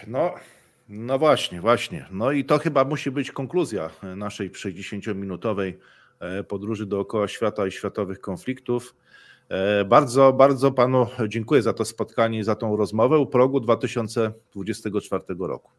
No, 0.06 0.34
no 0.88 1.18
właśnie, 1.18 1.60
właśnie. 1.60 2.06
No 2.10 2.32
i 2.32 2.44
to 2.44 2.58
chyba 2.58 2.84
musi 2.84 3.10
być 3.10 3.30
konkluzja 3.30 3.90
naszej 4.16 4.50
60-minutowej 4.50 5.72
e, 6.20 6.44
podróży 6.44 6.86
dookoła 6.86 7.28
świata 7.28 7.66
i 7.66 7.70
światowych 7.72 8.20
konfliktów. 8.20 8.94
E, 9.48 9.84
bardzo, 9.84 10.32
bardzo 10.32 10.72
panu 10.72 11.06
dziękuję 11.28 11.62
za 11.62 11.72
to 11.72 11.84
spotkanie 11.84 12.38
i 12.38 12.44
za 12.44 12.54
tą 12.54 12.76
rozmowę 12.76 13.18
u 13.18 13.26
progu 13.26 13.60
2024 13.60 15.24
roku. 15.38 15.70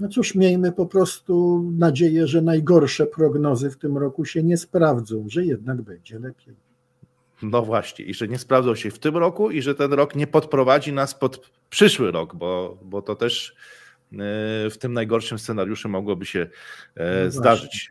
No 0.00 0.08
cóż, 0.08 0.34
miejmy 0.34 0.72
po 0.72 0.86
prostu 0.86 1.64
nadzieję, 1.78 2.26
że 2.26 2.42
najgorsze 2.42 3.06
prognozy 3.06 3.70
w 3.70 3.76
tym 3.76 3.98
roku 3.98 4.24
się 4.24 4.42
nie 4.42 4.56
sprawdzą, 4.56 5.24
że 5.28 5.44
jednak 5.44 5.82
będzie 5.82 6.18
lepiej. 6.18 6.54
No 7.42 7.62
właśnie, 7.62 8.04
i 8.04 8.14
że 8.14 8.28
nie 8.28 8.38
sprawdzą 8.38 8.74
się 8.74 8.90
w 8.90 8.98
tym 8.98 9.16
roku, 9.16 9.50
i 9.50 9.62
że 9.62 9.74
ten 9.74 9.92
rok 9.92 10.14
nie 10.14 10.26
podprowadzi 10.26 10.92
nas 10.92 11.14
pod 11.14 11.50
przyszły 11.70 12.10
rok, 12.10 12.34
bo, 12.34 12.78
bo 12.82 13.02
to 13.02 13.14
też 13.14 13.56
e, 14.12 14.16
w 14.70 14.76
tym 14.78 14.92
najgorszym 14.92 15.38
scenariuszu 15.38 15.88
mogłoby 15.88 16.26
się 16.26 16.46
e, 16.94 17.24
no 17.24 17.30
zdarzyć. 17.30 17.88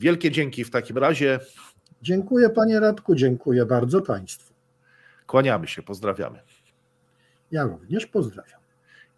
Wielkie 0.00 0.30
dzięki 0.30 0.64
w 0.64 0.70
takim 0.70 0.98
razie. 0.98 1.40
Dziękuję 2.02 2.50
panie 2.50 2.80
Radku, 2.80 3.14
dziękuję 3.14 3.66
bardzo 3.66 4.00
państwu. 4.02 4.54
Kłaniamy 5.26 5.66
się, 5.66 5.82
pozdrawiamy. 5.82 6.38
Ja 7.50 7.64
również 7.64 8.06
pozdrawiam. 8.06 8.63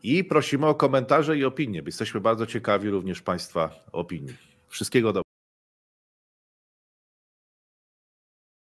I 0.02 0.24
prosimy 0.24 0.66
o 0.66 0.74
komentarze 0.74 1.38
i 1.38 1.44
opinie, 1.44 1.82
jesteśmy 1.86 2.20
bardzo 2.20 2.46
ciekawi 2.46 2.90
również 2.90 3.22
Państwa 3.22 3.70
opinii. 3.92 4.34
Wszystkiego 4.68 5.08
dobrego. 5.08 5.25